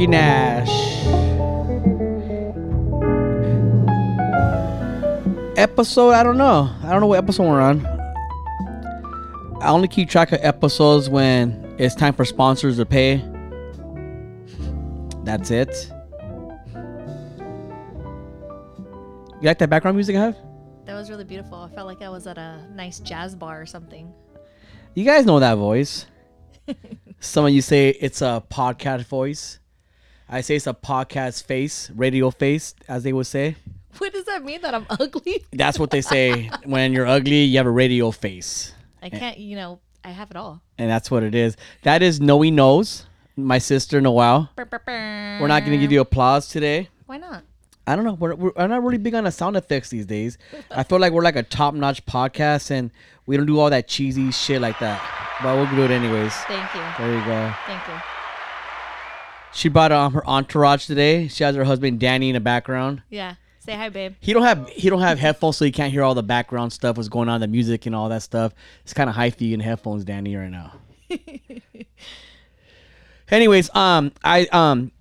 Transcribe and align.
Rocky 0.00 0.06
Nash. 0.06 1.04
Episode, 5.58 6.12
I 6.12 6.22
don't 6.22 6.38
know. 6.38 6.70
I 6.82 6.90
don't 6.90 7.00
know 7.00 7.06
what 7.06 7.18
episode 7.18 7.42
we're 7.42 7.60
on. 7.60 7.84
I 9.60 9.68
only 9.68 9.88
keep 9.88 10.08
track 10.08 10.32
of 10.32 10.38
episodes 10.40 11.10
when 11.10 11.74
it's 11.76 11.94
time 11.94 12.14
for 12.14 12.24
sponsors 12.24 12.78
to 12.78 12.86
pay. 12.86 13.22
That's 15.24 15.50
it. 15.50 15.92
You 19.42 19.46
like 19.46 19.58
that 19.58 19.68
background 19.68 19.98
music 19.98 20.16
I 20.16 20.20
have? 20.20 20.36
That 20.86 20.94
was 20.94 21.10
really 21.10 21.24
beautiful. 21.24 21.58
I 21.58 21.68
felt 21.74 21.86
like 21.86 22.00
I 22.00 22.08
was 22.08 22.26
at 22.26 22.38
a 22.38 22.66
nice 22.72 23.00
jazz 23.00 23.34
bar 23.34 23.60
or 23.60 23.66
something. 23.66 24.10
You 24.94 25.04
guys 25.04 25.26
know 25.26 25.40
that 25.40 25.56
voice. 25.56 26.06
Some 27.20 27.44
of 27.44 27.50
you 27.50 27.60
say 27.60 27.90
it's 27.90 28.22
a 28.22 28.42
podcast 28.50 29.04
voice. 29.04 29.58
I 30.32 30.42
say 30.42 30.54
it's 30.54 30.68
a 30.68 30.74
podcast 30.74 31.42
face, 31.42 31.90
radio 31.90 32.30
face, 32.30 32.76
as 32.86 33.02
they 33.02 33.12
would 33.12 33.26
say. 33.26 33.56
What 33.98 34.12
does 34.12 34.26
that 34.26 34.44
mean? 34.44 34.62
That 34.62 34.76
I'm 34.76 34.86
ugly? 34.88 35.44
That's 35.52 35.76
what 35.76 35.90
they 35.90 36.00
say. 36.00 36.48
when 36.64 36.92
you're 36.92 37.06
ugly, 37.06 37.42
you 37.42 37.56
have 37.58 37.66
a 37.66 37.70
radio 37.70 38.12
face. 38.12 38.72
I 39.02 39.10
can't, 39.10 39.38
you 39.38 39.56
know, 39.56 39.80
I 40.04 40.10
have 40.10 40.30
it 40.30 40.36
all. 40.36 40.62
And 40.78 40.88
that's 40.88 41.10
what 41.10 41.22
it 41.22 41.34
is. 41.34 41.56
That 41.82 42.00
is 42.02 42.20
Noe 42.20 42.42
Knows, 42.42 43.06
my 43.34 43.58
sister 43.58 44.00
Noel. 44.00 44.50
We're 44.56 45.46
not 45.48 45.60
going 45.60 45.72
to 45.72 45.78
give 45.78 45.90
you 45.90 46.00
applause 46.00 46.48
today. 46.48 46.90
Why 47.06 47.16
not? 47.16 47.42
I 47.86 47.96
don't 47.96 48.04
know. 48.04 48.12
We're, 48.12 48.34
we're, 48.36 48.52
I'm 48.56 48.70
not 48.70 48.84
really 48.84 48.98
big 48.98 49.14
on 49.14 49.24
the 49.24 49.32
sound 49.32 49.56
effects 49.56 49.88
these 49.88 50.06
days. 50.06 50.38
I 50.70 50.84
feel 50.84 51.00
like 51.00 51.12
we're 51.12 51.24
like 51.24 51.36
a 51.36 51.42
top 51.42 51.74
notch 51.74 52.06
podcast 52.06 52.70
and 52.70 52.90
we 53.26 53.36
don't 53.36 53.46
do 53.46 53.58
all 53.58 53.70
that 53.70 53.88
cheesy 53.88 54.30
shit 54.30 54.60
like 54.60 54.78
that. 54.78 55.02
But 55.42 55.56
we'll 55.56 55.74
do 55.74 55.82
it 55.82 55.90
anyways. 55.90 56.34
Thank 56.34 56.72
you. 56.74 56.82
There 56.98 57.18
you 57.18 57.24
go. 57.24 57.54
Thank 57.66 57.88
you. 57.88 58.19
She 59.52 59.68
brought 59.68 59.92
um, 59.92 60.12
her 60.14 60.26
entourage 60.28 60.86
today. 60.86 61.28
She 61.28 61.44
has 61.44 61.56
her 61.56 61.64
husband 61.64 62.00
Danny 62.00 62.28
in 62.28 62.34
the 62.34 62.40
background. 62.40 63.02
Yeah. 63.10 63.34
Say 63.58 63.74
hi, 63.74 63.90
babe. 63.90 64.14
He 64.20 64.32
don't 64.32 64.42
have 64.42 64.68
he 64.70 64.88
don't 64.88 65.02
have 65.02 65.18
headphones, 65.18 65.58
so 65.58 65.64
he 65.64 65.70
can't 65.70 65.92
hear 65.92 66.02
all 66.02 66.14
the 66.14 66.22
background 66.22 66.72
stuff, 66.72 66.96
what's 66.96 67.10
going 67.10 67.28
on, 67.28 67.40
the 67.40 67.46
music 67.46 67.84
and 67.84 67.94
all 67.94 68.08
that 68.08 68.22
stuff. 68.22 68.54
It's 68.84 68.94
kind 68.94 69.10
of 69.10 69.14
hyphy 69.14 69.52
in 69.52 69.60
headphones, 69.60 70.04
Danny, 70.04 70.34
right 70.34 70.50
now. 70.50 70.72
Anyways, 73.30 73.74
um, 73.76 74.12
I 74.24 74.46
um, 74.46 74.92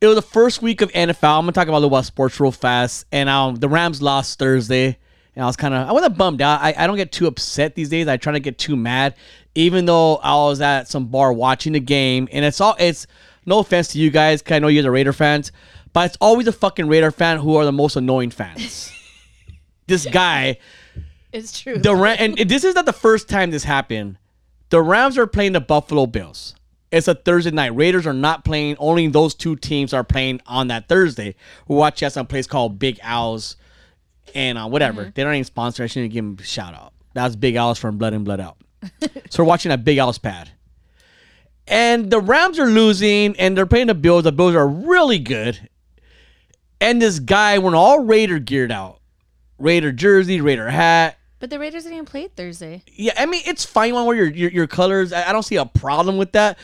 it 0.00 0.06
was 0.06 0.16
the 0.16 0.22
first 0.22 0.62
week 0.62 0.80
of 0.80 0.90
NFL. 0.92 1.38
I'm 1.38 1.42
gonna 1.42 1.52
talk 1.52 1.68
about 1.68 1.78
a 1.78 1.80
little 1.80 1.96
about 1.96 2.06
sports 2.06 2.38
real 2.40 2.52
fast. 2.52 3.06
And 3.12 3.28
um, 3.28 3.54
the 3.54 3.68
Rams 3.68 4.02
lost 4.02 4.38
Thursday, 4.38 4.98
and 5.36 5.44
I 5.44 5.46
was 5.46 5.56
kind 5.56 5.72
of 5.72 5.88
I 5.88 5.92
wasn't 5.92 6.18
bummed 6.18 6.42
out. 6.42 6.60
I, 6.60 6.74
I 6.76 6.86
don't 6.86 6.96
get 6.96 7.12
too 7.12 7.28
upset 7.28 7.76
these 7.76 7.88
days. 7.88 8.08
I 8.08 8.16
try 8.16 8.32
to 8.32 8.40
get 8.40 8.58
too 8.58 8.76
mad, 8.76 9.14
even 9.54 9.84
though 9.86 10.16
I 10.16 10.34
was 10.34 10.60
at 10.60 10.88
some 10.88 11.06
bar 11.06 11.32
watching 11.32 11.72
the 11.72 11.80
game, 11.80 12.28
and 12.32 12.44
it's 12.44 12.60
all 12.60 12.74
it's 12.80 13.06
no 13.48 13.58
offense 13.60 13.88
to 13.88 13.98
you 13.98 14.10
guys, 14.10 14.42
cause 14.42 14.56
I 14.56 14.58
know 14.60 14.68
you 14.68 14.80
guys 14.80 14.86
are 14.86 14.92
Raider 14.92 15.12
fans, 15.12 15.50
but 15.92 16.06
it's 16.06 16.18
always 16.20 16.46
a 16.46 16.52
fucking 16.52 16.86
Raider 16.88 17.10
fan 17.10 17.38
who 17.38 17.56
are 17.56 17.64
the 17.64 17.72
most 17.72 17.96
annoying 17.96 18.30
fans. 18.30 18.92
this 19.86 20.06
guy, 20.06 20.58
It's 21.32 21.60
true. 21.60 21.78
the 21.78 21.94
Ram, 21.94 22.16
and 22.38 22.48
this 22.50 22.64
is 22.64 22.74
not 22.74 22.86
the 22.86 22.92
first 22.92 23.28
time 23.28 23.50
this 23.50 23.64
happened. 23.64 24.18
The 24.70 24.82
Rams 24.82 25.16
are 25.18 25.26
playing 25.26 25.52
the 25.52 25.60
Buffalo 25.60 26.06
Bills. 26.06 26.54
It's 26.90 27.08
a 27.08 27.14
Thursday 27.14 27.50
night. 27.50 27.74
Raiders 27.74 28.06
are 28.06 28.12
not 28.14 28.44
playing. 28.44 28.76
Only 28.78 29.08
those 29.08 29.34
two 29.34 29.56
teams 29.56 29.92
are 29.92 30.04
playing 30.04 30.40
on 30.46 30.68
that 30.68 30.88
Thursday. 30.88 31.34
We're 31.66 31.76
watching 31.76 32.06
at 32.06 32.12
some 32.12 32.26
place 32.26 32.46
called 32.46 32.78
Big 32.78 32.98
Owls, 33.02 33.56
and 34.34 34.56
uh, 34.58 34.66
whatever. 34.68 35.10
They 35.14 35.22
don't 35.22 35.34
even 35.34 35.44
sponsor. 35.44 35.82
I 35.82 35.86
shouldn't 35.86 36.12
give 36.12 36.24
them 36.24 36.36
a 36.40 36.42
shout 36.44 36.74
out. 36.74 36.92
That's 37.14 37.36
Big 37.36 37.56
Owls 37.56 37.78
from 37.78 37.98
Blood 37.98 38.14
In 38.14 38.24
Blood 38.24 38.40
Out. 38.40 38.56
so 39.30 39.42
we're 39.42 39.48
watching 39.48 39.72
at 39.72 39.84
Big 39.84 39.98
Owls 39.98 40.18
pad. 40.18 40.50
And 41.70 42.10
the 42.10 42.20
Rams 42.20 42.58
are 42.58 42.66
losing, 42.66 43.36
and 43.38 43.56
they're 43.56 43.66
playing 43.66 43.88
the 43.88 43.94
Bills. 43.94 44.24
The 44.24 44.32
Bills 44.32 44.54
are 44.54 44.66
really 44.68 45.18
good. 45.18 45.68
And 46.80 47.02
this 47.02 47.18
guy 47.18 47.58
went 47.58 47.76
all 47.76 48.00
Raider 48.04 48.38
geared 48.38 48.72
out. 48.72 49.00
Raider 49.58 49.90
jersey, 49.92 50.40
Raider 50.40 50.70
hat. 50.70 51.18
but 51.40 51.50
the 51.50 51.58
Raiders 51.58 51.82
didn't 51.82 51.94
even 51.94 52.06
play 52.06 52.28
Thursday. 52.28 52.82
Yeah, 52.94 53.12
I 53.18 53.26
mean 53.26 53.42
it's 53.44 53.64
fine 53.64 53.92
one 53.94 54.06
wear 54.06 54.16
your, 54.16 54.28
your 54.28 54.50
your 54.50 54.66
colors. 54.68 55.12
I, 55.12 55.28
I 55.28 55.32
don't 55.32 55.42
see 55.42 55.56
a 55.56 55.66
problem 55.66 56.16
with 56.16 56.32
that. 56.32 56.58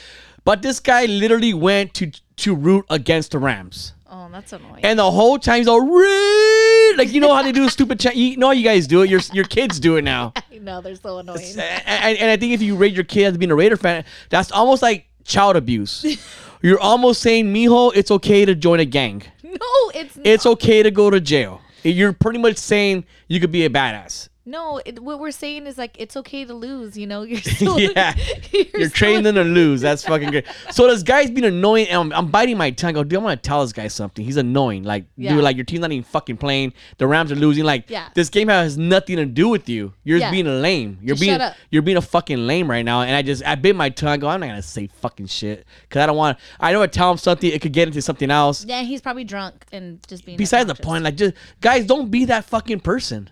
But 0.45 0.63
this 0.63 0.79
guy 0.79 1.07
literally 1.07 1.55
went 1.55 1.95
to 1.95 2.13
to 2.37 2.55
root 2.55 2.85
against 2.91 3.33
the 3.33 3.41
Rams. 3.41 3.95
Oh, 4.09 4.29
that's 4.31 4.53
annoying. 4.53 4.85
And 4.85 4.97
the 4.99 5.11
whole 5.11 5.39
time 5.39 5.59
he's 5.59 5.67
all 5.69 5.81
"Raid!" 5.81 6.64
Like 6.97 7.13
you 7.13 7.21
know 7.21 7.35
how 7.35 7.43
they 7.43 7.53
do 7.53 7.65
a 7.65 7.71
stupid 7.71 8.01
chat. 8.01 8.17
You 8.17 8.37
know 8.37 8.47
how 8.47 8.53
you 8.53 8.65
guys 8.65 8.87
do 8.87 9.03
it. 9.03 9.11
Your 9.11 9.21
your 9.33 9.45
kids 9.45 9.81
do 9.81 9.97
it 9.97 10.03
now. 10.03 10.33
I 10.53 10.59
know 10.59 10.81
they're 10.81 10.95
so 10.95 11.19
annoying. 11.19 11.43
and, 11.59 12.19
and, 12.19 12.31
I 12.31 12.37
think 12.37 12.53
if 12.53 12.63
you 12.63 12.77
rate 12.77 12.95
your 12.95 13.05
kid 13.05 13.25
as 13.25 13.37
being 13.37 13.51
a 13.51 13.55
Raider 13.55 13.77
fan, 13.77 14.05
that's 14.31 14.51
almost 14.53 14.83
like 14.83 15.07
child 15.25 15.57
abuse. 15.57 16.05
You're 16.63 16.81
almost 16.81 17.21
saying, 17.21 17.53
Mijo, 17.53 17.93
it's 17.95 18.11
okay 18.11 18.47
to 18.47 18.55
join 18.55 18.81
a 18.81 18.87
gang. 18.87 19.23
no, 19.43 19.57
it's 19.95 20.19
It's 20.25 20.47
okay 20.47 20.83
to 20.83 20.91
go 20.91 21.11
to 21.11 21.21
jail. 21.21 21.61
You're 21.83 22.15
pretty 22.15 22.39
much 22.39 22.57
saying 22.57 23.05
you 23.29 23.39
could 23.39 23.53
be 23.53 23.67
a 23.67 23.71
badass. 23.71 24.31
No. 24.45 24.81
It, 24.85 25.01
what 25.01 25.21
we're 25.21 25.31
saying 25.31 25.67
is 25.67 25.79
like 25.79 25.97
it's 25.99 26.17
okay 26.19 26.45
to 26.45 26.55
lose. 26.55 26.97
You 26.97 27.07
know, 27.07 27.23
you're 27.23 27.41
still 27.41 27.79
yeah, 27.79 28.15
you're, 28.53 28.65
you're 28.75 28.89
training 28.91 29.23
them 29.23 29.35
to 29.37 29.45
lose. 29.45 29.81
That's 29.81 30.05
fucking 30.05 30.31
good. 30.31 30.45
So 30.71 30.87
this 30.89 31.03
guy's 31.03 31.31
being 31.31 31.45
annoying, 31.47 31.89
and 31.89 32.01
I'm, 32.01 32.13
I'm 32.13 32.31
biting 32.31 32.57
my 32.57 32.71
tongue. 32.71 32.91
I 32.91 32.93
go, 32.93 33.05
dude, 33.05 33.19
I 33.19 33.23
want 33.23 33.43
to 33.43 33.47
tell 33.49 33.63
this 33.63 33.73
guy 33.73 33.89
something. 33.89 34.25
He's 34.25 34.37
annoying. 34.37 34.85
Like, 34.85 35.05
Yeah. 35.17 35.35
dude, 35.35 35.43
like 35.45 35.57
your 35.57 35.65
team's 35.65 35.81
not 35.81 35.93
even 35.93 36.05
fucking 36.05 36.37
playing. 36.37 36.73
The 36.99 37.07
Rams 37.07 37.33
are 37.33 37.37
losing. 37.37 37.65
Like, 37.65 37.89
Yeah. 37.91 38.09
this 38.15 38.29
game 38.29 38.49
has 38.49 38.77
nothing 38.77 39.17
to 39.17 39.27
do 39.27 39.49
with 39.49 39.69
you. 39.69 39.93
You're 40.05 40.19
Yeah. 40.19 40.31
being 40.31 40.47
a 40.47 40.53
lame. 40.53 40.99
You're 41.03 41.17
Just 41.17 41.21
being 41.23 41.41
you're 41.71 41.83
being 41.83 41.97
a 41.97 42.03
fucking 42.03 42.47
lame 42.47 42.71
right 42.71 42.85
now. 42.85 43.03
And 43.03 43.15
I 43.15 43.23
just 43.23 43.45
I 43.45 43.55
bit 43.55 43.75
my 43.77 43.89
tongue. 43.91 44.11
I 44.11 44.17
go, 44.17 44.29
I'm 44.29 44.41
not 44.41 44.47
gonna 44.47 44.63
say 44.63 44.89
fucking 45.01 45.27
shit 45.27 45.67
because 45.89 46.01
I 46.03 46.07
don't 46.07 46.17
want. 46.17 46.39
I 46.61 46.73
know 46.73 46.83
I 46.83 46.87
tell 46.87 47.11
him 47.11 47.19
something, 47.19 47.51
it 47.51 47.63
could 47.63 47.73
get 47.73 47.89
into 47.89 48.03
something 48.03 48.31
else. 48.31 48.65
Yeah, 48.65 48.83
he's 48.83 49.01
probably 49.01 49.25
drunk 49.25 49.65
and 49.73 50.07
just 50.07 50.25
being. 50.25 50.37
Besides 50.39 50.67
the 50.69 50.75
point, 50.75 51.05
like 51.05 51.17
just 51.17 51.35
guys, 51.61 51.87
don't 51.87 52.11
be 52.11 52.25
that 52.27 52.45
fucking 52.45 52.81
person. 52.81 53.31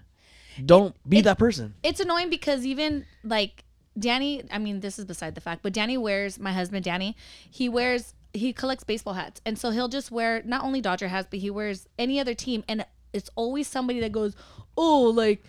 Don't 0.66 0.94
be 1.08 1.20
that 1.22 1.38
person. 1.38 1.74
it's 1.82 2.00
annoying 2.00 2.30
because 2.30 2.64
even 2.66 3.06
like 3.24 3.64
Danny, 3.98 4.42
I 4.50 4.58
mean, 4.58 4.80
this 4.80 4.98
is 4.98 5.04
beside 5.04 5.34
the 5.34 5.40
fact, 5.40 5.62
but 5.62 5.72
Danny 5.72 5.98
wears 5.98 6.38
my 6.38 6.52
husband 6.52 6.84
Danny. 6.84 7.16
He 7.50 7.68
wears 7.68 8.14
he 8.34 8.52
collects 8.52 8.84
baseball 8.84 9.14
hats, 9.14 9.40
and 9.44 9.58
so 9.58 9.70
he'll 9.70 9.88
just 9.88 10.10
wear 10.10 10.42
not 10.44 10.64
only 10.64 10.80
Dodger 10.80 11.08
hats, 11.08 11.28
but 11.30 11.40
he 11.40 11.50
wears 11.50 11.88
any 11.98 12.18
other 12.18 12.34
team, 12.34 12.64
and 12.66 12.86
it's 13.12 13.28
always 13.34 13.68
somebody 13.68 14.00
that 14.00 14.12
goes, 14.12 14.34
"Oh, 14.76 15.02
like 15.02 15.42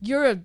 you're 0.00 0.26
a." 0.26 0.40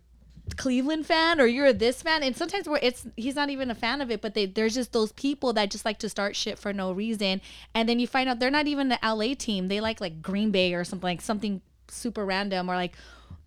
Cleveland 0.55 1.05
fan 1.05 1.41
or 1.41 1.45
you're 1.45 1.65
a 1.65 1.73
this 1.73 2.01
fan 2.01 2.23
and 2.23 2.33
sometimes 2.33 2.69
where 2.69 2.79
it's 2.81 3.05
he's 3.17 3.35
not 3.35 3.49
even 3.49 3.69
a 3.69 3.75
fan 3.75 3.99
of 3.99 4.09
it 4.09 4.21
but 4.21 4.33
they 4.33 4.45
there's 4.45 4.75
just 4.75 4.93
those 4.93 5.11
people 5.11 5.51
that 5.51 5.69
just 5.69 5.83
like 5.83 5.99
to 5.99 6.07
start 6.07 6.37
shit 6.37 6.57
for 6.57 6.71
no 6.71 6.93
reason 6.93 7.41
and 7.75 7.89
then 7.89 7.99
you 7.99 8.07
find 8.07 8.29
out 8.29 8.39
they're 8.39 8.49
not 8.49 8.65
even 8.65 8.87
the 8.87 8.97
LA 9.03 9.33
team 9.37 9.67
they 9.67 9.81
like 9.81 9.99
like 9.99 10.21
Green 10.21 10.49
Bay 10.49 10.73
or 10.73 10.85
something 10.85 11.05
like 11.05 11.19
something 11.19 11.61
super 11.89 12.25
random 12.25 12.71
or 12.71 12.75
like 12.75 12.93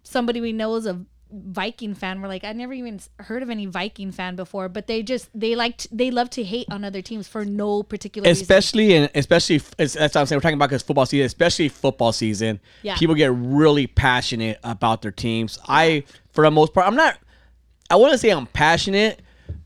somebody 0.02 0.40
we 0.40 0.52
know 0.52 0.74
is 0.76 0.86
a 0.86 1.04
Viking 1.32 1.94
fan. 1.94 2.20
We're 2.20 2.28
like, 2.28 2.42
I 2.42 2.52
never 2.52 2.72
even 2.72 3.00
heard 3.20 3.42
of 3.42 3.50
any 3.50 3.66
Viking 3.66 4.10
fan 4.10 4.34
before, 4.34 4.68
but 4.68 4.88
they 4.88 5.02
just 5.02 5.28
they 5.32 5.54
like 5.54 5.76
to, 5.78 5.88
they 5.92 6.10
love 6.10 6.28
to 6.30 6.42
hate 6.42 6.66
on 6.70 6.84
other 6.84 7.02
teams 7.02 7.28
for 7.28 7.44
no 7.44 7.84
particular 7.84 8.28
reason. 8.28 8.42
especially 8.42 8.94
in 8.94 9.08
especially 9.14 9.58
that's 9.58 9.96
what 9.96 10.16
I'm 10.16 10.26
saying. 10.26 10.38
We're 10.38 10.40
talking 10.40 10.54
about 10.54 10.70
because 10.70 10.82
football 10.82 11.06
season, 11.06 11.26
especially 11.26 11.68
football 11.68 12.12
season. 12.12 12.58
Yeah. 12.82 12.96
people 12.96 13.14
get 13.14 13.32
really 13.32 13.86
passionate 13.86 14.58
about 14.64 15.02
their 15.02 15.12
teams. 15.12 15.58
I, 15.68 16.02
for 16.32 16.42
the 16.42 16.50
most 16.50 16.74
part, 16.74 16.86
I'm 16.86 16.96
not. 16.96 17.18
I 17.88 17.96
wouldn't 17.96 18.20
say 18.20 18.30
I'm 18.30 18.46
passionate, 18.46 19.20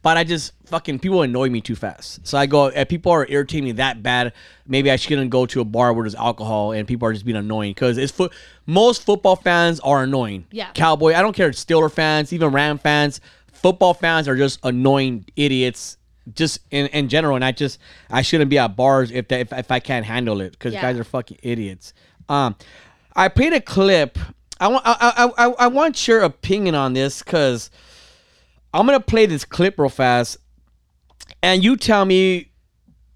but 0.04 0.16
I 0.18 0.22
just 0.22 0.52
fucking 0.66 0.98
people 1.00 1.22
annoy 1.22 1.48
me 1.48 1.60
too 1.60 1.74
fast. 1.74 2.24
So 2.26 2.38
I 2.38 2.46
go 2.46 2.66
if 2.66 2.88
people 2.88 3.10
are 3.10 3.26
irritating 3.28 3.64
me 3.64 3.72
that 3.72 4.02
bad, 4.02 4.32
maybe 4.68 4.90
I 4.90 4.96
shouldn't 4.96 5.30
go 5.30 5.46
to 5.46 5.60
a 5.60 5.64
bar 5.64 5.92
where 5.94 6.04
there's 6.04 6.14
alcohol 6.14 6.72
and 6.72 6.86
people 6.86 7.08
are 7.08 7.12
just 7.12 7.24
being 7.24 7.36
annoying 7.38 7.72
because 7.72 7.96
it's 7.98 8.12
foot. 8.12 8.32
Most 8.66 9.02
football 9.04 9.34
fans 9.34 9.80
are 9.80 10.02
annoying. 10.04 10.44
Yeah. 10.52 10.70
Cowboy. 10.74 11.14
I 11.14 11.22
don't 11.22 11.34
care. 11.34 11.50
Steeler 11.50 11.90
fans, 11.90 12.32
even 12.32 12.52
Ram 12.52 12.78
fans. 12.78 13.20
Football 13.52 13.94
fans 13.94 14.28
are 14.28 14.36
just 14.36 14.60
annoying 14.62 15.24
idiots. 15.36 15.96
Just 16.34 16.60
in, 16.70 16.86
in 16.88 17.08
general, 17.08 17.34
and 17.36 17.44
I 17.44 17.52
just 17.52 17.78
I 18.10 18.22
shouldn't 18.22 18.48
be 18.50 18.58
at 18.58 18.76
bars 18.76 19.10
if 19.10 19.28
that, 19.28 19.40
if, 19.40 19.52
if 19.52 19.70
I 19.70 19.80
can't 19.80 20.06
handle 20.06 20.40
it 20.40 20.52
because 20.52 20.72
Yeah. 20.72 20.80
guys 20.82 20.98
are 20.98 21.04
fucking 21.04 21.38
idiots. 21.42 21.92
Um, 22.28 22.56
I 23.16 23.28
played 23.28 23.52
a 23.52 23.60
clip. 23.60 24.18
I 24.60 24.68
want 24.68 24.82
I, 24.86 24.94
I, 25.36 25.46
I, 25.46 25.50
I 25.50 25.66
want 25.66 26.06
your 26.08 26.20
opinion 26.20 26.74
on 26.74 26.92
this 26.94 27.22
because 27.22 27.70
I'm 28.74 28.86
gonna 28.86 29.00
play 29.00 29.26
this 29.26 29.44
clip 29.44 29.78
real 29.78 29.88
fast, 29.88 30.36
and 31.42 31.62
you 31.62 31.76
tell 31.76 32.04
me 32.04 32.50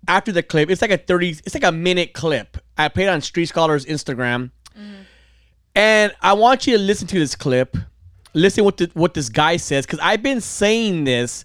after 0.06 0.31
the 0.31 0.43
clip. 0.43 0.70
It's 0.70 0.81
like 0.81 0.93
a 0.93 0.99
thirty. 0.99 1.31
It's 1.31 1.55
like 1.55 1.64
a 1.64 1.72
minute 1.72 2.12
clip. 2.12 2.56
I 2.76 2.88
played 2.88 3.08
on 3.08 3.20
Street 3.20 3.46
Scholars 3.46 3.84
Instagram, 3.84 4.52
and 5.75 6.14
I 6.22 6.34
want 6.34 6.66
you 6.66 6.76
to 6.76 6.82
listen 6.82 7.08
to 7.08 7.19
this 7.19 7.34
clip. 7.34 7.76
Listen 8.34 8.64
what 8.64 8.76
the, 8.76 8.90
what 8.94 9.14
this 9.14 9.28
guy 9.28 9.56
says 9.56 9.84
because 9.84 9.99
I've 10.00 10.22
been 10.22 10.40
saying 10.40 11.05
this, 11.05 11.44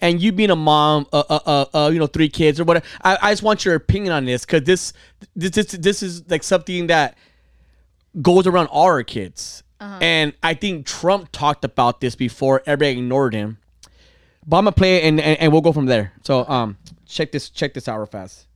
and 0.00 0.20
you 0.20 0.32
being 0.32 0.50
a 0.50 0.56
mom, 0.56 1.06
uh, 1.12 1.22
uh, 1.28 1.38
uh, 1.46 1.64
uh 1.76 1.90
you 1.90 2.00
know, 2.00 2.08
three 2.08 2.28
kids 2.28 2.58
or 2.58 2.64
whatever. 2.64 2.84
I, 3.02 3.18
I 3.22 3.32
just 3.32 3.44
want 3.44 3.64
your 3.64 3.76
opinion 3.76 4.12
on 4.12 4.24
this 4.24 4.44
because 4.44 4.64
this, 4.64 4.92
this, 5.36 5.50
this, 5.50 5.66
this 5.66 6.02
is 6.02 6.28
like 6.28 6.42
something 6.42 6.88
that 6.88 7.16
goes 8.20 8.46
around 8.48 8.66
all 8.66 8.86
our 8.86 9.04
kids. 9.04 9.62
And 10.00 10.32
I 10.42 10.54
think 10.54 10.86
Trump 10.86 11.30
talked 11.32 11.64
about 11.64 12.00
this 12.00 12.14
before. 12.14 12.62
Everybody 12.66 12.98
ignored 12.98 13.34
him. 13.34 13.58
But 14.46 14.58
I'm 14.58 14.64
gonna 14.64 14.72
play 14.72 14.96
it 14.96 15.04
and, 15.04 15.20
and, 15.20 15.38
and 15.38 15.52
we'll 15.52 15.60
go 15.60 15.72
from 15.72 15.86
there. 15.86 16.12
So 16.22 16.48
um 16.48 16.76
check 17.06 17.32
this 17.32 17.50
check 17.50 17.74
this 17.74 17.88
out 17.88 17.98
real 17.98 18.06
fast. 18.06 18.46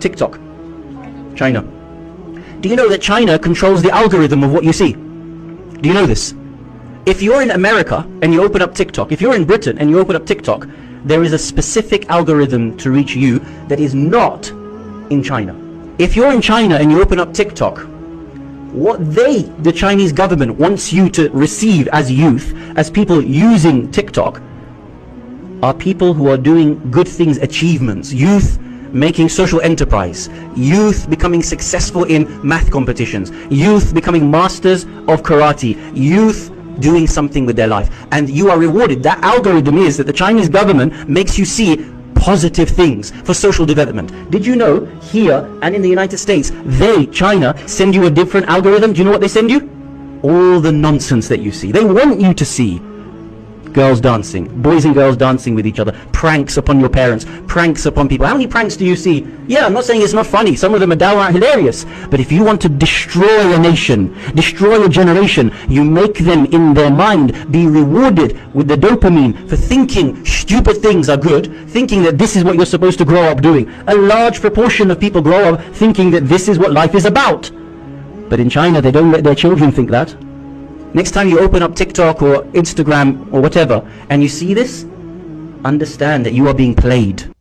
TikTok. 0.00 0.38
China. 1.36 1.62
Do 2.60 2.68
you 2.68 2.76
know 2.76 2.88
that 2.88 3.00
China 3.00 3.38
controls 3.38 3.82
the 3.82 3.90
algorithm 3.90 4.44
of 4.44 4.52
what 4.52 4.64
you 4.64 4.72
see? 4.72 4.92
Do 4.92 5.88
you 5.88 5.94
know 5.94 6.06
this? 6.06 6.34
If 7.06 7.22
you're 7.22 7.40
in 7.40 7.52
America 7.52 8.06
and 8.20 8.34
you 8.34 8.42
open 8.42 8.60
up 8.60 8.74
TikTok, 8.74 9.12
if 9.12 9.22
you're 9.22 9.34
in 9.34 9.46
Britain 9.46 9.78
and 9.78 9.88
you 9.88 9.98
open 9.98 10.14
up 10.14 10.26
TikTok, 10.26 10.66
there 11.04 11.22
is 11.22 11.32
a 11.32 11.38
specific 11.38 12.10
algorithm 12.10 12.76
to 12.76 12.90
reach 12.90 13.14
you 13.14 13.38
that 13.68 13.80
is 13.80 13.94
not 13.94 14.50
in 15.10 15.22
China. 15.22 15.56
If 15.98 16.14
you're 16.14 16.30
in 16.30 16.42
China 16.42 16.76
and 16.76 16.92
you 16.92 17.00
open 17.00 17.18
up 17.18 17.32
TikTok, 17.32 17.86
what 18.72 19.14
they, 19.14 19.42
the 19.60 19.72
Chinese 19.72 20.12
government, 20.12 20.56
wants 20.56 20.92
you 20.92 21.08
to 21.10 21.28
receive 21.30 21.88
as 21.88 22.10
youth, 22.10 22.54
as 22.76 22.90
people 22.90 23.22
using 23.22 23.90
TikTok, 23.90 24.40
are 25.62 25.74
people 25.74 26.14
who 26.14 26.28
are 26.28 26.38
doing 26.38 26.90
good 26.90 27.08
things, 27.08 27.38
achievements, 27.38 28.12
youth 28.12 28.58
making 28.92 29.28
social 29.28 29.60
enterprise, 29.60 30.28
youth 30.56 31.08
becoming 31.08 31.42
successful 31.42 32.04
in 32.04 32.46
math 32.46 32.70
competitions, 32.70 33.30
youth 33.50 33.94
becoming 33.94 34.30
masters 34.30 34.84
of 34.84 35.22
karate, 35.22 35.76
youth 35.94 36.50
doing 36.80 37.06
something 37.06 37.44
with 37.46 37.56
their 37.56 37.66
life. 37.66 38.06
And 38.10 38.28
you 38.28 38.50
are 38.50 38.58
rewarded. 38.58 39.02
That 39.02 39.22
algorithm 39.22 39.78
is 39.78 39.96
that 39.98 40.06
the 40.06 40.12
Chinese 40.12 40.48
government 40.48 41.08
makes 41.08 41.38
you 41.38 41.44
see 41.44 41.76
positive 42.20 42.68
things 42.68 43.10
for 43.24 43.32
social 43.32 43.64
development. 43.64 44.30
Did 44.30 44.44
you 44.44 44.54
know 44.54 44.84
here 45.00 45.48
and 45.62 45.74
in 45.74 45.80
the 45.80 45.88
United 45.88 46.18
States, 46.18 46.52
they, 46.78 47.06
China, 47.06 47.56
send 47.66 47.94
you 47.94 48.06
a 48.06 48.10
different 48.10 48.46
algorithm? 48.46 48.92
Do 48.92 48.98
you 48.98 49.04
know 49.04 49.10
what 49.10 49.22
they 49.22 49.28
send 49.28 49.50
you? 49.50 49.68
All 50.22 50.60
the 50.60 50.70
nonsense 50.70 51.28
that 51.28 51.40
you 51.40 51.50
see. 51.50 51.72
They 51.72 51.84
want 51.84 52.20
you 52.20 52.34
to 52.34 52.44
see 52.44 52.78
girls 53.72 54.00
dancing, 54.00 54.62
boys 54.62 54.84
and 54.84 54.94
girls 54.94 55.16
dancing 55.16 55.54
with 55.54 55.66
each 55.66 55.78
other, 55.78 55.92
pranks 56.12 56.56
upon 56.56 56.80
your 56.80 56.88
parents, 56.88 57.26
pranks 57.46 57.86
upon 57.86 58.08
people. 58.08 58.26
How 58.26 58.34
many 58.34 58.46
pranks 58.46 58.76
do 58.76 58.84
you 58.84 58.96
see? 58.96 59.26
Yeah, 59.46 59.66
I'm 59.66 59.72
not 59.72 59.84
saying 59.84 60.02
it's 60.02 60.12
not 60.12 60.26
funny. 60.26 60.56
Some 60.56 60.74
of 60.74 60.80
them 60.80 60.92
are 60.92 60.96
downright 60.96 61.34
hilarious. 61.34 61.84
But 62.10 62.20
if 62.20 62.30
you 62.30 62.44
want 62.44 62.60
to 62.62 62.68
destroy 62.68 63.54
a 63.54 63.58
nation, 63.58 64.16
destroy 64.34 64.84
a 64.84 64.88
generation, 64.88 65.52
you 65.68 65.84
make 65.84 66.18
them 66.18 66.46
in 66.46 66.74
their 66.74 66.90
mind 66.90 67.50
be 67.50 67.66
rewarded 67.66 68.38
with 68.54 68.68
the 68.68 68.76
dopamine 68.76 69.48
for 69.48 69.56
thinking 69.56 70.24
stupid 70.24 70.78
things 70.78 71.08
are 71.08 71.16
good, 71.16 71.68
thinking 71.70 72.02
that 72.02 72.18
this 72.18 72.36
is 72.36 72.44
what 72.44 72.56
you're 72.56 72.66
supposed 72.66 72.98
to 72.98 73.04
grow 73.04 73.22
up 73.22 73.40
doing. 73.40 73.70
A 73.86 73.94
large 73.94 74.40
proportion 74.40 74.90
of 74.90 75.00
people 75.00 75.22
grow 75.22 75.54
up 75.54 75.62
thinking 75.74 76.10
that 76.10 76.28
this 76.28 76.48
is 76.48 76.58
what 76.58 76.72
life 76.72 76.94
is 76.94 77.04
about. 77.04 77.50
But 78.28 78.40
in 78.40 78.48
China, 78.48 78.80
they 78.80 78.92
don't 78.92 79.10
let 79.10 79.24
their 79.24 79.34
children 79.34 79.72
think 79.72 79.90
that. 79.90 80.14
Next 80.92 81.12
time 81.12 81.28
you 81.28 81.38
open 81.38 81.62
up 81.62 81.76
TikTok 81.76 82.20
or 82.22 82.42
Instagram 82.52 83.32
or 83.32 83.40
whatever 83.40 83.88
and 84.10 84.22
you 84.22 84.28
see 84.28 84.54
this, 84.54 84.84
understand 85.64 86.26
that 86.26 86.32
you 86.32 86.48
are 86.48 86.54
being 86.54 86.74
played. 86.74 87.32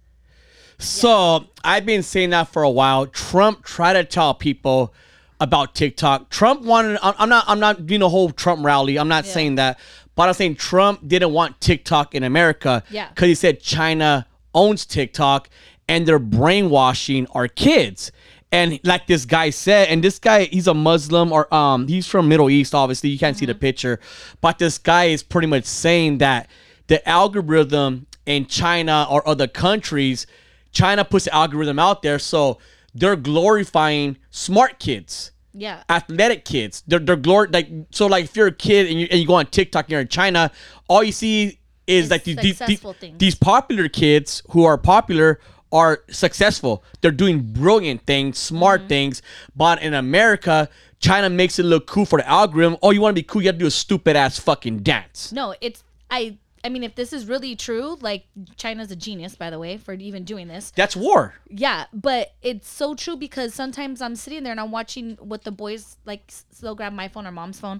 So 0.77 1.45
I've 1.63 1.85
been 1.85 2.03
saying 2.03 2.29
that 2.29 2.47
for 2.49 2.63
a 2.63 2.69
while. 2.69 3.05
Trump 3.07 3.65
tried 3.65 3.93
to 3.93 4.03
tell 4.03 4.33
people 4.33 4.93
about 5.41 5.73
TikTok. 5.75 6.29
Trump 6.29 6.61
wanted. 6.61 6.99
I'm 7.01 7.15
I'm 7.17 7.29
not. 7.29 7.45
I'm 7.47 7.59
not 7.59 7.85
doing 7.85 8.01
a 8.01 8.09
whole 8.09 8.29
Trump 8.31 8.63
rally. 8.63 8.97
I'm 8.97 9.07
not 9.07 9.25
Yeah. 9.25 9.31
saying 9.33 9.55
that. 9.55 9.79
But 10.15 10.27
I'm 10.27 10.33
saying 10.35 10.55
Trump 10.55 11.07
didn't 11.07 11.31
want 11.31 11.59
TikTok 11.61 12.13
in 12.13 12.23
America. 12.23 12.83
Yeah. 12.89 13.07
Because 13.09 13.27
he 13.27 13.35
said 13.35 13.61
China 13.61 14.25
owns 14.53 14.85
TikTok 14.85 15.49
and 15.87 16.05
they're 16.05 16.19
brainwashing 16.19 17.25
our 17.31 17.47
kids. 17.47 18.11
And 18.51 18.79
like 18.83 19.05
this 19.05 19.25
guy 19.25 19.51
said, 19.51 19.89
and 19.89 20.03
this 20.03 20.17
guy, 20.17 20.45
he's 20.45 20.67
a 20.67 20.73
Muslim 20.73 21.31
or 21.31 21.53
um, 21.53 21.87
he's 21.87 22.07
from 22.07 22.27
Middle 22.27 22.49
East. 22.49 22.73
Obviously, 22.73 23.09
you 23.11 23.19
can't 23.19 23.37
see 23.37 23.45
the 23.45 23.53
picture, 23.53 23.99
but 24.41 24.57
this 24.57 24.77
guy 24.79 25.05
is 25.05 25.21
pretty 25.21 25.47
much 25.47 25.65
saying 25.65 26.17
that 26.17 26.49
the 26.87 27.07
algorithm 27.07 28.07
in 28.25 28.47
China 28.47 29.05
or 29.09 29.27
other 29.27 29.47
countries, 29.47 30.25
China 30.71 31.05
puts 31.05 31.25
the 31.25 31.33
algorithm 31.35 31.77
out 31.77 32.01
there, 32.01 32.17
so 32.17 32.57
they're 32.95 33.15
glorifying 33.15 34.17
smart 34.31 34.79
kids 34.79 35.31
Yeah. 35.53 35.83
athletic 35.89 36.43
kids. 36.43 36.83
They're 36.87 36.99
they're 36.99 37.17
glor 37.17 37.51
like 37.53 37.69
so 37.91 38.07
like 38.07 38.25
if 38.25 38.35
you're 38.35 38.47
a 38.47 38.51
kid 38.51 38.87
and 38.87 38.99
you 38.99 39.07
and 39.11 39.19
you 39.19 39.27
go 39.27 39.35
on 39.35 39.45
TikTok 39.45 39.85
and 39.85 39.91
you're 39.91 40.01
in 40.01 40.07
China, 40.07 40.51
all 40.87 41.03
you 41.03 41.11
see 41.11 41.59
is 41.85 42.05
It's 42.05 42.11
like 42.11 42.23
these 42.23 42.37
these, 42.37 42.59
these 42.59 42.83
these 43.17 43.35
popular 43.35 43.87
kids 43.89 44.41
who 44.49 44.63
are 44.65 44.77
popular 44.77 45.39
are 45.71 46.03
successful. 46.09 46.83
They're 47.01 47.11
doing 47.11 47.41
brilliant 47.41 48.05
things, 48.05 48.37
smart 48.37 48.81
Mm-hmm. 48.81 48.87
things. 48.89 49.21
But 49.55 49.81
in 49.81 49.93
America, 49.93 50.69
China 50.99 51.29
makes 51.29 51.59
it 51.59 51.63
look 51.63 51.87
cool 51.87 52.05
for 52.05 52.19
the 52.19 52.27
algorithm. 52.27 52.77
Oh, 52.81 52.91
you 52.91 53.01
want 53.01 53.15
to 53.15 53.21
be 53.21 53.25
cool? 53.27 53.41
You 53.41 53.47
have 53.49 53.55
to 53.55 53.59
do 53.59 53.67
a 53.67 53.71
stupid 53.71 54.15
ass 54.15 54.39
fucking 54.39 54.79
dance. 54.79 55.31
No, 55.31 55.55
it's 55.61 55.83
I. 56.09 56.37
I 56.61 56.67
mean, 56.67 56.83
if 56.83 56.95
this 56.95 57.13
is 57.13 57.25
really 57.25 57.55
true, 57.55 57.97
like 58.01 58.25
China's 58.57 58.91
a 58.91 58.95
genius, 58.97 59.33
by 59.33 59.49
the 59.49 59.57
way, 59.57 59.77
for 59.77 59.93
even 59.93 60.25
doing 60.25 60.49
this. 60.49 60.71
That's 60.75 60.93
war. 60.93 61.35
Yeah, 61.49 61.85
but 61.93 62.33
it's 62.41 62.67
so 62.67 62.95
true 62.95 63.15
because 63.15 63.53
sometimes 63.53 64.01
I'm 64.01 64.17
sitting 64.17 64.43
there 64.43 64.51
and 64.51 64.59
I'm 64.59 64.69
watching 64.71 65.15
what 65.21 65.43
the 65.45 65.51
boys 65.53 65.95
like. 66.03 66.33
They'll 66.61 66.75
grab 66.75 66.91
my 66.91 67.07
phone 67.07 67.25
or 67.25 67.31
mom's 67.31 67.61
phone, 67.61 67.79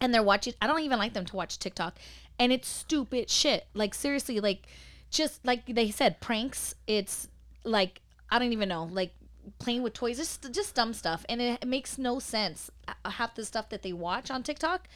and 0.00 0.14
they're 0.14 0.22
watching. 0.22 0.52
I 0.62 0.68
don't 0.68 0.82
even 0.82 0.98
like 1.00 1.12
them 1.14 1.24
to 1.24 1.34
watch 1.34 1.58
TikTok, 1.58 1.98
and 2.38 2.52
it's 2.52 2.68
stupid 2.68 3.30
shit. 3.30 3.66
Like 3.74 3.94
seriously, 3.94 4.38
like 4.38 4.68
just 5.14 5.44
like 5.46 5.66
they 5.66 5.90
said, 5.90 6.20
pranks. 6.20 6.74
It's 6.86 7.28
like 7.64 8.00
I 8.30 8.38
don't 8.38 8.52
even 8.52 8.68
know, 8.68 8.84
like 8.84 9.12
playing 9.58 9.82
with 9.82 9.92
toys, 9.94 10.16
just 10.18 10.52
just 10.52 10.74
dumb 10.74 10.92
stuff, 10.92 11.24
and 11.28 11.40
it, 11.40 11.58
it 11.62 11.68
makes 11.68 11.96
no 11.98 12.18
sense. 12.18 12.70
uh, 12.88 13.10
Half 13.10 13.34
the 13.36 13.44
stuff 13.44 13.68
that 13.70 13.82
they 13.82 13.92
watch 13.92 14.30
on 14.30 14.42
TikTok, 14.42 14.88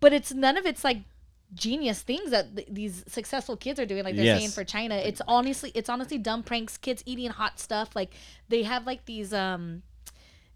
but 0.00 0.12
it's 0.12 0.32
none 0.32 0.56
of 0.56 0.66
it's 0.66 0.84
like 0.84 0.98
genius 1.54 2.02
things 2.02 2.30
that 2.30 2.56
th- 2.56 2.68
these 2.70 3.04
successful 3.06 3.56
kids 3.56 3.78
are 3.78 3.86
doing 3.86 4.02
like 4.04 4.16
they're 4.16 4.24
Yes. 4.24 4.40
saying 4.40 4.50
for 4.50 4.64
China. 4.64 4.96
It's 4.96 5.22
honestly 5.28 5.70
it's 5.74 5.88
honestly 5.88 6.18
dumb 6.18 6.42
pranks, 6.42 6.76
kids 6.76 7.02
eating 7.06 7.30
hot 7.30 7.58
stuff. 7.58 7.94
Like 7.96 8.12
they 8.48 8.62
have 8.64 8.86
like 8.86 9.04
these 9.06 9.32
um 9.32 9.82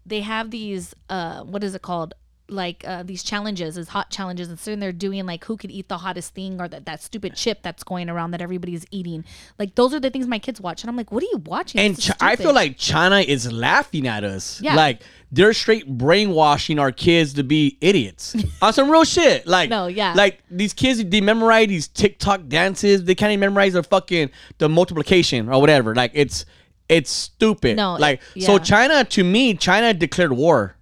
they 0.05 0.21
have 0.21 0.51
these 0.51 0.93
uh 1.09 1.43
what 1.43 1.63
is 1.63 1.73
it 1.75 1.81
called? 1.81 2.13
Like 2.49 2.83
uh, 2.87 3.03
these 3.03 3.23
challenges, 3.23 3.77
is 3.77 3.89
hot 3.89 4.09
challenges, 4.09 4.49
and 4.49 4.59
so 4.59 4.75
they're 4.75 4.91
doing 4.91 5.25
like 5.25 5.43
who 5.45 5.57
could 5.57 5.71
eat 5.71 5.87
the 5.87 5.97
hottest 5.99 6.33
thing 6.33 6.59
or 6.59 6.67
that, 6.67 6.85
that 6.85 7.01
stupid 7.01 7.35
chip 7.35 7.61
that's 7.61 7.83
going 7.83 8.09
around 8.09 8.31
that 8.31 8.41
everybody's 8.41 8.85
eating. 8.91 9.25
Like 9.57 9.75
those 9.75 9.93
are 9.93 9.99
the 9.99 10.09
things 10.09 10.27
my 10.27 10.39
kids 10.39 10.59
watch, 10.59 10.83
and 10.83 10.89
I'm 10.89 10.95
like, 10.97 11.11
what 11.11 11.23
are 11.23 11.27
you 11.31 11.41
watching? 11.45 11.79
And 11.81 12.09
I 12.19 12.35
feel 12.35 12.53
like 12.53 12.77
China 12.77 13.19
is 13.19 13.51
laughing 13.51 14.07
at 14.07 14.23
us. 14.23 14.61
Yeah. 14.61 14.75
Like 14.75 15.01
they're 15.31 15.53
straight 15.53 15.87
brainwashing 15.87 16.79
our 16.79 16.91
kids 16.91 17.33
to 17.35 17.43
be 17.43 17.77
idiots 17.81 18.35
on 18.61 18.73
some 18.73 18.89
real 18.89 19.03
shit. 19.05 19.45
Like 19.45 19.69
No, 19.69 19.87
yeah. 19.87 20.13
Like 20.15 20.41
these 20.49 20.73
kids, 20.73 21.03
they 21.03 21.21
memorize 21.21 21.67
these 21.67 21.87
TikTok 21.87 22.47
dances. 22.47 23.03
They 23.03 23.15
can't 23.15 23.31
even 23.31 23.41
memorize 23.41 23.73
the 23.73 23.83
fucking 23.83 24.31
the 24.57 24.69
multiplication 24.69 25.49
or 25.49 25.61
whatever. 25.61 25.93
Like 25.95 26.11
it's 26.13 26.45
it's 26.87 27.11
stupid. 27.11 27.77
No, 27.77 27.95
like 27.95 28.21
it- 28.35 28.43
so. 28.43 28.57
China 28.57 29.03
to 29.03 29.23
me, 29.23 29.53
China 29.53 29.93
declared 29.93 30.33
war. 30.33 30.75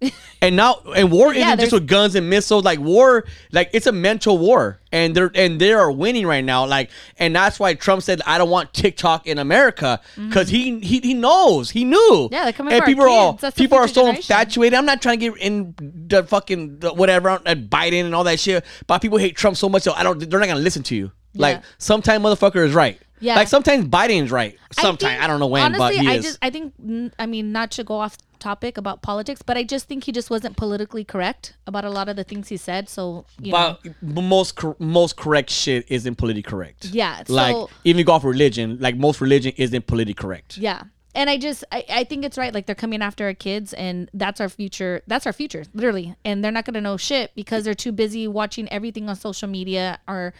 and 0.42 0.54
now 0.54 0.76
and 0.96 1.10
war 1.10 1.34
Yeah, 1.34 1.48
isn't 1.48 1.58
just 1.60 1.72
with 1.72 1.86
guns 1.88 2.14
and 2.14 2.30
missiles 2.30 2.64
like 2.64 2.78
war 2.78 3.24
like 3.50 3.70
it's 3.72 3.86
a 3.88 3.92
mental 3.92 4.38
war 4.38 4.78
and 4.92 5.14
they're 5.14 5.30
and 5.34 5.60
they 5.60 5.72
are 5.72 5.90
winning 5.90 6.24
right 6.26 6.44
now 6.44 6.64
like 6.66 6.90
and 7.18 7.34
that's 7.34 7.58
why 7.58 7.74
trump 7.74 8.02
said 8.02 8.20
i 8.24 8.38
don't 8.38 8.48
want 8.48 8.72
tiktok 8.72 9.26
in 9.26 9.38
america 9.38 10.00
because 10.16 10.48
he, 10.48 10.78
he 10.80 11.00
he 11.00 11.14
knows 11.14 11.70
he 11.70 11.84
knew 11.84 11.98
Mm-hmm. 11.98 12.32
Yeah, 12.34 12.44
they're 12.44 12.52
coming 12.52 12.72
and 12.74 12.78
for 12.80 12.84
our 12.84 12.86
people 12.86 13.04
are 13.04 13.08
all. 13.08 13.32
That's 13.34 13.56
people 13.58 13.76
are 13.76 13.88
so 13.88 14.02
generation. 14.02 14.18
infatuated 14.20 14.74
i'm 14.78 14.86
not 14.86 15.02
trying 15.02 15.18
to 15.18 15.30
get 15.30 15.36
in 15.42 15.74
the 15.80 16.22
fucking 16.22 16.78
the 16.78 16.94
whatever 16.94 17.30
uh, 17.30 17.38
biden 17.56 18.04
and 18.04 18.14
all 18.14 18.24
that 18.24 18.38
shit 18.38 18.64
but 18.86 19.00
people 19.02 19.18
hate 19.18 19.36
trump 19.36 19.56
so 19.56 19.68
much 19.68 19.82
so 19.82 19.92
i 19.94 20.04
don't 20.04 20.18
they're 20.30 20.38
not 20.38 20.46
gonna 20.48 20.60
listen 20.60 20.84
to 20.84 20.94
you 20.94 21.10
like 21.34 21.56
Yeah. 21.56 21.62
sometimes 21.78 22.24
motherfucker 22.24 22.64
is 22.64 22.72
right 22.72 23.00
Yeah. 23.20 23.34
like 23.34 23.48
sometimes 23.48 23.84
Biden's 23.86 24.30
right 24.30 24.56
sometimes 24.72 25.00
think- 25.12 25.22
I, 25.22 25.26
don't 25.26 25.40
know 25.40 25.48
when 25.48 25.62
Honestly, 25.64 25.96
but 25.96 26.02
he 26.04 26.08
I 26.08 26.14
is 26.14 26.24
just 26.24 26.38
I 26.40 26.50
think 26.50 26.72
I 27.18 27.26
mean 27.26 27.50
not 27.52 27.72
to 27.72 27.84
go 27.84 27.96
off 27.96 28.16
topic 28.38 28.78
about 28.78 29.02
politics, 29.02 29.42
but 29.42 29.56
I 29.56 29.64
just 29.64 29.88
think 29.88 30.04
he 30.04 30.12
just 30.12 30.30
wasn't 30.30 30.56
politically 30.56 31.04
correct 31.04 31.54
about 31.66 31.84
a 31.84 31.90
lot 31.90 32.08
of 32.08 32.16
the 32.16 32.24
things 32.24 32.48
he 32.48 32.56
said. 32.56 32.88
So 32.88 33.24
you 33.40 33.52
know, 33.52 33.76
most 34.02 34.56
cor- 34.56 34.76
most 34.78 35.16
correct 35.16 35.50
shit 35.50 35.84
isn't 35.88 36.16
politically 36.16 36.42
correct. 36.50 36.86
Yeah, 36.86 37.22
like 37.28 37.54
so- 37.54 37.70
even 37.84 38.04
go 38.04 38.12
off 38.12 38.24
religion, 38.24 38.78
like 38.80 38.96
most 38.96 39.20
religion 39.20 39.52
isn't 39.56 39.86
politically 39.86 40.14
correct. 40.14 40.58
yeah. 40.58 40.82
And 41.14 41.28
I 41.28 41.36
just 41.36 41.64
I, 41.72 41.84
I 41.90 42.04
think 42.04 42.24
it's 42.24 42.38
right. 42.38 42.54
Like 42.54 42.66
they're 42.66 42.76
coming 42.76 43.02
after 43.02 43.24
our 43.24 43.34
kids, 43.34 43.72
and 43.72 44.08
that's 44.14 44.40
our 44.40 44.48
future. 44.48 45.02
That's 45.08 45.26
our 45.26 45.32
future, 45.32 45.64
literally. 45.74 46.14
And 46.24 46.44
they're 46.44 46.52
not 46.52 46.64
gonna 46.64 46.80
know 46.82 46.96
shit 46.96 47.32
because 47.34 47.64
they're 47.64 47.74
too 47.74 47.90
busy 47.92 48.28
watching 48.28 48.70
everything 48.70 49.08
on 49.08 49.16
social 49.16 49.48
media 49.48 49.98
or. 50.06 50.32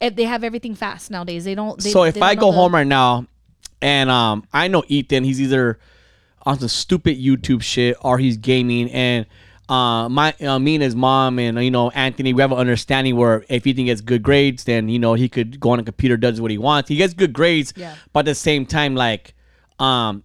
If 0.00 0.16
they 0.16 0.24
have 0.24 0.42
everything 0.42 0.74
fast 0.74 1.10
nowadays, 1.12 1.44
they 1.44 1.54
don't. 1.54 1.80
They, 1.80 1.90
so 1.90 2.02
if 2.04 2.20
I 2.20 2.34
go 2.34 2.46
the- 2.46 2.56
home 2.56 2.74
right 2.74 2.86
now, 2.86 3.26
and 3.80 4.10
um, 4.10 4.44
I 4.52 4.66
know 4.68 4.82
Ethan, 4.88 5.22
he's 5.22 5.40
either 5.40 5.78
on 6.44 6.58
some 6.58 6.68
stupid 6.68 7.18
YouTube 7.18 7.62
shit 7.62 7.96
or 8.02 8.18
he's 8.18 8.36
gaming, 8.36 8.90
and 8.90 9.26
uh, 9.68 10.08
my 10.08 10.34
uh, 10.40 10.58
me 10.58 10.74
and 10.74 10.82
his 10.82 10.94
mom 10.96 11.38
and 11.38 11.62
you 11.64 11.70
know 11.70 11.90
Anthony, 11.90 12.32
we 12.32 12.40
have 12.42 12.52
an 12.52 12.58
understanding 12.58 13.16
where 13.16 13.44
if 13.48 13.66
Ethan 13.66 13.86
gets 13.86 14.00
good 14.00 14.22
grades, 14.22 14.64
then 14.64 14.88
you 14.88 14.98
know 14.98 15.14
he 15.14 15.28
could 15.28 15.58
go 15.60 15.70
on 15.70 15.78
a 15.78 15.82
computer, 15.84 16.16
does 16.16 16.40
what 16.40 16.50
he 16.50 16.58
wants. 16.58 16.88
He 16.88 16.96
gets 16.96 17.14
good 17.14 17.32
grades, 17.32 17.72
Yeah. 17.76 17.94
but 18.12 18.20
at 18.20 18.24
the 18.26 18.34
same 18.34 18.66
time, 18.66 18.94
like, 18.96 19.34
um, 19.78 20.24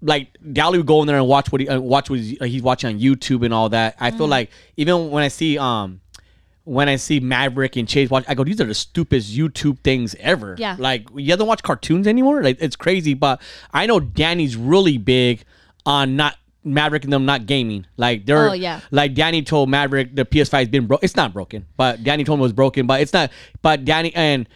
like 0.00 0.28
Dally 0.52 0.78
would 0.78 0.86
go 0.86 1.00
in 1.00 1.06
there 1.08 1.16
and 1.16 1.26
watch 1.26 1.50
what 1.50 1.60
he 1.60 1.68
uh, 1.68 1.80
watch 1.80 2.08
what 2.10 2.20
he's, 2.20 2.40
uh, 2.40 2.44
he's 2.44 2.62
watching 2.62 2.94
on 2.94 3.00
YouTube 3.00 3.44
and 3.44 3.52
all 3.52 3.68
that. 3.70 3.96
I 3.98 4.10
feel 4.12 4.26
Mm. 4.26 4.30
like 4.30 4.50
even 4.76 5.10
when 5.10 5.24
I 5.24 5.28
see 5.28 5.58
um 5.58 6.00
when 6.68 6.88
I 6.88 6.96
see 6.96 7.18
Maverick 7.18 7.76
and 7.76 7.88
Chase 7.88 8.10
watch, 8.10 8.24
I 8.28 8.34
go, 8.34 8.44
these 8.44 8.60
are 8.60 8.66
the 8.66 8.74
stupidest 8.74 9.34
YouTube 9.34 9.78
things 9.80 10.14
ever. 10.20 10.54
Yeah. 10.58 10.76
Like 10.78 11.08
you 11.14 11.34
don't 11.34 11.48
watch 11.48 11.62
cartoons 11.62 12.06
anymore. 12.06 12.42
Like 12.42 12.58
it's 12.60 12.76
crazy. 12.76 13.14
But 13.14 13.40
I 13.72 13.86
know 13.86 14.00
Danny's 14.00 14.54
really 14.56 14.98
big 14.98 15.44
on 15.86 16.16
not 16.16 16.36
Maverick 16.64 17.04
and 17.04 17.12
them 17.12 17.24
not 17.24 17.46
gaming. 17.46 17.86
Like 17.96 18.26
they're 18.26 18.50
Oh, 18.50 18.52
yeah. 18.52 18.80
like 18.90 19.14
Danny 19.14 19.42
told 19.42 19.70
Maverick 19.70 20.14
the 20.14 20.26
PS5 20.26 20.58
has 20.58 20.68
been 20.68 20.86
broke. 20.86 21.02
It's 21.02 21.16
not 21.16 21.32
broken, 21.32 21.64
but 21.78 22.04
Danny 22.04 22.24
told 22.24 22.38
him 22.38 22.40
it 22.40 22.42
was 22.42 22.52
broken, 22.52 22.86
but 22.86 23.00
it's 23.00 23.12
not. 23.14 23.30
But 23.62 23.86
Danny 23.86 24.14
and 24.14 24.46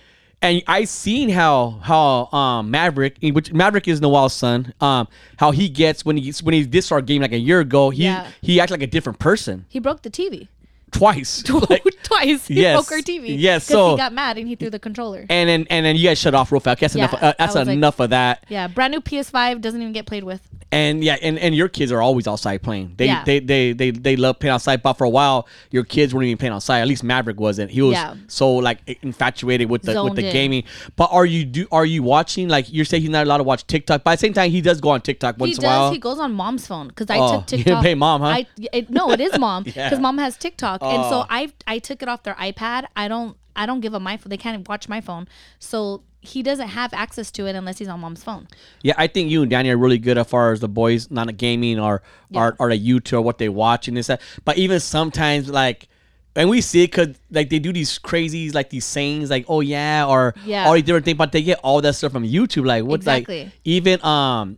and 0.43 0.61
I 0.67 0.85
seen 0.85 1.31
how 1.31 1.79
how 1.83 2.27
um 2.37 2.71
Maverick, 2.71 3.17
which 3.23 3.53
Maverick 3.55 3.89
is 3.89 4.01
Noel's 4.03 4.35
son, 4.35 4.75
um 4.83 5.09
how 5.39 5.53
he 5.53 5.69
gets 5.71 6.05
when 6.05 6.17
he 6.19 6.31
when 6.43 6.53
he 6.53 6.67
did 6.67 6.83
start 6.83 7.07
game 7.07 7.23
like 7.23 7.33
a 7.33 7.39
year 7.39 7.61
ago, 7.61 7.89
he 7.91 8.05
Yeah. 8.05 8.27
he 8.43 8.61
acts 8.61 8.71
like 8.73 8.83
a 8.83 8.87
different 8.87 9.19
person 9.19 9.65
He 9.69 9.79
broke 9.79 10.03
the 10.03 10.11
TV 10.11 10.49
twice. 10.93 11.43
Like, 11.71 11.85
twice. 12.03 12.47
He 12.49 12.55
Yes. 12.63 12.77
broke 12.77 12.93
our 12.93 12.99
TV. 13.03 13.37
Yes, 13.39 13.65
so- 13.65 13.93
he 13.93 13.97
got 13.97 14.13
mad 14.13 14.37
and 14.39 14.47
he 14.47 14.55
threw 14.57 14.71
the 14.71 14.79
controller. 14.79 15.25
and 15.29 15.49
then 15.49 15.67
and 15.71 15.85
then 15.87 15.97
you 15.97 16.09
guys 16.09 16.19
shut 16.19 16.35
off 16.35 16.53
real 16.53 16.61
fast. 16.61 16.81
That's 16.81 16.95
Yeah, 16.95 17.05
enough. 17.09 17.15
Uh, 17.23 17.35
that's 17.39 17.55
was 17.55 17.67
like- 17.67 17.75
enough 17.77 17.99
of 18.01 18.11
that. 18.11 18.45
yeah, 18.49 18.69
brand 18.69 18.93
new 18.93 19.01
PS5 19.01 19.61
doesn't 19.61 19.81
even 19.81 19.93
get 19.93 20.07
played 20.07 20.25
with. 20.25 20.41
And 20.71 21.05
yeah, 21.05 21.17
and, 21.21 21.39
and 21.39 21.55
your 21.55 21.69
kids 21.69 21.93
are 21.93 22.01
always 22.01 22.27
outside 22.27 22.63
playing. 22.63 22.95
They, 22.97 23.07
Yeah. 23.07 23.25
they 23.25 23.41
they 23.41 23.73
they 23.75 23.91
they 23.91 24.17
love 24.17 24.39
playing 24.39 24.55
outside. 24.55 24.83
But 24.83 24.95
for 24.95 25.05
a 25.05 25.09
while, 25.11 25.47
your 25.71 25.85
kids 25.85 26.15
weren't 26.15 26.25
even 26.27 26.39
playing 26.39 26.55
outside. 26.55 26.81
At 26.81 26.89
least 26.89 27.05
Maverick 27.05 27.39
wasn't. 27.39 27.71
He 27.71 27.83
was 27.83 27.93
Yeah. 27.93 28.15
so 28.27 28.55
like 28.55 28.79
infatuated 29.03 29.69
with 29.69 29.83
the 29.83 29.89
with 29.91 29.95
Zoned 29.97 30.17
the 30.17 30.27
in. 30.27 30.33
gaming. 30.33 30.65
But 30.97 31.11
are 31.13 31.27
you 31.27 31.45
do 31.45 31.67
are 31.71 31.85
you 31.85 32.03
watching 32.03 32.49
like 32.49 32.73
you're 32.73 32.87
saying 32.87 33.03
he's 33.03 33.11
not 33.11 33.27
allowed 33.27 33.39
to 33.39 33.43
watch 33.43 33.67
TikTok? 33.67 34.03
But 34.03 34.13
at 34.13 34.15
the 34.15 34.21
same 34.27 34.33
time, 34.33 34.51
he 34.51 34.61
does 34.63 34.81
go 34.81 34.89
on 34.91 35.03
TikTok 35.03 35.37
once 35.39 35.57
he 35.59 35.63
in 35.63 35.65
a 35.65 35.67
while. 35.69 35.93
He 35.93 35.99
goes 35.99 36.19
on 36.19 36.33
mom's 36.33 36.67
phone 36.67 36.89
because 36.89 37.09
I 37.11 37.19
Oh, 37.19 37.41
took 37.47 37.53
you 37.53 37.57
TikTok. 37.59 37.65
didn't 37.65 37.83
pay 37.83 37.95
mom, 37.95 38.23
huh? 38.23 38.27
I, 38.29 38.47
it, 38.73 38.89
no, 38.89 39.11
it 39.11 39.21
is 39.21 39.39
mom 39.39 39.65
because 39.65 39.93
Yeah. 39.93 39.99
mom 39.99 40.17
has 40.19 40.39
TikTok, 40.39 40.82
and 40.83 41.05
so 41.05 41.21
Oh. 41.23 41.27
I 41.31 41.53
I 41.67 41.79
took 41.79 42.03
it 42.03 42.09
off 42.09 42.23
their 42.23 42.35
iPad. 42.35 42.87
I 42.97 43.09
don't 43.09 43.37
I 43.55 43.67
don't 43.67 43.81
give 43.81 43.93
them 43.93 44.03
my 44.03 44.17
phone. 44.17 44.31
They 44.31 44.37
can't 44.37 44.67
watch 44.69 44.89
my 44.89 45.01
phone, 45.01 45.29
so 45.59 46.03
he 46.21 46.43
doesn't 46.43 46.69
have 46.69 46.93
access 46.95 47.31
to 47.33 47.47
it 47.47 47.55
unless 47.57 47.79
he's 47.79 47.89
on 47.89 48.01
mom's 48.01 48.23
phone. 48.23 48.47
Yeah, 48.83 48.95
I 48.97 49.09
think 49.09 49.31
you 49.31 49.43
and 49.43 49.51
Danny 49.51 49.71
are 49.71 49.77
really 49.77 49.99
good 49.99 50.17
as 50.19 50.27
far 50.29 50.53
as 50.53 50.61
the 50.61 50.69
boys 50.69 51.11
not 51.11 51.29
a 51.29 51.33
gaming 51.33 51.79
or 51.81 52.03
or 52.35 52.57
or 52.59 52.71
the 52.71 52.79
YouTube 52.79 53.15
or 53.19 53.21
what 53.23 53.39
they 53.39 53.49
watch 53.49 53.89
and 53.89 53.97
this 53.97 54.07
that. 54.07 54.21
But 54.45 54.59
even 54.59 54.81
sometimes 54.81 55.49
like. 55.51 55.89
And 56.35 56.49
we 56.49 56.63
see 56.63 56.85
it 56.85 56.91
because 56.91 57.09
like 57.31 57.51
they 57.51 57.59
do 57.59 57.75
these 57.75 57.99
crazies 57.99 58.55
like 58.55 58.71
these 58.71 58.87
sayings 58.87 59.29
like 59.29 59.45
oh 59.49 59.61
yeah 59.61 60.07
or 60.07 60.35
Yeah. 60.47 60.65
all 60.67 60.73
these 60.73 60.83
different 60.85 61.05
things, 61.05 61.19
but 61.19 61.31
they 61.31 61.43
get 61.43 61.59
all 61.63 61.83
that 61.83 61.93
stuff 61.95 62.13
from 62.13 62.25
YouTube. 62.25 62.65
Like 62.65 62.85
what's 62.85 63.03
Exactly. 63.03 63.45
like 63.45 63.53
even 63.65 64.03
um 64.03 64.57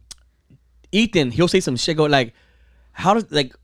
Ethan 0.93 1.33
he'll 1.33 1.49
say 1.49 1.59
some 1.59 1.77
shit 1.77 1.97
go 1.97 2.05
like 2.05 2.33
how 2.93 3.15
does 3.15 3.31
like 3.33 3.57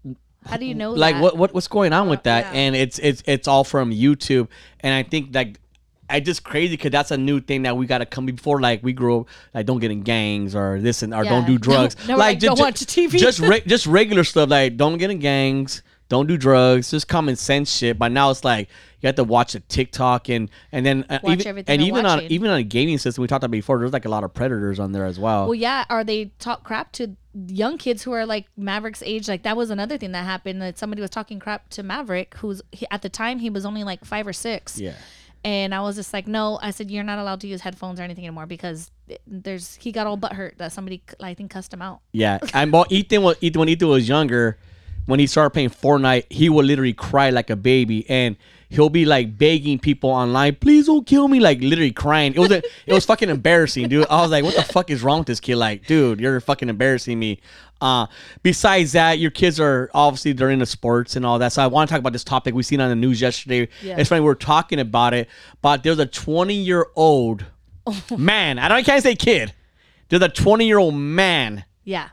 How 0.47 0.57
do 0.57 0.65
you 0.65 0.75
know? 0.75 0.93
like 0.93 1.17
that? 1.17 1.23
what, 1.23 1.37
what 1.37 1.55
what's 1.55 1.69
going 1.69 1.93
on 1.93 2.09
with 2.09 2.23
that 2.25 2.47
yeah. 2.47 2.61
and 2.61 2.75
it's 2.75 2.99
it's 2.99 3.23
it's 3.27 3.47
all 3.47 3.63
from 3.63 3.93
youtube 3.93 4.49
and 4.81 4.95
i 4.95 5.03
think 5.03 5.35
like 5.35 5.61
I 6.11 6.21
just 6.21 6.43
crazy 6.43 6.75
because 6.77 6.91
that's 6.91 7.13
a 7.13 7.17
new 7.17 7.41
thing 7.41 7.63
that 7.63 7.77
we 7.77 7.87
got 7.87 7.99
to 7.99 8.07
come 8.07 8.27
before. 8.27 8.61
Like 8.61 8.83
we 8.83 8.93
grew 8.93 9.21
up, 9.21 9.29
like 9.55 9.65
don't 9.67 9.79
get 9.79 9.91
in 9.91 10.03
gangs 10.03 10.55
or 10.55 10.81
this 10.81 11.03
and 11.03 11.15
or 11.15 11.25
Yeah. 11.25 11.31
don't 11.31 11.47
do 11.47 11.57
drugs. 11.57 11.97
No, 12.09 12.15
no, 12.15 12.19
like 12.19 12.35
like, 12.35 12.39
don't 12.41 12.59
watch 12.59 12.81
TV. 12.81 13.17
Just 13.17 13.39
re- 13.39 13.61
just 13.67 13.87
regular 13.87 14.25
stuff. 14.25 14.51
Like 14.51 14.77
don't 14.77 14.99
get 14.99 15.11
in 15.11 15.21
gangs, 15.21 15.83
don't 16.09 16.27
do 16.27 16.37
drugs. 16.37 16.91
Just 16.91 17.07
common 17.07 17.37
sense 17.37 17.73
shit. 17.73 17.99
But 17.99 18.11
now 18.11 18.31
it's 18.31 18.45
like 18.45 18.69
you 19.01 19.07
have 19.07 19.15
to 19.17 19.25
watch 19.25 19.53
the 19.53 19.61
TikTok 19.61 20.29
and 20.29 20.51
and 20.73 20.85
then 20.85 21.07
uh, 21.09 21.21
Watch 21.23 21.35
even 21.35 21.47
everything 21.47 21.73
and 21.73 21.81
they're 21.81 21.89
even 21.89 22.07
on 22.07 22.23
even 22.23 22.51
on 22.51 22.59
a 22.59 22.65
gaming 22.65 22.99
system 22.99 23.23
we 23.23 23.29
talked 23.29 23.45
about 23.45 23.53
before. 23.53 23.79
There's 23.79 23.93
like 23.93 24.05
a 24.05 24.11
lot 24.11 24.25
of 24.25 24.35
predators 24.35 24.81
on 24.81 24.93
there 24.93 25.07
as 25.07 25.19
well. 25.19 25.45
Well, 25.45 25.55
yeah, 25.55 25.85
Are 25.89 26.05
they 26.05 26.33
talk 26.39 26.65
crap 26.65 26.93
to 26.93 27.17
young 27.35 27.79
kids 27.79 28.03
who 28.03 28.13
are 28.13 28.27
like 28.27 28.47
Maverick's 28.57 29.03
age. 29.03 29.29
Like 29.29 29.43
that 29.45 29.57
was 29.57 29.71
another 29.71 29.99
thing 29.99 30.13
that 30.13 30.25
happened. 30.25 30.61
That 30.63 30.79
somebody 30.79 31.01
was 31.01 31.11
talking 31.11 31.39
crap 31.39 31.69
to 31.71 31.83
Maverick, 31.83 32.35
who's 32.37 32.63
he, 32.73 32.87
at 32.91 33.03
the 33.03 33.09
time 33.09 33.39
he 33.39 33.51
was 33.51 33.65
only 33.65 33.85
like 33.85 34.05
five 34.05 34.27
or 34.27 34.33
six. 34.33 34.79
yeah. 34.79 34.95
And 35.43 35.75
I 35.75 35.81
was 35.81 35.97
just 35.97 36.13
like, 36.13 36.27
no. 36.27 36.59
I 36.61 36.71
said 36.71 36.91
you're 36.91 37.03
not 37.03 37.19
allowed 37.19 37.41
to 37.41 37.47
use 37.47 37.63
headphones 37.63 37.99
or 37.99 38.03
anything 38.03 38.27
anymore 38.27 38.45
because 38.45 38.91
there's 39.27 39.77
he 39.77 39.91
got 39.91 40.07
all 40.07 40.19
butt 40.19 40.35
hurt 40.35 40.59
that 40.59 40.73
somebody 40.73 41.03
I 41.19 41.33
think 41.33 41.51
cussed 41.51 41.73
him 41.73 41.81
out. 41.81 42.01
Yeah, 42.13 42.39
and 42.55 42.73
well, 42.73 42.85
Ethan 42.91 43.23
was 43.23 43.37
Ethan 43.41 43.61
when 43.61 43.69
Ethan 43.69 43.89
was 43.89 44.09
younger, 44.09 44.59
when 45.07 45.19
he 45.19 45.27
started 45.27 45.51
playing 45.51 45.71
Fortnite, 45.71 46.31
he 46.31 46.49
would 46.51 46.67
literally 46.67 46.93
cry 46.93 47.31
like 47.31 47.49
a 47.49 47.57
baby, 47.57 48.09
and 48.11 48.37
he'll 48.71 48.89
be 48.89 49.05
like 49.05 49.37
begging 49.37 49.79
people 49.79 50.09
online, 50.11 50.57
"Please 50.57 50.87
don't 50.87 51.07
kill 51.07 51.29
me!" 51.29 51.39
Like 51.41 51.61
literally 51.61 51.93
crying. 51.93 52.33
It 52.35 52.39
was 52.39 52.51
a, 52.51 52.63
it 52.87 52.93
was 52.95 53.05
fucking 53.05 53.29
embarrassing, 53.29 53.89
dude. 53.89 54.07
I 54.09 54.23
was 54.23 54.31
like, 54.31 54.43
"What 54.45 54.57
the 54.57 54.63
fuck 54.63 54.89
is 54.91 55.03
wrong 55.03 55.19
with 55.19 55.27
this 55.27 55.41
kid?" 55.41 55.57
Like, 55.57 55.87
dude, 55.87 56.19
you're 56.21 56.41
fucking 56.41 56.69
embarrassing 56.71 57.19
me. 57.19 57.41
Uh, 57.83 58.07
besides 58.43 58.93
that, 58.93 59.19
your 59.19 59.31
kids 59.31 59.59
are 59.59 59.91
obviously 59.95 60.33
they're 60.33 60.51
into 60.51 60.67
sports 60.67 61.17
and 61.17 61.25
all 61.27 61.39
that. 61.39 61.53
So 61.53 61.63
I 61.63 61.67
want 61.67 61.89
to 61.89 61.93
talk 61.95 62.01
about 62.01 62.13
this 62.13 62.25
topic 62.25 62.55
we 62.55 62.63
seen 62.63 62.81
on 62.81 62.89
the 62.91 62.97
news 62.97 63.21
yesterday. 63.21 63.69
Yeah. 63.83 63.97
It's 63.99 64.09
funny 64.09 64.21
we 64.21 64.29
are 64.31 64.35
talking 64.35 64.79
about 64.81 65.15
it, 65.15 65.29
but 65.63 65.83
there's 65.83 65.99
a 65.99 66.07
20 66.07 66.55
year 66.55 66.87
old 66.95 67.47
man. 68.19 68.59
I 68.59 68.69
don't 68.69 68.79
I 68.79 68.83
can't 68.83 69.03
say 69.03 69.15
kid. 69.15 69.55
There's 70.11 70.23
a 70.23 70.29
20 70.29 70.67
year 70.67 70.79
old 70.79 70.95
man. 70.95 71.65
Yeah, 71.85 72.11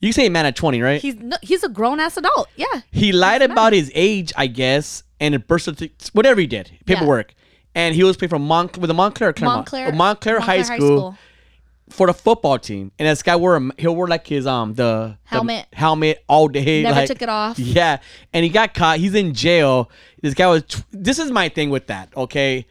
You 0.00 0.10
can 0.10 0.12
say 0.12 0.28
man 0.28 0.46
at 0.46 0.54
20, 0.54 0.80
right? 0.80 1.00
he's 1.02 1.16
no, 1.16 1.36
he's 1.42 1.64
a 1.64 1.68
grown 1.68 1.98
ass 1.98 2.16
adult. 2.16 2.48
Yeah, 2.54 2.82
he 2.92 3.10
lied 3.12 3.42
about 3.42 3.72
his 3.72 3.90
age, 3.94 4.32
I 4.36 4.46
guess, 4.46 5.02
and 5.20 5.34
it 5.34 5.46
birth 5.46 5.62
certificate, 5.62 6.10
whatever 6.12 6.40
he 6.40 6.46
did, 6.46 6.70
paperwork. 6.86 7.34
And 7.74 7.94
he 7.94 8.02
was 8.02 8.16
playing 8.16 8.30
for 8.30 8.38
Mont 8.40 8.76
with 8.78 8.88
the 8.88 8.94
Montclair, 8.94 9.32
Claremont? 9.32 9.58
Montclair, 9.58 9.88
Oh, 9.92 9.96
Montclair, 9.96 10.40
High, 10.40 10.62
school 10.62 11.16
for 11.88 12.08
the 12.08 12.14
football 12.14 12.58
team. 12.58 12.90
And 12.98 13.06
this 13.08 13.22
guy 13.22 13.36
wore 13.36 13.56
a, 13.56 13.70
he'll 13.78 13.94
wear 13.94 14.08
like 14.08 14.26
his 14.26 14.46
um 14.46 14.74
the 14.74 14.82
the 14.82 15.16
Helmet. 15.36 15.66
helmet 15.72 16.24
all 16.28 16.48
day. 16.48 16.82
Never 16.82 16.96
like- 17.00 17.06
took 17.08 17.22
it 17.22 17.28
off. 17.28 17.58
Yeah, 17.60 17.98
and 18.32 18.42
he 18.44 18.48
got 18.50 18.74
caught. 18.74 18.98
He's 18.98 19.14
in 19.14 19.34
jail. 19.34 19.88
This 20.22 20.34
guy 20.34 20.48
was. 20.48 20.64
Tw- 20.64 20.84
this 20.90 21.18
is 21.20 21.30
my 21.30 21.48
thing 21.48 21.70
with 21.70 21.86
that. 21.86 22.08
Okay, 22.16 22.66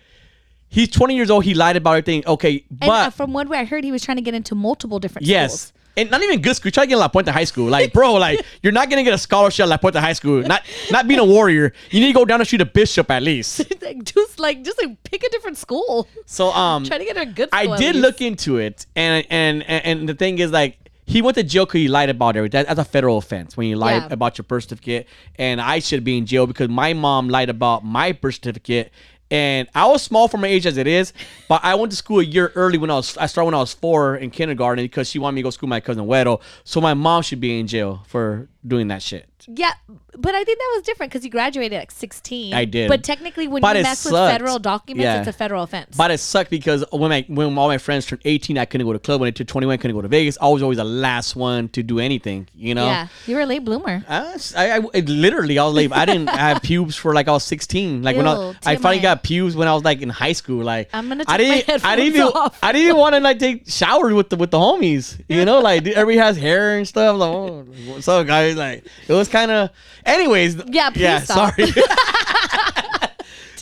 he's 0.67 0.89
20 0.89 1.15
years 1.15 1.29
old. 1.29 1.45
He 1.45 1.53
lied 1.53 1.77
about 1.77 1.91
everything. 1.91 2.25
Okay, 2.27 2.65
And 2.69 2.79
but 2.79 2.89
uh, 2.89 3.09
from 3.09 3.31
what 3.31 3.49
I 3.51 3.63
heard, 3.63 3.83
he 3.85 3.91
was 3.93 4.03
trying 4.03 4.17
to 4.17 4.21
get 4.23 4.33
into 4.33 4.53
multiple 4.55 4.99
different 4.99 5.27
Yes. 5.27 5.53
schools. 5.53 5.73
And 5.97 6.09
not 6.11 6.21
even 6.21 6.41
good 6.41 6.55
school. 6.55 6.71
Try 6.71 6.85
to 6.85 6.89
get 6.89 6.97
La 6.97 7.07
Puente 7.09 7.29
High 7.31 7.43
School. 7.43 7.69
Like, 7.69 7.91
bro, 7.91 8.13
like, 8.13 8.39
you're 8.63 8.71
not 8.71 8.89
gonna 8.89 9.03
get 9.03 9.13
a 9.13 9.17
scholarship 9.17 9.63
at 9.63 9.69
La 9.69 9.77
Puente 9.77 9.99
High 9.99 10.13
School. 10.13 10.41
Not 10.43 10.63
not 10.91 11.07
being 11.07 11.19
a 11.19 11.25
warrior. 11.25 11.73
You 11.91 11.99
need 11.99 12.07
to 12.07 12.13
go 12.13 12.25
down 12.25 12.39
the 12.39 12.45
street 12.45 12.61
a 12.61 12.65
Bishop 12.65 13.11
at 13.11 13.23
least. 13.23 13.61
just 14.03 14.39
like 14.39 14.63
just 14.63 14.81
like 14.81 15.01
pick 15.03 15.23
a 15.23 15.29
different 15.29 15.57
school. 15.57 16.07
So 16.25 16.51
um 16.53 16.85
Try 16.85 16.99
to 16.99 17.05
get 17.05 17.17
a 17.17 17.25
good. 17.25 17.49
I 17.51 17.75
did 17.77 17.95
look 17.95 18.21
into 18.21 18.57
it 18.57 18.85
and 18.95 19.25
and 19.29 19.63
and, 19.63 19.85
and 19.85 20.09
the 20.09 20.13
thing 20.13 20.39
is 20.39 20.51
like 20.51 20.77
he 21.05 21.23
went 21.23 21.35
to 21.35 21.43
jail 21.43 21.65
because 21.65 21.79
he 21.79 21.87
lied 21.87 22.09
about 22.09 22.35
everything. 22.35 22.65
That's 22.67 22.79
a 22.79 22.85
federal 22.85 23.17
offense 23.17 23.57
when 23.57 23.67
you 23.67 23.75
lie 23.75 23.95
Yeah. 23.95 24.07
about 24.11 24.37
your 24.37 24.43
birth 24.43 24.65
certificate. 24.65 25.07
And 25.37 25.59
I 25.59 25.79
should 25.79 26.03
be 26.03 26.19
in 26.19 26.27
jail 26.27 26.45
because 26.45 26.69
my 26.69 26.93
mom 26.93 27.29
lied 27.29 27.49
about 27.49 27.83
my 27.83 28.11
birth 28.11 28.35
certificate. 28.35 28.91
And 29.31 29.67
I 29.75 29.85
was 29.87 30.01
small 30.01 30.27
for 30.27 30.37
my 30.37 30.47
age 30.47 30.65
as 30.65 30.77
it 30.77 30.87
is, 30.87 31.13
but 31.47 31.61
I 31.63 31.75
went 31.75 31.91
to 31.91 31.95
school 31.95 32.19
a 32.19 32.23
year 32.23 32.51
early 32.55 32.77
when 32.77 32.89
I 32.89 32.95
was 32.95 33.15
I 33.17 33.27
started 33.27 33.45
when 33.45 33.53
I 33.53 33.59
was 33.59 33.73
four 33.73 34.15
in 34.15 34.31
kindergarten 34.31 34.83
because 34.83 35.09
she 35.09 35.19
wanted 35.19 35.35
me 35.35 35.41
to 35.41 35.43
go 35.43 35.49
school 35.51 35.67
with 35.67 35.71
my 35.71 35.79
cousin 35.79 36.05
Wedo. 36.05 36.41
So 36.63 36.81
my 36.81 36.95
mom 36.95 37.21
should 37.21 37.39
be 37.39 37.59
in 37.59 37.67
jail 37.67 38.03
for 38.07 38.47
doing 38.65 38.87
that 38.87 39.03
shit. 39.03 39.38
Yeah, 39.47 39.71
but 40.17 40.35
I 40.35 40.43
think 40.43 40.57
that 40.59 40.71
was 40.75 40.83
different 40.83 41.11
because 41.11 41.23
you 41.25 41.31
graduated 41.31 41.79
at 41.79 41.91
16. 41.91 42.53
I 42.53 42.65
did. 42.65 42.89
But 42.89 43.03
technically, 43.03 43.47
when 43.47 43.61
But 43.61 43.77
you 43.77 43.83
mess 43.83 44.03
with 44.05 44.13
federal 44.13 44.59
documents, 44.59 45.03
Yeah. 45.03 45.19
it's 45.19 45.27
a 45.27 45.33
federal 45.33 45.63
offense. 45.63 45.95
But 45.97 46.11
it 46.11 46.19
sucked 46.19 46.49
because 46.49 46.83
when 46.91 47.09
my 47.09 47.25
when 47.27 47.57
all 47.57 47.67
my 47.67 47.77
friends 47.77 48.05
turned 48.05 48.21
18, 48.25 48.57
I 48.57 48.65
couldn't 48.65 48.85
go 48.85 48.93
to 48.93 48.99
club. 48.99 49.21
When 49.21 49.27
I 49.27 49.31
turned 49.31 49.47
21, 49.47 49.73
I 49.73 49.77
couldn't 49.77 49.95
go 49.95 50.01
to 50.01 50.07
Vegas. 50.07 50.37
I 50.41 50.47
was 50.49 50.61
always 50.61 50.77
the 50.77 50.83
last 50.83 51.35
one 51.35 51.69
to 51.69 51.83
do 51.83 51.99
anything, 51.99 52.47
you 52.55 52.75
know? 52.75 52.85
yeah, 52.85 53.07
you 53.27 53.35
were 53.35 53.41
a 53.41 53.45
late 53.45 53.63
bloomer. 53.63 54.03
I, 54.09 54.37
I, 54.57 54.77
I- 54.93 54.99
literally, 54.99 55.57
I 55.57 55.63
was 55.65 55.73
like, 55.75 55.91
I 55.91 56.05
didn't 56.05 56.29
have 56.45 56.61
pubes 56.61 56.95
for 56.95 57.13
like 57.13 57.27
I 57.27 57.31
was 57.31 57.43
16. 57.45 58.03
Like 58.03 58.17
when 58.17 58.27
I, 58.27 58.53
I 58.65 58.75
finally 58.75 59.01
got 59.01 59.23
pubes 59.23 59.55
when 59.55 59.67
I 59.67 59.73
was 59.73 59.83
like 59.83 60.01
in 60.01 60.09
high 60.09 60.33
school. 60.33 60.63
Like 60.63 60.89
I'm 60.93 61.07
gonna 61.07 61.23
I 61.27 61.37
take 61.37 61.49
my 61.49 61.55
didn't, 61.73 61.85
I 61.85 61.95
didn't 61.95 62.15
even, 62.15 62.27
off. 62.27 62.59
I 62.61 62.71
didn't 62.71 62.85
even 62.87 62.97
want 62.97 63.15
to 63.15 63.21
like 63.21 63.39
take 63.39 63.69
showers 63.69 64.13
with 64.13 64.29
the 64.29 64.35
with 64.35 64.51
the 64.51 64.57
homies. 64.59 65.19
You 65.29 65.45
know, 65.45 65.59
like 65.59 65.85
everybody 65.87 66.17
has 66.17 66.35
hair 66.37 66.77
and 66.77 66.87
stuff. 66.87 67.17
Like, 67.17 67.29
oh, 67.29 67.65
what's 67.87 68.07
up, 68.07 68.27
guys? 68.27 68.55
Like 68.55 68.85
it 69.07 69.13
was 69.13 69.28
kind 69.29 69.51
of. 69.51 69.69
Anyways, 70.05 70.55
Yeah, 70.67 70.89
please 70.89 71.01
yeah. 71.01 71.19
stop. 71.19 71.55
Sorry. 71.55 71.71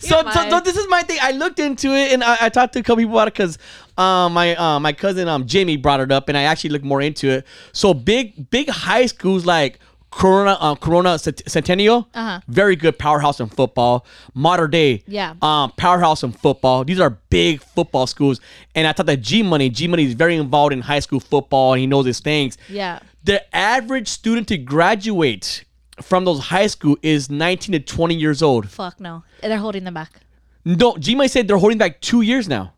So, 0.08 0.24
so, 0.32 0.50
so 0.50 0.60
this 0.62 0.78
is 0.78 0.88
my 0.88 1.02
thing. 1.02 1.18
I 1.22 1.32
looked 1.32 1.60
into 1.60 1.94
it 1.94 2.14
and 2.14 2.24
I, 2.24 2.38
I 2.42 2.50
talked 2.50 2.74
to 2.74 2.80
a 2.80 2.84
couple 2.84 2.98
people 2.98 3.16
about 3.16 3.28
it 3.28 3.34
because 3.34 3.58
um, 3.98 4.34
my 4.34 4.56
uh, 4.56 4.80
my 4.80 4.94
cousin 4.94 5.28
um 5.28 5.46
Jamie 5.48 5.76
brought 5.76 6.00
it 6.00 6.12
up 6.12 6.30
and 6.30 6.38
I 6.38 6.44
actually 6.44 6.70
looked 6.70 6.86
more 6.86 7.02
into 7.02 7.30
it. 7.30 7.48
So 7.74 7.94
big 7.94 8.50
big 8.50 8.70
high 8.70 9.08
schools 9.08 9.46
like 9.46 9.80
Corona 10.12 10.58
uh, 10.60 10.76
Corona 10.76 11.20
Centennial, 11.20 12.08
Uh-huh. 12.14 12.40
very 12.48 12.76
good 12.76 12.98
powerhouse 12.98 13.40
in 13.40 13.48
football. 13.50 14.06
Modern 14.34 14.72
day, 14.72 15.04
Yeah. 15.08 15.34
um, 15.42 15.72
powerhouse 15.78 16.24
in 16.24 16.32
football. 16.32 16.84
These 16.86 17.00
are 17.00 17.12
big 17.30 17.62
football 17.62 18.08
schools. 18.08 18.40
And 18.74 18.88
I 18.88 18.94
thought 18.94 19.06
that 19.08 19.22
G 19.22 19.44
Money, 19.44 19.70
G 19.70 19.88
Money 19.88 20.06
is 20.06 20.14
very 20.14 20.36
involved 20.36 20.74
in 20.74 20.82
high 20.82 21.00
school 21.00 21.20
football 21.20 21.74
and 21.74 21.82
he 21.82 21.88
knows 21.88 22.06
his 22.06 22.20
things. 22.20 22.58
Yeah. 22.70 23.00
The 23.24 23.44
average 23.56 24.08
student 24.08 24.48
to 24.48 24.58
graduate 24.58 25.66
from 26.02 26.26
those 26.26 26.40
high 26.46 26.68
school 26.68 26.96
is 27.02 27.30
19 27.30 27.74
to 27.74 27.80
20 27.80 28.16
years 28.16 28.42
old. 28.42 28.70
Fuck 28.70 29.00
no. 29.00 29.24
They're 29.42 29.58
holding 29.58 29.84
them 29.84 29.94
back. 29.96 30.22
No, 30.64 30.96
G 30.98 31.16
Money 31.16 31.28
said 31.28 31.48
they're 31.48 31.58
holding 31.58 31.78
back 31.78 32.02
two 32.02 32.22
years 32.22 32.48
now. 32.48 32.74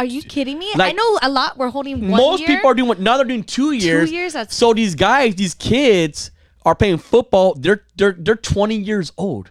Are 0.00 0.04
you 0.06 0.22
kidding 0.22 0.58
me? 0.58 0.72
I 0.78 0.92
know 0.92 1.18
a 1.20 1.28
lot. 1.28 1.58
We're 1.58 1.68
holding 1.68 2.00
one 2.08 2.18
Most 2.18 2.40
year. 2.40 2.48
people 2.48 2.70
are 2.70 2.74
doing 2.74 2.88
what 2.88 3.00
now 3.00 3.18
they're 3.18 3.26
doing 3.26 3.44
two 3.44 3.72
years. 3.72 4.08
Two 4.08 4.14
years, 4.16 4.32
that's- 4.32 4.56
so 4.56 4.72
these 4.72 4.94
guys, 4.94 5.34
these 5.34 5.52
kids 5.52 6.30
are 6.64 6.74
playing 6.74 6.96
football. 6.96 7.54
They're 7.54 7.84
they're 7.96 8.16
they're 8.18 8.34
20 8.34 8.76
years 8.76 9.12
old. 9.18 9.50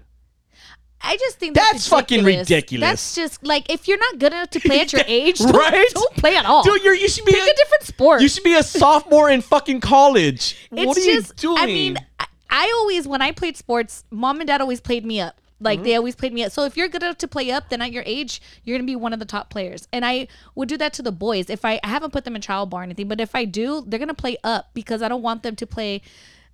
I 1.02 1.18
just 1.18 1.38
think 1.38 1.54
That's 1.54 1.88
fucking 1.88 2.26
ridiculous. 2.26 2.90
That's 2.90 3.16
just 3.16 3.46
like 3.46 3.72
if 3.72 3.88
you're 3.88 4.00
not 4.00 4.18
good 4.18 4.34
enough 4.34 4.50
to 4.50 4.60
play 4.60 4.80
at 4.82 4.92
your 4.92 5.04
age, 5.08 5.38
don't, 5.38 5.56
Right? 5.56 5.88
don't 5.94 6.16
play 6.16 6.36
at 6.36 6.48
all. 6.48 6.64
Dude, 6.64 6.84
you 6.84 7.08
should 7.08 7.26
be 7.26 7.32
Pick 7.34 7.44
a 7.44 7.56
different 7.56 7.84
sport. 7.84 8.22
You 8.24 8.28
should 8.28 8.44
be 8.44 8.56
a 8.56 8.64
sophomore 8.64 9.30
in 9.30 9.42
fucking 9.42 9.82
college. 9.82 10.68
it's 10.72 10.88
what 10.88 10.98
are 10.98 11.02
just, 11.02 11.44
you 11.44 11.50
doing? 11.56 11.58
I 11.60 11.66
mean, 11.68 11.98
I, 12.20 12.26
I 12.50 12.74
always 12.80 13.08
when 13.08 13.22
I 13.22 13.34
played 13.34 13.56
sports, 13.56 14.04
mom 14.10 14.42
and 14.42 14.48
dad 14.48 14.62
always 14.62 14.82
played 14.82 15.06
me 15.06 15.22
up. 15.22 15.39
Like 15.62 15.80
Mm-hmm. 15.80 15.84
they 15.84 15.96
always 15.96 16.16
played 16.16 16.34
me 16.34 16.44
up. 16.44 16.52
So 16.52 16.64
if 16.64 16.78
you're 16.78 16.88
good 16.88 17.04
enough 17.04 17.18
to 17.20 17.28
play 17.28 17.52
up, 17.52 17.70
then 17.70 17.82
at 17.82 17.92
your 17.92 18.04
age, 18.06 18.42
you're 18.64 18.78
gonna 18.78 18.86
be 18.88 18.96
one 18.96 19.12
of 19.14 19.20
the 19.20 19.26
top 19.26 19.50
players. 19.50 19.88
And 19.92 20.06
I 20.06 20.28
would 20.56 20.70
do 20.70 20.78
that 20.78 20.94
to 20.94 21.02
the 21.02 21.12
boys. 21.12 21.50
If 21.50 21.66
I, 21.66 21.80
I 21.84 21.88
haven't 21.88 22.12
put 22.12 22.24
them 22.26 22.36
in 22.36 22.42
travel 22.42 22.66
ball 22.66 22.80
or 22.80 22.84
anything, 22.84 23.08
but 23.08 23.20
if 23.20 23.36
I 23.36 23.46
do, 23.46 23.84
they're 23.86 24.00
gonna 24.00 24.14
play 24.14 24.38
up 24.44 24.70
because 24.74 25.02
I 25.02 25.08
don't 25.08 25.22
want 25.22 25.44
them 25.44 25.56
to 25.58 25.68
play. 25.68 26.02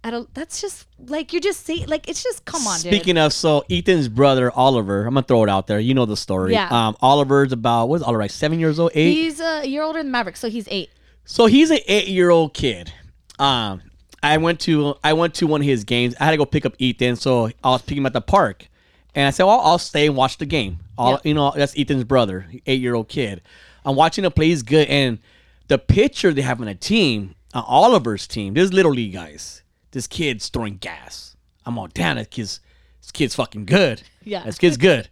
I 0.04 0.12
don't. 0.12 0.32
That's 0.36 0.62
just 0.62 0.86
like 1.08 1.34
you're 1.34 1.42
just 1.42 1.66
saying. 1.66 1.88
Like 1.88 2.08
it's 2.08 2.22
just 2.24 2.46
come 2.46 2.68
on, 2.68 2.80
dude. 2.80 2.94
Speaking 2.94 3.18
of, 3.18 3.34
so 3.34 3.64
Ethan's 3.72 4.08
brother 4.08 4.52
Oliver, 4.52 5.06
I'm 5.08 5.16
gonna 5.16 5.24
throw 5.26 5.44
it 5.44 5.50
out 5.50 5.66
there. 5.68 5.80
You 5.80 5.96
know 5.96 6.06
the 6.06 6.16
story. 6.18 6.54
Yeah. 6.54 6.68
Um, 6.70 6.96
Oliver's 7.02 7.52
about 7.52 7.90
what's 7.90 8.04
Oliver? 8.04 8.20
Like 8.22 8.30
seven 8.32 8.60
years 8.60 8.78
old, 8.80 8.92
eight. 8.94 9.14
He's 9.14 9.40
a 9.40 9.66
year 9.66 9.82
older 9.82 10.04
than 10.04 10.12
Maverick, 10.12 10.38
so 10.38 10.48
he's 10.50 10.68
eight. 10.70 10.90
So 11.26 11.48
he's 11.48 11.72
an 11.72 11.80
eight-year-old 11.88 12.54
kid. 12.54 12.94
Um, 13.40 13.82
I 14.22 14.38
went 14.38 14.60
to 14.62 14.96
I 15.04 15.14
went 15.14 15.34
to 15.36 15.48
one 15.48 15.62
of 15.62 15.66
his 15.68 15.84
games. 15.84 16.14
I 16.20 16.26
had 16.26 16.32
to 16.32 16.38
go 16.38 16.46
pick 16.46 16.68
up 16.68 16.74
Ethan, 16.78 17.16
so 17.16 17.48
I 17.64 17.70
was 17.70 17.82
picking 17.82 17.98
him 18.04 18.06
at 18.06 18.14
the 18.14 18.22
park, 18.22 18.68
and 19.15 19.25
I 19.27 19.31
said, 19.31 19.45
"Well, 19.45 19.60
I'll 19.62 19.79
stay 19.79 20.05
and 20.07 20.15
watch 20.15 20.38
the 20.38 20.45
game." 20.45 20.77
All 20.98 21.12
Yeah. 21.13 21.17
you 21.24 21.34
know, 21.34 21.51
that's 21.55 21.77
Ethan's 21.77 22.03
brother, 22.03 22.45
eight-year-old 22.67 23.07
kid. 23.10 23.41
I'm 23.84 23.95
watching 23.95 24.24
the 24.24 24.31
play. 24.31 24.48
He's 24.48 24.62
good, 24.63 24.88
and 24.88 25.19
the 25.67 25.77
pitcher 25.77 26.31
they 26.34 26.41
have 26.41 26.62
on 26.62 26.67
a 26.67 26.75
team, 26.75 27.36
uh, 27.53 27.63
Oliver's 27.65 28.27
team, 28.27 28.53
this 28.53 28.72
little 28.72 28.91
league 28.91 29.13
guys. 29.13 29.63
This 29.91 30.07
kid's 30.07 30.50
throwing 30.50 30.77
gas. 30.77 31.36
I'm 31.65 31.77
all 31.79 31.88
damn. 31.88 32.17
This 32.17 32.27
kid's 32.27 32.60
this 33.01 33.12
kid's 33.12 33.36
fucking 33.36 33.65
good. 33.65 34.03
Yeah. 34.24 34.43
this 34.43 34.57
kid's 34.57 34.77
good. 34.77 35.10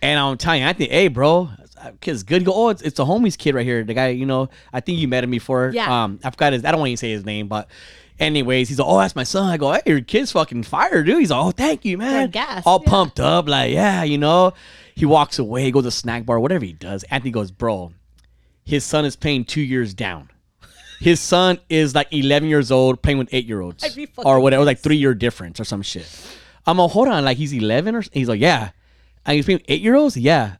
And 0.00 0.18
I'm 0.20 0.36
telling 0.38 0.62
you, 0.62 0.68
I 0.68 0.72
think, 0.74 0.90
hey, 0.90 1.08
bro, 1.08 1.50
kid's 2.00 2.22
good. 2.22 2.42
You 2.42 2.46
go, 2.46 2.52
oh, 2.54 2.68
it's, 2.68 2.82
it's 2.82 2.98
a 2.98 3.04
homie's 3.04 3.36
kid 3.36 3.54
right 3.54 3.64
here. 3.64 3.82
The 3.84 3.94
guy, 3.94 4.08
you 4.08 4.26
know, 4.26 4.48
I 4.72 4.80
think 4.80 4.98
you 4.98 5.08
met 5.08 5.24
him 5.24 5.30
before. 5.30 5.70
Yeah. 5.74 6.04
Um, 6.04 6.20
I 6.22 6.30
forgot 6.30 6.52
his. 6.52 6.64
I 6.64 6.70
don't 6.70 6.80
want 6.80 6.90
to 6.90 6.96
say 6.96 7.10
his 7.10 7.24
name, 7.24 7.48
but 7.48 7.68
anyways, 8.18 8.68
he's 8.68 8.78
like, 8.78 8.88
oh, 8.88 8.98
that's 8.98 9.16
my 9.16 9.24
son. 9.24 9.48
I 9.50 9.56
go, 9.56 9.72
hey, 9.72 9.82
your 9.86 10.00
kid's 10.00 10.32
fucking 10.32 10.62
fire, 10.64 11.02
dude. 11.02 11.18
He's 11.20 11.30
like, 11.30 11.44
oh, 11.44 11.50
thank 11.50 11.84
you, 11.84 11.98
man. 11.98 12.30
Gas, 12.30 12.62
All 12.66 12.80
yeah. 12.84 12.90
pumped 12.90 13.20
up, 13.20 13.48
like, 13.48 13.72
yeah, 13.72 14.02
you 14.02 14.18
know. 14.18 14.52
He 14.94 15.06
walks 15.06 15.38
away, 15.38 15.70
goes 15.70 15.84
to 15.84 15.90
snack 15.90 16.24
bar, 16.24 16.38
whatever 16.38 16.64
he 16.64 16.72
does. 16.72 17.02
Anthony 17.04 17.32
goes, 17.32 17.50
bro, 17.50 17.92
his 18.64 18.84
son 18.84 19.04
is 19.04 19.16
playing 19.16 19.46
two 19.46 19.60
years 19.60 19.92
down. 19.92 20.30
His 21.00 21.18
son 21.20 21.58
is 21.68 21.94
like 21.94 22.06
11 22.12 22.48
years 22.48 22.70
old 22.70 23.02
playing 23.02 23.18
with 23.18 23.28
eight 23.32 23.44
year 23.46 23.60
olds 23.60 23.82
I'd 23.84 23.94
be 23.96 24.06
fucking 24.06 24.30
or 24.30 24.38
whatever, 24.40 24.64
like 24.64 24.78
three 24.78 24.96
year 24.96 25.12
difference 25.12 25.58
or 25.58 25.64
some 25.64 25.82
shit. 25.82 26.06
I'm 26.66 26.78
like, 26.78 26.92
hold 26.92 27.08
on, 27.08 27.24
like 27.24 27.36
he's 27.36 27.52
11 27.52 27.94
or 27.96 28.02
he's 28.12 28.28
like, 28.28 28.40
yeah. 28.40 28.70
And 29.26 29.34
he's 29.34 29.44
playing 29.44 29.62
eight 29.68 29.82
year 29.82 29.96
olds? 29.96 30.16
Yeah. 30.16 30.56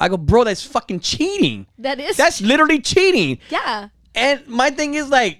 I 0.00 0.08
go, 0.08 0.16
bro, 0.16 0.44
that's 0.44 0.62
fucking 0.62 1.00
cheating. 1.00 1.66
That 1.78 1.98
is. 1.98 2.16
That's 2.16 2.40
literally 2.40 2.80
cheating. 2.80 3.38
yeah. 3.50 3.88
And 4.14 4.46
my 4.46 4.70
thing 4.70 4.94
is 4.94 5.08
like, 5.10 5.38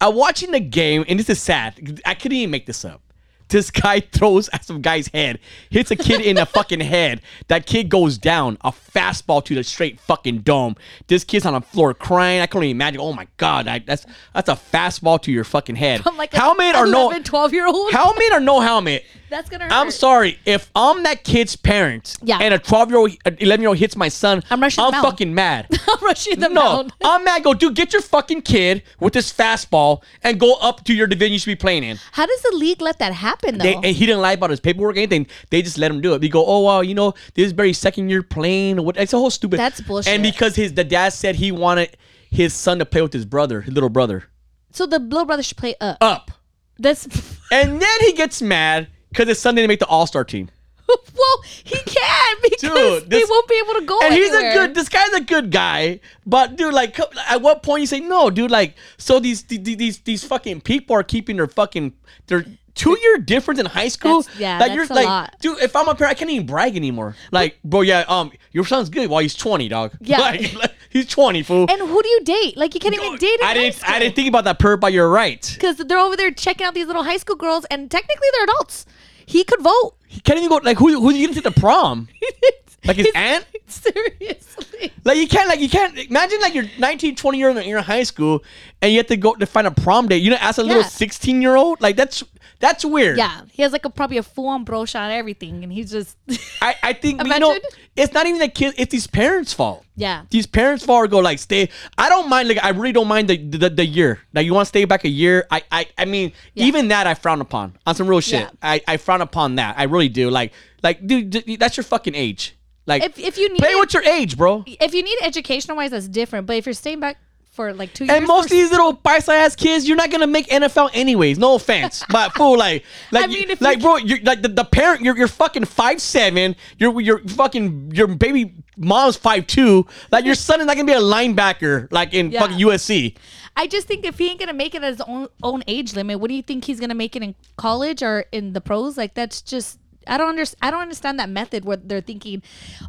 I'm 0.00 0.14
watching 0.14 0.50
the 0.50 0.60
game, 0.60 1.04
and 1.08 1.18
this 1.18 1.30
is 1.30 1.40
sad. 1.40 2.00
I 2.04 2.14
couldn't 2.14 2.36
even 2.36 2.50
make 2.50 2.66
this 2.66 2.84
up. 2.84 3.02
This 3.48 3.70
guy 3.70 4.00
throws 4.12 4.48
at 4.52 4.64
some 4.64 4.82
guy's 4.82 5.08
head, 5.08 5.38
hits 5.70 5.90
a 5.90 5.96
kid 5.96 6.20
in 6.20 6.36
the 6.36 6.46
fucking 6.46 6.80
head. 6.80 7.20
That 7.48 7.66
kid 7.66 7.88
goes 7.88 8.18
down, 8.18 8.58
a 8.62 8.72
fastball 8.72 9.44
to 9.44 9.54
the 9.54 9.62
straight 9.64 10.00
fucking 10.00 10.38
dome. 10.38 10.76
This 11.06 11.24
kid's 11.24 11.46
on 11.46 11.54
the 11.54 11.60
floor 11.60 11.94
crying. 11.94 12.40
I 12.40 12.46
can't 12.46 12.64
even 12.64 12.76
imagine. 12.76 13.00
Oh 13.00 13.12
my 13.12 13.28
god, 13.36 13.68
I, 13.68 13.78
that's 13.78 14.06
that's 14.34 14.48
a 14.48 14.56
fastball 14.56 15.20
to 15.22 15.32
your 15.32 15.44
fucking 15.44 15.76
head. 15.76 16.02
I'm 16.06 16.16
like 16.16 16.32
helmet 16.32 16.74
or 16.74 16.86
no 16.86 17.06
11, 17.06 17.24
12 17.24 17.52
year 17.52 17.66
old. 17.66 17.92
helmet 17.92 18.32
or 18.32 18.40
no 18.40 18.60
helmet. 18.60 19.04
That's 19.28 19.48
gonna 19.48 19.64
hurt. 19.64 19.72
I'm 19.72 19.90
sorry 19.90 20.38
if 20.44 20.70
I'm 20.74 21.02
that 21.02 21.24
kid's 21.24 21.56
parent. 21.56 22.16
Yeah. 22.22 22.38
And 22.40 22.54
a 22.54 22.58
12 22.58 22.90
year 22.90 22.98
old, 22.98 23.16
11 23.38 23.60
year 23.60 23.68
old 23.68 23.78
hits 23.78 23.96
my 23.96 24.08
son. 24.08 24.42
I'm 24.50 24.60
rushing 24.60 24.84
I'm 24.84 24.92
fucking 24.92 25.34
mad. 25.34 25.66
I'm 25.88 26.04
rushing 26.04 26.38
the 26.38 26.48
No. 26.48 26.88
I'm 27.04 27.24
mad. 27.24 27.42
Go, 27.42 27.54
dude, 27.54 27.74
get 27.74 27.92
your 27.92 28.02
fucking 28.02 28.42
kid 28.42 28.82
with 29.00 29.12
this 29.12 29.32
fastball 29.32 30.02
and 30.22 30.38
go 30.38 30.54
up 30.54 30.84
to 30.84 30.94
your 30.94 31.06
division 31.06 31.32
you 31.32 31.38
should 31.38 31.50
be 31.50 31.56
playing 31.56 31.84
in. 31.84 31.98
How 32.12 32.26
does 32.26 32.42
the 32.42 32.56
league 32.56 32.80
let 32.80 32.98
that 32.98 33.12
happen 33.12 33.58
though? 33.58 33.64
They, 33.64 33.74
and 33.74 33.86
he 33.86 34.06
didn't 34.06 34.22
lie 34.22 34.32
about 34.32 34.50
his 34.50 34.60
paperwork 34.60 34.96
or 34.96 34.98
anything. 34.98 35.26
They 35.50 35.62
just 35.62 35.78
let 35.78 35.90
him 35.90 36.00
do 36.00 36.14
it. 36.14 36.20
They 36.20 36.28
go, 36.28 36.44
oh 36.46 36.60
wow, 36.60 36.80
you 36.80 36.94
know, 36.94 37.14
this 37.34 37.46
is 37.46 37.52
very 37.52 37.72
second 37.72 38.08
year 38.08 38.22
playing. 38.22 38.82
What? 38.84 38.96
It's 38.96 39.12
a 39.12 39.18
whole 39.18 39.30
stupid. 39.30 39.58
That's 39.58 39.80
bullshit. 39.80 40.12
And 40.12 40.22
because 40.22 40.56
his 40.56 40.74
the 40.74 40.84
dad 40.84 41.12
said 41.12 41.36
he 41.36 41.52
wanted 41.52 41.96
his 42.30 42.54
son 42.54 42.78
to 42.78 42.86
play 42.86 43.02
with 43.02 43.12
his 43.12 43.24
brother, 43.24 43.62
his 43.62 43.74
little 43.74 43.88
brother, 43.88 44.24
so 44.70 44.86
the 44.86 44.98
little 44.98 45.24
brother 45.24 45.42
should 45.42 45.56
play 45.56 45.74
up. 45.80 45.98
up, 46.00 46.30
That's 46.78 47.06
and 47.50 47.80
then 47.80 48.00
he 48.00 48.12
gets 48.12 48.42
mad 48.42 48.88
because 49.10 49.28
his 49.28 49.38
son 49.38 49.54
didn't 49.54 49.68
make 49.68 49.80
the 49.80 49.86
All 49.86 50.06
Star 50.06 50.24
team. 50.24 50.50
well, 50.88 51.42
he 51.64 51.76
can 51.80 52.36
because 52.42 52.60
Dude, 52.60 53.02
he 53.04 53.08
this- 53.08 53.28
won't 53.30 53.48
be 53.48 53.60
able 53.64 53.80
to 53.80 53.86
go 53.86 53.98
and 54.04 54.14
he's 54.14 54.32
a 54.32 54.36
anywhere. 54.36 54.52
good 54.68 54.74
this 54.76 54.88
guy's 54.88 55.12
a 55.14 55.20
good 55.20 55.50
guy 55.50 55.98
but 56.24 56.54
dude 56.54 56.72
like 56.72 56.96
at 57.28 57.42
what 57.42 57.64
point 57.64 57.80
you 57.80 57.86
say 57.88 57.98
no 57.98 58.30
dude 58.30 58.52
like 58.52 58.76
so 58.96 59.18
these 59.18 59.42
these 59.44 59.76
these, 59.76 59.98
these 59.98 60.22
fucking 60.22 60.60
people 60.60 60.94
are 60.94 61.02
keeping 61.02 61.38
their 61.38 61.48
fucking 61.48 61.92
their 62.28 62.44
two 62.76 62.96
year 63.02 63.18
difference 63.18 63.58
in 63.58 63.66
high 63.66 63.88
school 63.88 64.22
That's- 64.22 64.38
yeah, 64.40 64.58
like 64.60 64.76
that's 64.78 64.90
a 64.90 64.94
like 64.94 65.06
lot. 65.06 65.34
dude 65.40 65.58
if 65.60 65.74
i'm 65.74 65.88
a 65.88 65.94
parent 65.96 66.12
i 66.12 66.14
can't 66.14 66.30
even 66.30 66.46
brag 66.46 66.76
anymore 66.76 67.16
like 67.32 67.58
bro 67.64 67.80
yeah 67.80 68.04
um 68.06 68.30
your 68.52 68.64
son's 68.64 68.88
good 68.88 69.10
while 69.10 69.22
he's 69.22 69.34
20 69.34 69.66
dog 69.68 69.92
Yeah. 70.00 70.18
like, 70.20 70.54
like, 70.54 70.72
he's 70.88 71.06
20 71.08 71.42
fool 71.42 71.66
And 71.68 71.80
who 71.80 72.00
do 72.00 72.08
you 72.08 72.22
date? 72.22 72.56
Like 72.56 72.74
you 72.74 72.80
can't 72.80 72.94
even 72.94 73.16
date. 73.16 73.40
i 73.42 73.54
didn't 73.54 73.82
i 73.90 73.98
didn't 73.98 74.14
think 74.14 74.28
about 74.28 74.44
that 74.44 74.60
perp 74.60 74.78
but 74.78 74.92
you're 74.92 75.10
right 75.10 75.50
because 75.54 75.78
they're 75.78 75.98
over 75.98 76.16
there 76.16 76.30
checking 76.30 76.64
out 76.64 76.74
these 76.74 76.86
little 76.86 77.02
high 77.02 77.16
school 77.16 77.34
girls, 77.36 77.64
and 77.72 77.90
technically 77.90 78.28
they're 78.34 78.44
adults. 78.44 78.86
He 79.26 79.44
could 79.44 79.60
vote. 79.60 79.94
he 80.06 80.20
can't 80.20 80.38
even 80.38 80.48
go 80.48 80.60
like 80.62 80.78
who 80.78 81.00
who's 81.00 81.16
you 81.16 81.26
gonna 81.26 81.40
take 81.40 81.52
to 81.52 81.60
prom 81.60 82.08
like 82.86 82.96
his 82.96 83.08
aunt 83.14 83.44
Seriously. 83.66 84.92
Like 85.04 85.18
you 85.18 85.26
can't 85.26 85.48
like 85.48 85.60
you 85.60 85.68
can't 85.68 85.98
imagine 85.98 86.40
like 86.40 86.54
you're 86.54 86.66
19, 86.78 87.16
20 87.16 87.38
year 87.38 87.48
old 87.48 87.64
you're 87.64 87.78
in 87.78 87.84
high 87.84 88.04
school 88.04 88.44
and 88.80 88.92
you 88.92 88.98
have 88.98 89.08
to 89.08 89.16
go 89.16 89.34
to 89.34 89.46
find 89.46 89.66
a 89.66 89.70
prom 89.72 90.06
date. 90.08 90.22
You 90.22 90.30
know, 90.30 90.36
ask 90.36 90.58
a 90.58 90.62
little 90.62 90.84
16 90.84 91.42
year 91.42 91.56
old 91.56 91.80
like 91.80 91.96
that's 91.96 92.22
that's 92.58 92.84
weird. 92.84 93.18
Yeah, 93.18 93.42
he 93.52 93.62
has 93.62 93.72
like 93.72 93.84
a 93.84 93.90
probably 93.90 94.16
a 94.18 94.22
full 94.22 94.48
on 94.48 94.64
bro 94.64 94.84
shot 94.84 95.04
and 95.04 95.12
everything, 95.12 95.62
and 95.62 95.72
he's 95.72 95.90
just 95.90 96.16
I, 96.62 96.74
I 96.82 96.92
think 96.92 97.22
you 97.22 97.38
know 97.38 97.56
it's 97.96 98.12
not 98.12 98.26
even 98.26 98.38
the 98.40 98.48
kid. 98.48 98.74
It's 98.78 98.92
these 98.92 99.06
parents' 99.06 99.52
fault. 99.52 99.84
yeah. 99.96 100.24
These 100.30 100.46
parents' 100.46 100.84
fault 100.84 101.10
go 101.10 101.18
like 101.18 101.38
stay. 101.38 101.68
I 101.98 102.08
don't 102.08 102.28
mind 102.28 102.48
like 102.48 102.62
I 102.62 102.70
really 102.70 102.92
don't 102.92 103.08
mind 103.08 103.28
the 103.28 103.36
the, 103.36 103.70
the 103.70 103.84
year. 103.86 104.20
Like 104.34 104.46
you 104.46 104.54
want 104.54 104.66
to 104.66 104.68
stay 104.68 104.84
back 104.84 105.04
a 105.04 105.08
year. 105.08 105.46
I 105.50 105.62
I, 105.70 105.86
I 105.98 106.04
mean 106.04 106.32
Yeah. 106.54 106.66
even 106.66 106.88
that 106.88 107.06
I 107.06 107.14
frown 107.14 107.40
upon 107.40 107.76
on 107.86 107.94
some 107.94 108.06
real 108.08 108.20
shit. 108.20 108.40
Yeah. 108.42 108.50
I 108.62 108.80
I 108.88 108.96
frown 108.96 109.20
upon 109.20 109.56
that. 109.56 109.76
I 109.78 109.84
really 109.84 110.08
do. 110.08 110.30
Like 110.30 110.52
like 110.82 111.06
dude, 111.06 111.30
d- 111.30 111.56
that's 111.56 111.76
your 111.76 111.84
fucking 111.84 112.14
age. 112.14 112.56
Like 112.86 113.02
If 113.02 113.18
if 113.18 113.36
you 113.36 113.48
need 113.52 113.58
play 113.58 113.74
with 113.74 113.92
your 113.92 114.04
age, 114.04 114.36
bro. 114.36 114.62
if 114.66 114.94
you 114.94 115.02
need 115.02 115.18
educational 115.22 115.76
wise, 115.76 115.90
that's 115.90 116.06
different. 116.08 116.46
But 116.46 116.56
if 116.56 116.66
you're 116.66 116.72
staying 116.72 117.00
back 117.00 117.18
for 117.56 117.72
like 117.72 117.92
two 117.94 118.04
years, 118.04 118.16
And 118.16 118.26
most 118.26 118.44
of 118.44 118.50
these 118.50 118.70
little 118.70 118.92
bicep 118.92 119.34
ass 119.34 119.56
kids, 119.56 119.88
you're 119.88 119.96
not 119.96 120.10
gonna 120.10 120.26
make 120.28 120.46
NFL 120.48 120.90
anyways. 120.94 121.38
No 121.38 121.56
offense, 121.56 122.04
but 122.10 122.32
fool, 122.34 122.56
like, 122.58 122.84
like, 123.10 123.24
I 123.24 123.26
mean, 123.26 123.48
you- 123.48 123.56
like, 123.60 123.78
you- 123.78 123.82
bro, 123.82 123.96
you're 123.96 124.20
like 124.22 124.42
the, 124.42 124.48
the 124.48 124.64
parent. 124.64 125.00
You're 125.00 125.16
you're 125.16 125.26
fucking 125.26 125.64
five 125.64 126.00
seven. 126.00 126.54
You're 126.78 127.00
you're 127.00 127.18
fucking 127.26 127.90
your 127.94 128.06
baby 128.06 128.54
mom's 128.76 129.16
five 129.16 129.46
two. 129.46 129.86
Like 130.12 130.24
your 130.24 130.34
son 130.36 130.60
is 130.60 130.66
not 130.66 130.76
gonna 130.76 130.86
be 130.86 130.92
a 130.92 131.00
linebacker 131.00 131.88
like 131.90 132.14
in 132.14 132.30
Yeah. 132.30 132.40
fucking 132.42 132.58
USC. 132.58 133.16
I 133.58 133.66
just 133.66 133.86
think 133.88 134.04
if 134.04 134.18
he 134.18 134.28
ain't 134.28 134.38
gonna 134.38 134.52
make 134.52 134.74
it 134.74 134.82
at 134.84 134.90
his 134.90 135.00
own 135.00 135.28
own 135.42 135.64
age 135.66 135.94
limit, 135.94 136.20
what 136.20 136.28
do 136.28 136.34
you 136.34 136.42
think 136.42 136.64
he's 136.66 136.78
gonna 136.78 136.94
make 136.94 137.16
it 137.16 137.22
in 137.22 137.34
college 137.56 138.02
or 138.02 138.26
in 138.30 138.52
the 138.52 138.60
pros? 138.60 138.98
Like 138.98 139.14
that's 139.14 139.40
just 139.40 139.78
I 140.06 140.16
don't 140.18 140.28
understand. 140.28 140.58
I 140.62 140.70
don't 140.70 140.82
understand 140.82 141.18
that 141.18 141.28
method 141.28 141.64
where 141.64 141.76
they're 141.76 142.00
thinking, 142.00 142.42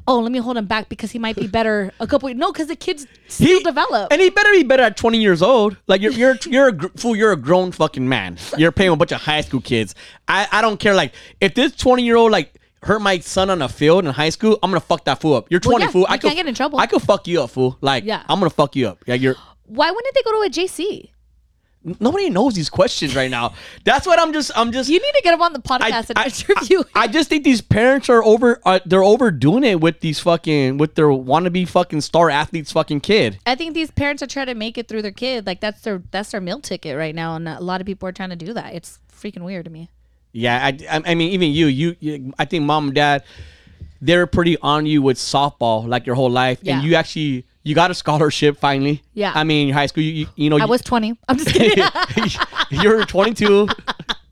"Oh, 0.08 0.20
let 0.20 0.32
me 0.32 0.40
hold 0.40 0.58
him 0.58 0.66
back 0.66 0.90
because 0.90 1.12
he 1.12 1.20
might 1.20 1.36
be 1.36 1.48
better 1.48 1.92
a 2.00 2.08
couple." 2.08 2.34
No, 2.34 2.52
because 2.52 2.68
the 2.68 2.76
kids 2.76 3.08
still 3.28 3.58
He- 3.58 3.64
develop. 3.64 4.12
and 4.12 4.22
he 4.22 4.30
better 4.30 4.52
be 4.52 4.64
better 4.64 4.84
at 4.84 4.98
20 4.98 5.20
years 5.20 5.42
old. 5.42 5.78
Like 5.88 6.02
you're 6.02 6.12
you're 6.12 6.38
you're 6.48 6.68
a 6.70 6.72
gr- 6.72 6.88
fool. 6.98 7.16
You're 7.16 7.32
a 7.32 7.38
grown 7.38 7.72
fucking 7.72 8.08
man. 8.08 8.38
You're 8.58 8.72
paying 8.72 8.92
a 8.92 8.96
bunch 8.96 9.12
of 9.12 9.22
high 9.22 9.42
school 9.42 9.62
kids. 9.62 9.96
I 10.28 10.48
I 10.52 10.62
don't 10.62 10.80
care. 10.80 10.94
Like 10.96 11.14
if 11.42 11.54
this 11.56 11.74
20 11.76 12.04
year 12.04 12.16
old 12.18 12.32
like. 12.32 12.54
Hurt 12.84 13.00
my 13.02 13.18
son 13.20 13.50
on 13.50 13.62
a 13.64 13.68
field 13.68 14.06
in 14.06 14.12
high 14.14 14.30
school. 14.30 14.60
I'm 14.62 14.70
gonna 14.70 14.80
fuck 14.80 15.04
that 15.06 15.20
fool 15.20 15.34
up. 15.34 15.48
You're 15.50 15.60
20, 15.60 15.86
yeah, 15.86 15.90
fool. 15.90 16.06
I 16.08 16.18
could 16.18 16.28
can't 16.28 16.36
get 16.38 16.48
in 16.48 16.54
trouble. 16.54 16.80
I 16.80 16.86
could 16.86 17.02
fuck 17.02 17.28
you 17.28 17.42
up, 17.42 17.50
fool. 17.50 17.76
Like, 17.82 18.04
Yeah. 18.06 18.22
I'm 18.30 18.40
gonna 18.40 18.52
fuck 18.52 18.76
you 18.76 18.88
up. 18.88 19.04
Yeah, 19.08 19.16
you're. 19.16 19.36
Why 19.66 19.90
wouldn't 19.90 20.14
they 20.14 20.22
go 20.22 20.32
to 20.40 20.46
a 20.46 20.50
JC? 20.50 21.10
Nobody 22.00 22.30
knows 22.30 22.54
these 22.54 22.70
questions 22.70 23.16
right 23.16 23.32
now. 23.32 23.54
That's 23.84 24.06
what 24.06 24.20
I'm 24.20 24.34
just. 24.34 24.52
I'm 24.56 24.72
just. 24.72 24.90
You 24.90 25.00
need 25.00 25.12
to 25.16 25.22
get 25.24 25.32
them 25.32 25.42
on 25.42 25.54
the 25.54 25.60
podcast 25.60 26.10
and 26.10 26.20
interview. 26.60 26.84
I, 26.94 27.04
I 27.04 27.08
just 27.08 27.30
think 27.30 27.44
these 27.44 27.62
parents 27.62 28.10
are 28.10 28.24
over. 28.24 28.60
Uh, 28.66 28.80
they're 28.86 29.04
overdoing 29.04 29.64
it 29.64 29.80
with 29.80 30.02
these 30.02 30.20
fucking 30.20 30.78
with 30.78 30.96
their 30.96 31.08
wannabe 31.08 31.68
fucking 31.68 32.02
star 32.02 32.30
athletes 32.30 32.72
fucking 32.72 33.00
kid. 33.02 33.40
I 33.46 33.56
think 33.56 33.74
these 33.74 33.92
parents 33.92 34.22
are 34.22 34.28
trying 34.28 34.48
to 34.48 34.56
make 34.56 34.78
it 34.78 34.88
through 34.88 35.02
their 35.02 35.12
kid. 35.12 35.46
Like 35.46 35.62
that's 35.62 35.82
their 35.82 36.02
that's 36.12 36.32
their 36.32 36.42
meal 36.42 36.60
ticket 36.60 36.98
right 36.98 37.16
now, 37.16 37.36
and 37.36 37.48
a 37.48 37.60
lot 37.62 37.80
of 37.82 37.88
people 37.88 38.08
are 38.10 38.12
trying 38.14 38.30
to 38.32 38.36
do 38.36 38.54
that. 38.54 38.74
It's 38.74 39.00
freaking 39.14 39.44
weird 39.44 39.66
to 39.66 39.72
me. 39.72 39.90
Yeah, 40.34 40.58
I, 40.64 40.78
I, 40.92 41.02
I 41.12 41.16
mean, 41.16 41.32
even 41.32 41.52
you, 41.52 41.66
you, 41.68 41.96
you, 42.00 42.34
I 42.38 42.46
think 42.46 42.64
mom 42.66 42.88
and 42.88 42.94
dad, 42.94 43.24
they're 44.02 44.28
pretty 44.28 44.58
on 44.60 44.86
you 44.86 45.02
with 45.02 45.18
softball 45.18 45.88
like 45.88 46.06
your 46.06 46.16
whole 46.16 46.30
life, 46.30 46.60
Yeah. 46.62 46.76
and 46.76 46.84
you 46.88 46.94
actually 46.96 47.46
you 47.68 47.76
got 47.76 47.92
a 47.92 47.94
scholarship 47.94 48.58
finally. 48.58 49.04
Yeah. 49.14 49.34
I 49.36 49.44
mean, 49.44 49.68
your 49.68 49.76
high 49.76 49.88
school, 49.88 50.04
you, 50.04 50.12
you, 50.12 50.28
you 50.36 50.50
know, 50.50 50.58
I 50.58 50.66
was 50.66 50.82
twenty. 50.82 51.18
I'm 51.28 51.38
just 51.38 51.54
kidding. 51.54 51.84
you're 52.82 53.06
22. 53.06 53.68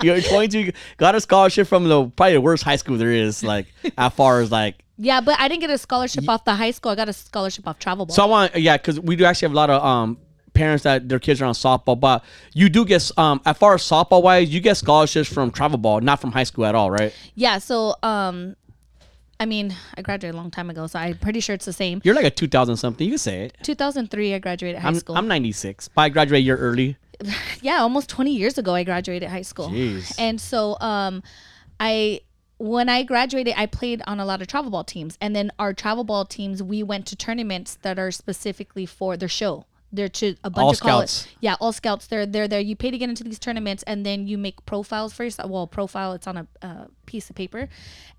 You're 0.01 0.21
22, 0.21 0.71
got 0.97 1.15
a 1.15 1.21
scholarship 1.21 1.67
from 1.67 1.87
the 1.87 2.07
probably 2.09 2.33
the 2.33 2.41
worst 2.41 2.63
high 2.63 2.75
school 2.75 2.97
there 2.97 3.11
is, 3.11 3.43
like 3.43 3.67
as 3.97 4.13
far 4.13 4.41
as 4.41 4.51
like. 4.51 4.75
Yeah, 4.97 5.21
but 5.21 5.39
I 5.39 5.47
didn't 5.47 5.61
get 5.61 5.69
a 5.69 5.77
scholarship 5.77 6.27
off 6.29 6.45
the 6.45 6.53
high 6.53 6.71
school. 6.71 6.91
I 6.91 6.95
got 6.95 7.09
a 7.09 7.13
scholarship 7.13 7.67
off 7.67 7.79
travel 7.79 8.05
ball. 8.05 8.15
So 8.15 8.23
I 8.23 8.25
want, 8.25 8.55
yeah, 8.55 8.77
because 8.77 8.99
we 8.99 9.15
do 9.15 9.25
actually 9.25 9.47
have 9.47 9.53
a 9.53 9.55
lot 9.55 9.69
of 9.69 9.83
um 9.83 10.17
parents 10.53 10.83
that 10.83 11.09
their 11.09 11.19
kids 11.19 11.41
are 11.41 11.45
on 11.45 11.53
softball, 11.53 11.99
but 11.99 12.23
you 12.53 12.69
do 12.69 12.85
get 12.85 13.09
um 13.17 13.41
as 13.45 13.57
far 13.57 13.73
as 13.73 13.81
softball 13.83 14.21
wise, 14.21 14.53
you 14.53 14.59
get 14.59 14.75
scholarships 14.75 15.31
from 15.31 15.49
travel 15.51 15.77
ball, 15.77 16.01
not 16.01 16.19
from 16.21 16.31
high 16.31 16.43
school 16.43 16.65
at 16.65 16.75
all, 16.75 16.91
right? 16.91 17.13
yeah, 17.35 17.57
so 17.57 17.95
um, 18.03 18.55
I 19.39 19.45
mean, 19.45 19.75
I 19.97 20.01
graduated 20.01 20.35
a 20.35 20.37
long 20.37 20.51
time 20.51 20.69
ago, 20.69 20.87
so 20.87 20.99
I'm 20.99 21.17
pretty 21.17 21.39
sure 21.39 21.55
it's 21.55 21.65
the 21.65 21.73
same. 21.73 22.01
You're 22.03 22.15
like 22.15 22.25
a 22.25 22.29
2000 22.29 22.77
something. 22.77 23.05
You 23.05 23.13
can 23.13 23.19
say 23.19 23.45
it. 23.45 23.57
2003, 23.63 24.33
I 24.33 24.39
graduated 24.39 24.81
high 24.81 24.87
I'm, 24.87 24.95
school. 24.95 25.17
I'm 25.17 25.27
96, 25.27 25.89
but 25.89 26.01
I 26.01 26.09
graduated 26.09 26.43
a 26.43 26.45
year 26.45 26.57
early. 26.57 26.97
yeah, 27.61 27.79
almost 27.79 28.09
20 28.09 28.31
years 28.31 28.57
ago, 28.57 28.73
I 28.73 28.83
graduated 28.83 29.29
high 29.29 29.41
school. 29.41 29.69
Jeez. 29.69 30.15
And 30.17 30.39
so, 30.39 30.77
um, 30.79 31.21
I 31.79 32.21
when 32.57 32.87
I 32.87 33.03
graduated, 33.03 33.53
I 33.57 33.65
played 33.65 34.01
on 34.07 34.19
a 34.19 34.25
lot 34.25 34.41
of 34.41 34.47
travel 34.47 34.71
ball 34.71 34.83
teams, 34.83 35.17
and 35.19 35.35
then 35.35 35.51
our 35.59 35.73
travel 35.73 36.03
ball 36.03 36.25
teams, 36.25 36.63
we 36.63 36.83
went 36.83 37.05
to 37.07 37.15
tournaments 37.15 37.77
that 37.81 37.99
are 37.99 38.11
specifically 38.11 38.85
for 38.85 39.17
their 39.17 39.27
show. 39.27 39.65
They're 39.91 40.09
to 40.09 40.35
a 40.43 40.49
bunch 40.49 40.63
All 40.63 40.71
of 40.71 40.79
college. 40.79 41.09
scouts. 41.09 41.35
Yeah, 41.39 41.55
all 41.59 41.71
scouts. 41.71 42.07
They're 42.07 42.25
they're 42.25 42.47
there. 42.47 42.59
You 42.59 42.75
pay 42.75 42.91
to 42.91 42.97
get 42.97 43.09
into 43.09 43.23
these 43.23 43.39
tournaments, 43.39 43.83
and 43.83 44.05
then 44.05 44.27
you 44.27 44.37
make 44.37 44.65
profiles 44.65 45.13
for 45.13 45.23
yourself. 45.23 45.49
Well, 45.49 45.67
profile 45.67 46.13
it's 46.13 46.27
on 46.27 46.37
a 46.37 46.47
uh, 46.61 46.85
piece 47.05 47.29
of 47.29 47.35
paper, 47.35 47.69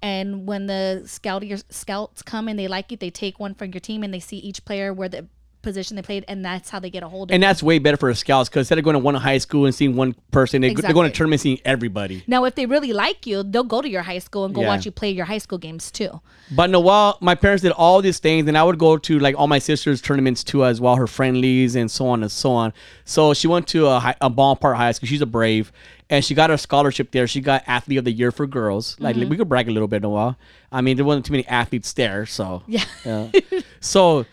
and 0.00 0.46
when 0.46 0.66
the 0.66 1.02
scout 1.07 1.46
your 1.46 1.59
scouts 1.68 2.22
come 2.22 2.48
and 2.48 2.59
they 2.59 2.68
like 2.68 2.92
it, 2.92 3.00
they 3.00 3.11
take 3.11 3.38
one 3.38 3.55
from 3.55 3.72
your 3.72 3.81
team 3.81 4.02
and 4.02 4.14
they 4.14 4.20
see 4.20 4.38
each 4.38 4.64
player 4.64 4.92
where 4.92 5.09
the 5.09 5.26
position 5.66 5.96
they 5.96 6.02
played, 6.02 6.24
and 6.29 6.42
that's 6.44 6.70
how 6.70 6.79
they 6.81 6.88
get 6.90 7.02
a 7.02 7.09
hold 7.09 7.31
of. 7.31 7.35
And 7.35 7.42
that's 7.42 7.62
way 7.62 7.79
better 7.79 7.96
for 7.98 8.12
scouts 8.14 8.48
because 8.48 8.61
instead 8.61 8.79
of 8.79 8.85
going 8.85 8.94
to 8.94 9.00
one 9.00 9.14
high 9.16 9.38
school 9.38 9.66
and 9.66 9.74
seeing 9.74 9.96
one 9.96 10.14
person, 10.31 10.62
they, 10.62 10.68
they're 10.68 10.74
going 10.74 10.85
to 10.85 10.90
Exactly. 11.00 11.11
tournament 11.12 11.40
seeing 11.42 11.61
everybody. 11.64 12.24
Now, 12.26 12.44
if 12.44 12.55
they 12.55 12.64
really 12.66 12.92
like 12.94 13.26
you, 13.26 13.42
they'll 13.42 13.64
go 13.64 13.83
to 13.83 13.88
your 13.90 14.02
high 14.02 14.20
school 14.20 14.44
and 14.46 14.55
go 14.55 14.62
Yeah. 14.62 14.68
watch 14.68 14.87
you 14.87 14.90
play 14.92 15.11
your 15.11 15.26
high 15.26 15.38
school 15.38 15.59
games 15.59 15.90
too. 15.90 16.20
But 16.50 16.70
Noel, 16.70 17.18
my 17.20 17.35
parents 17.35 17.62
did 17.62 17.72
all 17.72 18.00
these 18.00 18.18
things, 18.20 18.46
and 18.48 18.57
I 18.57 18.62
would 18.62 18.79
go 18.79 18.96
to 18.96 19.18
like 19.18 19.35
all 19.37 19.48
my 19.48 19.59
sister's 19.59 20.00
tournaments 20.00 20.42
too, 20.44 20.64
as 20.64 20.81
well, 20.81 20.96
her 20.96 21.07
friendlies 21.09 21.74
and 21.74 21.90
so 21.90 22.07
on 22.07 22.22
and 22.22 22.31
so 22.33 22.52
on. 22.52 22.72
So 23.05 23.35
she 23.35 23.48
went 23.48 23.66
to 23.68 23.87
a, 23.88 23.98
high, 23.98 24.16
a 24.20 24.31
Ballpark 24.31 24.76
High 24.76 24.92
School. 24.92 25.09
She's 25.09 25.20
a 25.20 25.26
Brave, 25.26 25.72
and 26.09 26.24
she 26.24 26.35
got 26.35 26.50
a 26.52 26.57
scholarship 26.59 27.11
there. 27.11 27.26
She 27.26 27.40
got 27.40 27.64
Athlete 27.66 27.98
of 27.98 28.05
the 28.05 28.12
Year 28.12 28.31
for 28.31 28.46
girls. 28.46 28.96
Like 29.00 29.16
Mm-hmm. 29.16 29.29
we 29.29 29.37
could 29.37 29.48
brag 29.48 29.68
a 29.68 29.72
little 29.72 29.88
bit, 29.88 29.96
in 29.98 30.05
a 30.05 30.11
while. 30.11 30.37
I 30.70 30.81
mean, 30.81 30.96
there 30.96 31.05
wasn't 31.05 31.26
too 31.26 31.33
many 31.33 31.46
athletes 31.48 31.92
there, 31.94 32.26
so 32.26 32.62
Yeah. 32.68 32.85
yeah. 33.05 33.31
so 33.81 34.24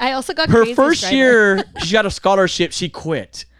I 0.00 0.12
also 0.12 0.32
got 0.32 0.48
her 0.50 0.74
first 0.74 1.10
year, 1.10 1.64
she 1.84 1.92
got 1.92 2.06
a 2.06 2.10
scholarship. 2.10 2.72
She 2.72 2.88
quit. 2.88 3.44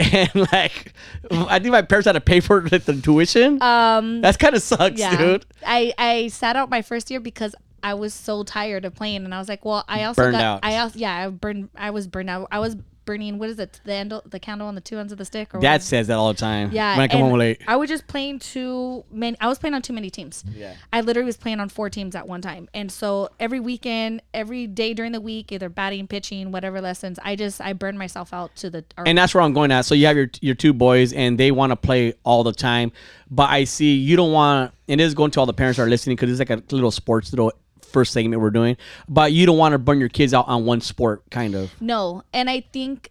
And 0.00 0.30
like, 0.52 0.92
I 1.28 1.58
think 1.58 1.72
my 1.72 1.82
parents 1.82 2.06
had 2.06 2.12
to 2.12 2.20
pay 2.20 2.38
for 2.38 2.60
the, 2.60 2.78
the 2.78 3.00
tuition. 3.00 3.60
Um, 3.60 4.20
That's 4.20 4.36
kind 4.36 4.54
of 4.54 4.62
sucks, 4.62 4.96
yeah, 4.96 5.16
dude. 5.16 5.44
I 5.66 5.92
I 5.98 6.28
sat 6.28 6.54
out 6.54 6.70
my 6.70 6.82
first 6.82 7.10
year 7.10 7.18
because 7.18 7.52
I 7.82 7.94
was 7.94 8.14
so 8.14 8.44
tired 8.44 8.84
of 8.84 8.94
playing, 8.94 9.24
and 9.24 9.34
I 9.34 9.38
was 9.40 9.48
like, 9.48 9.64
well, 9.64 9.84
I 9.88 10.04
also 10.04 10.22
Burned 10.22 10.34
got 10.34 10.42
out. 10.42 10.60
I 10.62 10.78
also 10.78 11.00
yeah, 11.00 11.26
I 11.26 11.28
burned. 11.30 11.70
I 11.76 11.90
was 11.90 12.06
burned 12.06 12.30
out. 12.30 12.46
I 12.52 12.60
was 12.60 12.76
burning. 13.08 13.38
What 13.38 13.48
is 13.48 13.58
it? 13.58 13.80
The 13.84 13.92
handle, 13.94 14.22
the 14.26 14.38
candle 14.38 14.68
on 14.68 14.74
the 14.74 14.80
two 14.82 14.98
ends 14.98 15.12
of 15.12 15.18
the 15.18 15.24
stick. 15.24 15.54
Or 15.54 15.60
Dad 15.60 15.66
whatever. 15.68 15.84
says 15.84 16.06
that 16.08 16.18
all 16.18 16.32
the 16.32 16.38
time. 16.38 16.70
Yeah, 16.70 16.96
when 16.96 17.04
I 17.04 17.08
come 17.08 17.20
home 17.22 17.38
late. 17.38 17.62
I 17.66 17.76
was 17.76 17.88
just 17.88 18.06
playing 18.06 18.38
too 18.40 19.04
many. 19.10 19.36
I 19.40 19.48
was 19.48 19.58
playing 19.58 19.74
on 19.74 19.82
too 19.82 19.94
many 19.94 20.10
teams. 20.10 20.44
Yeah. 20.54 20.74
I 20.92 21.00
literally 21.00 21.26
was 21.26 21.38
playing 21.38 21.58
on 21.58 21.70
four 21.70 21.88
teams 21.88 22.14
at 22.14 22.28
one 22.28 22.42
time, 22.42 22.68
and 22.74 22.92
so 22.92 23.30
every 23.40 23.60
weekend, 23.60 24.22
every 24.34 24.66
day 24.66 24.92
during 24.92 25.12
the 25.12 25.20
week, 25.20 25.50
either 25.52 25.68
batting, 25.68 26.06
pitching, 26.06 26.52
whatever 26.52 26.80
lessons, 26.80 27.18
I 27.24 27.34
just 27.34 27.60
I 27.60 27.72
burned 27.72 27.98
myself 27.98 28.34
out 28.34 28.54
to 28.56 28.70
the. 28.70 28.84
And 28.98 29.16
that's 29.16 29.34
where 29.34 29.42
I'm 29.42 29.54
going 29.54 29.72
at. 29.72 29.86
So 29.86 29.94
you 29.94 30.06
have 30.06 30.16
your 30.16 30.30
your 30.40 30.54
two 30.54 30.74
boys, 30.74 31.12
and 31.12 31.38
they 31.38 31.50
want 31.50 31.72
to 31.72 31.76
play 31.76 32.12
all 32.24 32.44
the 32.44 32.52
time. 32.52 32.92
But 33.30 33.50
I 33.50 33.64
see 33.64 33.94
you 33.94 34.16
don't 34.16 34.32
want, 34.32 34.74
and 34.86 35.00
this 35.00 35.08
is 35.08 35.14
going 35.14 35.30
to 35.32 35.40
all 35.40 35.46
the 35.46 35.52
parents 35.54 35.78
that 35.78 35.84
are 35.84 35.88
listening 35.88 36.16
because 36.16 36.30
it's 36.30 36.38
like 36.38 36.50
a 36.50 36.62
little 36.74 36.90
sports 36.90 37.32
little 37.32 37.52
first 37.88 38.12
segment 38.12 38.40
we're 38.42 38.50
doing. 38.50 38.76
But 39.08 39.32
you 39.32 39.46
don't 39.46 39.58
want 39.58 39.72
to 39.72 39.78
burn 39.78 40.00
your 40.00 40.08
kids 40.08 40.32
out 40.34 40.48
on 40.48 40.64
one 40.64 40.80
sport, 40.80 41.22
kind 41.30 41.54
of. 41.54 41.70
No, 41.80 42.22
and 42.32 42.48
I 42.48 42.60
think 42.60 43.10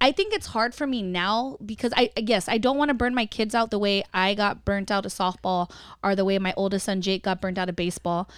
I 0.00 0.12
think 0.12 0.34
it's 0.34 0.46
hard 0.48 0.74
for 0.74 0.86
me 0.86 1.00
now 1.00 1.56
because 1.64 1.92
I 1.96 2.10
yes, 2.18 2.46
I 2.48 2.58
don't 2.58 2.76
want 2.76 2.90
to 2.90 2.94
burn 2.94 3.14
my 3.14 3.24
kids 3.24 3.54
out 3.54 3.70
the 3.70 3.78
way 3.78 4.02
I 4.12 4.34
got 4.34 4.64
burnt 4.64 4.90
out 4.90 5.06
of 5.06 5.12
softball 5.12 5.70
or 6.02 6.14
the 6.14 6.24
way 6.26 6.38
my 6.38 6.52
oldest 6.56 6.84
son 6.86 7.00
Jake 7.00 7.22
got 7.22 7.40
burnt 7.40 7.56
out 7.56 7.68
of 7.70 7.76
baseball. 7.76 8.28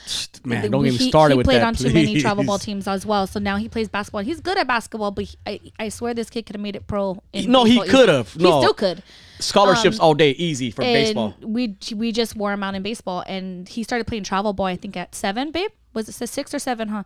Man, 0.44 0.62
The- 0.62 0.68
don't 0.68 0.84
get 0.84 0.92
me 0.92 0.98
he- 0.98 1.08
started 1.08 1.34
he 1.34 1.38
with 1.38 1.46
played 1.46 1.62
that. 1.62 1.66
on 1.66 1.74
too 1.74 1.92
many 1.92 2.20
travel 2.20 2.44
ball 2.44 2.58
teams 2.60 2.86
as 2.86 3.04
well, 3.04 3.26
so 3.26 3.40
now 3.40 3.56
he 3.56 3.68
plays 3.68 3.88
basketball. 3.88 4.20
He's 4.22 4.40
good 4.40 4.58
at 4.58 4.68
basketball, 4.68 5.10
but 5.10 5.24
he, 5.24 5.36
I, 5.46 5.60
I 5.78 5.88
swear 5.88 6.14
this 6.14 6.30
kid 6.30 6.46
could 6.46 6.54
have 6.54 6.62
made 6.62 6.76
it 6.76 6.86
pro. 6.86 7.20
In 7.32 7.50
No, 7.50 7.64
he 7.64 7.80
could 7.88 8.08
have. 8.10 8.32
He 8.34 8.40
still 8.40 8.74
could. 8.74 9.02
Scholarships 9.38 9.98
all 9.98 10.14
day, 10.14 10.30
easy 10.32 10.70
for 10.70 10.82
Um, 10.82 10.88
And 10.88 10.94
baseball. 10.94 11.34
we 11.42 11.76
we 11.94 12.12
just 12.12 12.36
wore 12.36 12.52
him 12.52 12.62
out 12.62 12.74
in 12.74 12.82
baseball, 12.82 13.22
and 13.26 13.68
he 13.68 13.82
started 13.82 14.06
playing 14.06 14.24
travel 14.24 14.52
ball. 14.52 14.66
I 14.66 14.76
think 14.76 14.96
at 14.96 15.14
seven, 15.14 15.50
babe. 15.50 15.70
Was 15.94 16.10
it 16.10 16.28
six 16.28 16.52
or 16.52 16.58
seven? 16.58 16.88
Huh? 16.88 17.04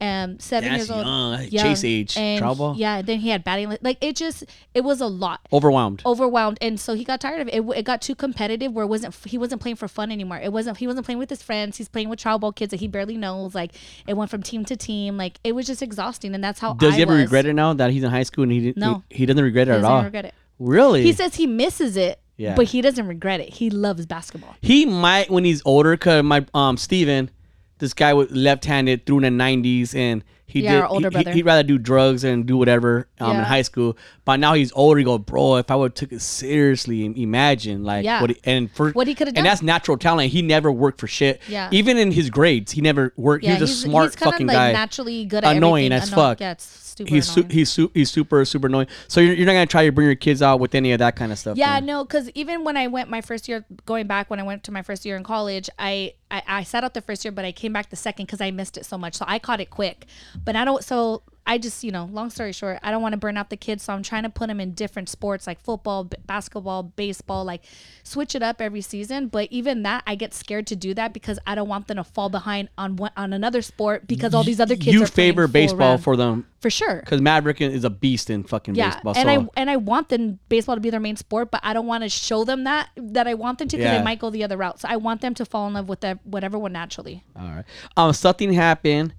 Um, 0.00 0.40
seven 0.40 0.68
That's 0.72 0.88
years 0.88 0.90
old. 0.90 1.06
young. 1.06 1.48
Chase 1.48 1.84
age. 1.84 2.16
And 2.16 2.40
Travel 2.40 2.56
ball? 2.56 2.74
Yeah. 2.76 3.00
Then 3.00 3.20
he 3.20 3.28
had 3.28 3.44
batting. 3.44 3.76
Like 3.82 3.98
it 4.00 4.16
just 4.16 4.42
it 4.74 4.80
was 4.82 5.00
a 5.00 5.06
lot. 5.06 5.40
Overwhelmed. 5.52 6.02
Overwhelmed, 6.04 6.58
and 6.60 6.80
so 6.80 6.94
he 6.94 7.04
got 7.04 7.20
tired 7.20 7.40
of 7.40 7.46
it. 7.46 7.54
it. 7.54 7.62
It 7.76 7.84
got 7.84 8.02
too 8.02 8.16
competitive, 8.16 8.72
where 8.72 8.84
it 8.84 8.88
wasn't 8.88 9.14
he 9.26 9.38
wasn't 9.38 9.60
playing 9.62 9.76
for 9.76 9.86
fun 9.86 10.10
anymore. 10.10 10.38
It 10.38 10.52
wasn't 10.52 10.78
he 10.78 10.88
wasn't 10.88 11.06
playing 11.06 11.20
with 11.20 11.30
his 11.30 11.40
friends. 11.40 11.76
He's 11.78 11.88
playing 11.88 12.08
with 12.08 12.18
travel 12.18 12.40
ball 12.40 12.52
kids 12.52 12.72
that 12.72 12.80
he 12.80 12.88
barely 12.88 13.16
knows. 13.16 13.54
Like 13.54 13.72
it 14.08 14.14
went 14.16 14.28
from 14.28 14.42
team 14.42 14.64
to 14.64 14.76
team. 14.76 15.16
Like 15.16 15.38
it 15.44 15.52
was 15.54 15.64
just 15.68 15.80
exhausting, 15.80 16.34
and 16.34 16.42
that's 16.42 16.58
how. 16.58 16.72
Does 16.74 16.94
I 16.94 16.96
he 16.96 17.02
ever 17.02 17.12
was. 17.12 17.22
regret 17.22 17.46
it 17.46 17.54
now 17.54 17.74
that 17.74 17.92
he's 17.92 18.02
in 18.02 18.10
high 18.10 18.24
school 18.24 18.42
and 18.42 18.50
he 18.50 18.58
didn't? 18.58 18.78
No. 18.78 19.04
he, 19.08 19.18
he 19.18 19.26
doesn't 19.26 19.44
regret 19.44 19.68
it 19.68 19.72
He 19.72 19.78
at 19.78 19.84
all. 19.84 20.02
regret 20.02 20.24
it. 20.24 20.34
Really? 20.62 21.02
He 21.02 21.12
says 21.12 21.34
he 21.34 21.46
misses 21.46 21.96
it, 21.96 22.20
Yeah. 22.36 22.54
but 22.54 22.66
he 22.66 22.80
doesn't 22.80 23.06
regret 23.06 23.40
it. 23.40 23.48
He 23.52 23.68
loves 23.70 24.06
basketball. 24.06 24.54
He 24.60 24.86
might 24.86 25.30
when 25.30 25.44
he's 25.44 25.62
older, 25.64 25.96
cause 25.96 26.22
my 26.22 26.46
um 26.54 26.76
Steven, 26.76 27.30
this 27.78 27.92
guy 27.94 28.14
was 28.14 28.30
left-handed 28.30 29.04
through 29.06 29.20
in 29.20 29.36
the 29.36 29.44
'90s, 29.44 29.94
and 29.94 30.22
he 30.46 30.60
Yeah, 30.62 30.72
did. 30.72 30.80
our 30.82 30.86
older 30.88 31.08
he, 31.08 31.12
brother. 31.14 31.32
He'd 31.32 31.44
rather 31.46 31.62
do 31.62 31.78
drugs 31.78 32.24
and 32.24 32.44
do 32.44 32.56
whatever 32.58 33.08
um, 33.20 33.36
in 33.38 33.44
high 33.44 33.62
school. 33.62 33.96
But 34.24 34.36
now 34.38 34.52
he's 34.54 34.70
older. 34.72 34.98
He 34.98 35.04
go, 35.04 35.16
bro, 35.18 35.56
if 35.56 35.70
I 35.70 35.76
would 35.76 35.92
have 35.92 35.94
took 35.94 36.12
it 36.12 36.20
seriously, 36.20 37.04
imagine 37.22 37.84
like 37.84 38.04
Yeah. 38.04 38.20
what 38.20 38.30
he, 38.30 38.36
and 38.44 38.70
for 38.70 38.90
What 38.92 39.06
he 39.06 39.14
coulda 39.14 39.32
done. 39.32 39.38
And 39.38 39.46
that's 39.46 39.62
natural 39.62 39.96
talent. 39.96 40.30
He 40.32 40.42
never 40.42 40.70
worked 40.70 41.00
for 41.00 41.06
shit. 41.06 41.40
Yeah. 41.48 41.68
Even 41.72 41.96
in 41.96 42.12
his 42.12 42.28
grades, 42.30 42.72
he 42.72 42.80
never 42.80 43.12
worked. 43.16 43.44
Yeah, 43.44 43.54
he 43.56 43.60
was 43.62 43.70
a 43.70 43.74
smart 43.74 44.12
he's 44.14 44.16
fucking 44.22 44.46
like, 44.46 44.54
guy. 44.56 44.72
Naturally 44.72 45.24
good 45.24 45.44
at 45.44 45.56
Annoying 45.56 45.92
everything. 45.92 46.12
as 46.12 46.14
fuck. 46.14 46.40
Yeah, 46.40 46.52
it's 46.52 46.64
super 46.64 47.08
He's 47.08 47.26
su- 47.26 47.46
he's 47.48 47.70
su- 47.70 47.90
he's 47.94 48.10
super 48.10 48.44
super 48.44 48.66
annoying. 48.66 48.86
So 49.08 49.20
you're, 49.22 49.34
you're 49.34 49.46
not 49.46 49.52
gonna 49.54 49.64
try 49.66 49.86
to 49.86 49.92
bring 49.92 50.06
your 50.06 50.14
kids 50.14 50.42
out 50.42 50.60
with 50.60 50.74
any 50.74 50.92
of 50.92 50.98
that 50.98 51.16
kind 51.16 51.32
of 51.32 51.38
stuff. 51.38 51.56
Yeah, 51.56 51.80
no, 51.80 52.04
because 52.04 52.28
even 52.34 52.64
when 52.64 52.76
I 52.76 52.86
went 52.88 53.08
my 53.08 53.22
first 53.22 53.48
year, 53.48 53.64
going 53.86 54.06
back 54.06 54.28
when 54.28 54.38
I 54.38 54.42
went 54.42 54.62
to 54.64 54.72
my 54.72 54.82
first 54.82 55.06
year 55.06 55.16
in 55.16 55.22
college, 55.24 55.70
I 55.78 56.12
I, 56.30 56.42
I 56.46 56.62
sat 56.64 56.84
out 56.84 56.92
the 56.94 57.00
first 57.00 57.24
year, 57.24 57.32
but 57.32 57.44
I 57.46 57.52
came 57.52 57.72
back 57.72 57.88
the 57.90 57.96
second 57.96 58.26
because 58.26 58.42
I 58.42 58.50
missed 58.50 58.76
it 58.76 58.84
so 58.84 58.98
much. 58.98 59.14
So 59.14 59.24
I 59.26 59.38
caught 59.38 59.60
it 59.60 59.70
quick. 59.70 60.06
But 60.44 60.56
I 60.56 60.64
don't. 60.64 60.82
So 60.84 61.22
I 61.44 61.58
just 61.58 61.82
you 61.82 61.90
know, 61.90 62.08
long 62.12 62.30
story 62.30 62.52
short, 62.52 62.78
I 62.84 62.92
don't 62.92 63.02
want 63.02 63.14
to 63.14 63.16
burn 63.16 63.36
out 63.36 63.50
the 63.50 63.56
kids, 63.56 63.82
so 63.82 63.92
I'm 63.92 64.04
trying 64.04 64.22
to 64.22 64.28
put 64.30 64.46
them 64.46 64.60
in 64.60 64.72
different 64.74 65.08
sports 65.08 65.44
like 65.44 65.60
football, 65.60 66.04
b- 66.04 66.16
basketball, 66.24 66.84
baseball, 66.84 67.44
like 67.44 67.64
switch 68.04 68.36
it 68.36 68.44
up 68.44 68.60
every 68.60 68.80
season. 68.80 69.26
But 69.26 69.48
even 69.50 69.82
that, 69.82 70.04
I 70.06 70.14
get 70.14 70.34
scared 70.34 70.68
to 70.68 70.76
do 70.76 70.94
that 70.94 71.12
because 71.12 71.40
I 71.44 71.56
don't 71.56 71.68
want 71.68 71.88
them 71.88 71.96
to 71.96 72.04
fall 72.04 72.28
behind 72.28 72.68
on 72.78 72.94
one 72.94 73.10
on 73.16 73.32
another 73.32 73.60
sport 73.60 74.06
because 74.06 74.34
all 74.34 74.44
these 74.44 74.60
other 74.60 74.76
kids 74.76 74.94
You 74.94 75.02
are 75.02 75.06
favor 75.06 75.48
baseball 75.48 75.98
for 75.98 76.16
them 76.16 76.46
for 76.60 76.70
sure. 76.70 77.00
because 77.00 77.20
Maverick 77.20 77.60
is 77.60 77.82
a 77.82 77.90
beast 77.90 78.30
in 78.30 78.44
fucking 78.44 78.76
Yeah, 78.76 78.90
baseball. 78.94 79.14
and 79.16 79.26
so. 79.28 79.42
I 79.56 79.60
and 79.60 79.68
I 79.68 79.76
want 79.78 80.10
them 80.10 80.38
baseball 80.48 80.76
to 80.76 80.80
be 80.80 80.90
their 80.90 81.00
main 81.00 81.16
sport, 81.16 81.50
but 81.50 81.60
I 81.64 81.72
don't 81.72 81.86
want 81.86 82.04
to 82.04 82.08
show 82.08 82.44
them 82.44 82.62
that 82.64 82.90
that 82.96 83.26
I 83.26 83.34
want 83.34 83.58
them 83.58 83.66
to 83.66 83.76
because 83.76 83.90
Yeah. 83.90 83.98
they 83.98 84.04
might 84.04 84.20
go 84.20 84.30
the 84.30 84.44
other 84.44 84.56
route. 84.56 84.78
So 84.78 84.86
I 84.88 84.94
want 84.96 85.22
them 85.22 85.34
to 85.34 85.44
fall 85.44 85.66
in 85.66 85.74
love 85.74 85.88
with 85.88 86.00
that 86.02 86.24
whatever 86.24 86.56
one 86.56 86.72
naturally. 86.72 87.24
All 87.34 87.48
right. 87.48 87.64
Um, 87.96 88.12
something 88.12 88.52
happened 88.52 89.12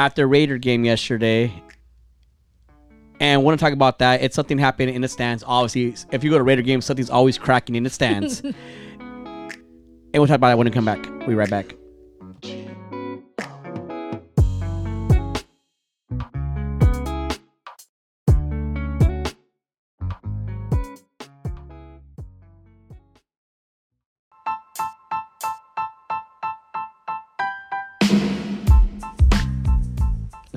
after 0.00 0.26
Raider 0.26 0.56
game 0.56 0.82
yesterday, 0.82 1.52
and 3.20 3.44
want 3.44 3.60
to 3.60 3.62
talk 3.62 3.74
about 3.74 3.98
that. 3.98 4.22
It's 4.22 4.34
something 4.34 4.56
happened 4.56 4.88
in 4.88 5.02
the 5.02 5.08
stands. 5.08 5.44
Obviously, 5.46 5.94
if 6.10 6.24
you 6.24 6.30
go 6.30 6.38
to 6.38 6.42
Raider 6.42 6.62
game, 6.62 6.80
something's 6.80 7.10
always 7.10 7.36
cracking 7.36 7.74
in 7.74 7.82
the 7.82 7.90
stands. 7.90 8.40
and 8.40 8.54
we'll 10.14 10.26
talk 10.26 10.36
about 10.36 10.48
that 10.48 10.58
when 10.58 10.64
we 10.64 10.70
come 10.70 10.86
back. 10.86 11.06
We'll 11.18 11.28
be 11.28 11.34
right 11.34 11.50
back. 11.50 11.74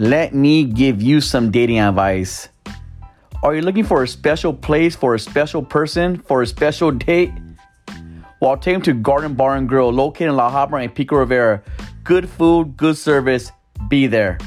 Let 0.03 0.33
me 0.35 0.65
give 0.65 1.01
you 1.01 1.21
some 1.21 1.49
dating 1.49 1.79
advice. 1.79 2.49
Are 3.41 3.55
you 3.55 3.61
looking 3.61 3.85
for 3.85 4.03
a 4.03 4.07
special 4.07 4.53
place 4.53 4.97
for 4.97 5.15
a 5.15 5.19
special 5.19 5.63
person 5.63 6.17
for 6.17 6.41
a 6.41 6.45
special 6.45 6.91
date? 6.91 7.31
Well, 8.41 8.57
take 8.57 8.75
them 8.75 8.81
to 8.81 8.93
Garden 8.95 9.33
Bar 9.33 9.55
and 9.55 9.69
Grill, 9.69 9.93
located 9.93 10.27
in 10.27 10.35
La 10.35 10.51
Habra 10.51 10.83
and 10.83 10.93
Pico 10.93 11.15
Rivera. 11.15 11.63
Good 12.03 12.27
food, 12.27 12.75
good 12.75 12.97
service. 12.97 13.53
Be 13.87 14.07
there. 14.07 14.39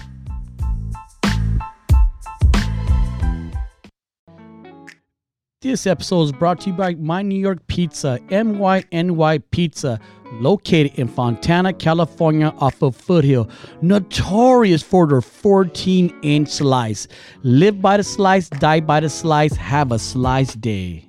This 5.63 5.87
episode 5.87 6.25
is 6.25 6.33
brought 6.33 6.61
to 6.61 6.71
you 6.71 6.77
by 6.77 6.97
My 6.97 7.23
New 7.23 7.41
York 7.41 7.67
Pizza, 7.67 8.21
MYNY 8.29 9.43
Pizza, 9.51 9.99
located 10.33 10.93
in 10.99 11.09
Fontana, 11.09 11.73
California, 11.73 12.53
off 12.59 12.83
of 12.83 12.97
Foothill. 12.97 13.49
Notorious 13.83 14.83
for 14.83 15.07
their 15.07 15.21
14 15.21 16.15
inch 16.23 16.49
slice. 16.49 17.09
Live 17.43 17.81
by 17.81 17.97
the 17.97 18.05
slice, 18.05 18.49
die 18.49 18.81
by 18.81 19.01
the 19.01 19.09
slice, 19.09 19.55
have 19.57 19.93
a 19.93 19.99
slice 19.99 20.55
day. 20.55 21.07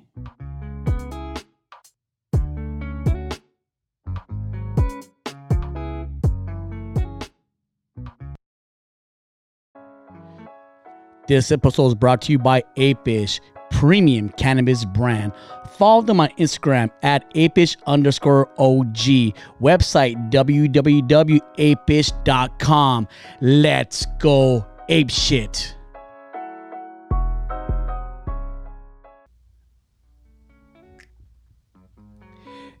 This 11.28 11.52
episode 11.52 11.88
is 11.88 11.94
brought 11.94 12.22
to 12.22 12.32
you 12.32 12.38
by 12.38 12.62
Apish, 12.78 13.38
premium 13.70 14.30
cannabis 14.30 14.86
brand. 14.86 15.30
Follow 15.78 16.02
them 16.02 16.20
on 16.20 16.28
Instagram 16.30 16.90
at 17.04 17.32
apish 17.34 17.76
underscore 17.86 18.48
OG. 18.58 19.36
Website 19.62 20.32
www.apish.com. 20.32 23.08
Let's 23.40 24.06
go 24.18 24.66
ape 24.88 25.10
shit. 25.10 25.76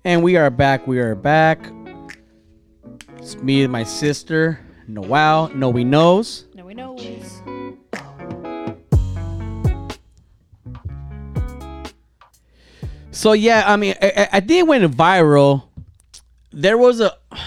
And 0.04 0.22
we 0.24 0.36
are 0.36 0.50
back. 0.50 0.86
We 0.88 0.98
are 0.98 1.14
back. 1.14 1.70
It's 3.18 3.36
me 3.36 3.62
and 3.62 3.70
my 3.70 3.84
sister, 3.84 4.58
Noel. 4.88 5.52
No, 5.54 5.68
we 5.68 5.84
knows. 5.84 6.46
No, 6.54 6.64
we 6.64 6.74
knows. 6.74 7.37
So 13.10 13.32
yeah, 13.32 13.64
I 13.66 13.76
mean, 13.76 13.94
I, 14.00 14.28
I- 14.32 14.40
think 14.40 14.60
it 14.60 14.66
went 14.66 14.84
viral. 14.96 15.64
There 16.52 16.78
was 16.78 17.00
a 17.00 17.16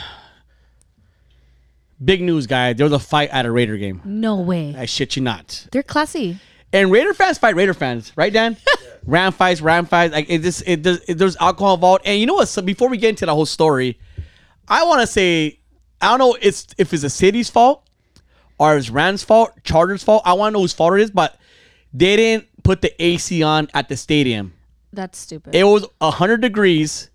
big 2.04 2.21
news, 2.21 2.47
guy. 2.47 2.74
There 2.74 2.86
was 2.86 2.93
a 2.93 3.00
fight 3.00 3.30
at 3.30 3.45
a 3.45 3.52
Raider 3.52 3.78
game. 3.78 4.02
No 4.04 4.38
way. 4.38 4.76
I 4.78 4.86
shit 4.86 5.15
you 5.15 5.21
not. 5.21 5.67
They're 5.71 5.84
classy. 5.84 6.39
And 6.74 6.91
Raider 6.91 7.13
fans 7.13 7.38
fight 7.38 7.56
Raider 7.56 7.74
fans, 7.74 8.12
right, 8.15 8.32
Dan? 8.32 8.58
Ram 9.06 9.34
fights, 9.34 9.62
Ram 9.62 9.86
fights. 9.86 10.13
Like 10.13 10.30
it 10.30 10.41
just, 10.41 10.63
it 10.65 10.82
does. 10.84 11.02
It, 11.08 11.17
there's 11.17 11.36
alcohol 11.38 11.76
involved. 11.76 12.04
And 12.06 12.19
you 12.19 12.26
know 12.26 12.36
what? 12.36 12.47
So 12.47 12.62
before 12.62 12.89
we 12.89 12.97
get 12.97 13.10
into 13.10 13.26
the 13.26 13.36
whole 13.36 13.45
story, 13.45 14.00
I 14.67 14.84
want 14.86 15.02
to 15.02 15.08
say, 15.08 15.60
I 16.00 16.10
don't 16.10 16.19
know 16.19 16.38
it's 16.41 16.67
if 16.78 16.93
it's 16.93 17.02
the 17.04 17.10
city's 17.10 17.50
fault 17.50 17.88
or 18.58 18.78
it's 18.78 18.89
Rams' 18.89 19.24
fault, 19.24 19.52
Chargers' 19.63 20.04
fault. 20.04 20.24
I 20.26 20.34
want 20.34 20.52
to 20.52 20.58
know 20.58 20.62
whose 20.62 20.74
fault 20.74 20.93
it 20.93 21.02
is, 21.02 21.12
but 21.12 21.38
they 21.93 22.15
didn't 22.15 22.47
put 22.63 22.82
the 22.82 23.04
AC 23.04 23.43
on 23.43 23.69
at 23.74 23.89
the 23.89 23.97
stadium. 23.97 24.54
That's 24.93 25.17
stupid. 25.17 25.56
It 25.56 25.63
was 25.63 25.86
hundred 26.01 26.41
degrees, 26.41 27.10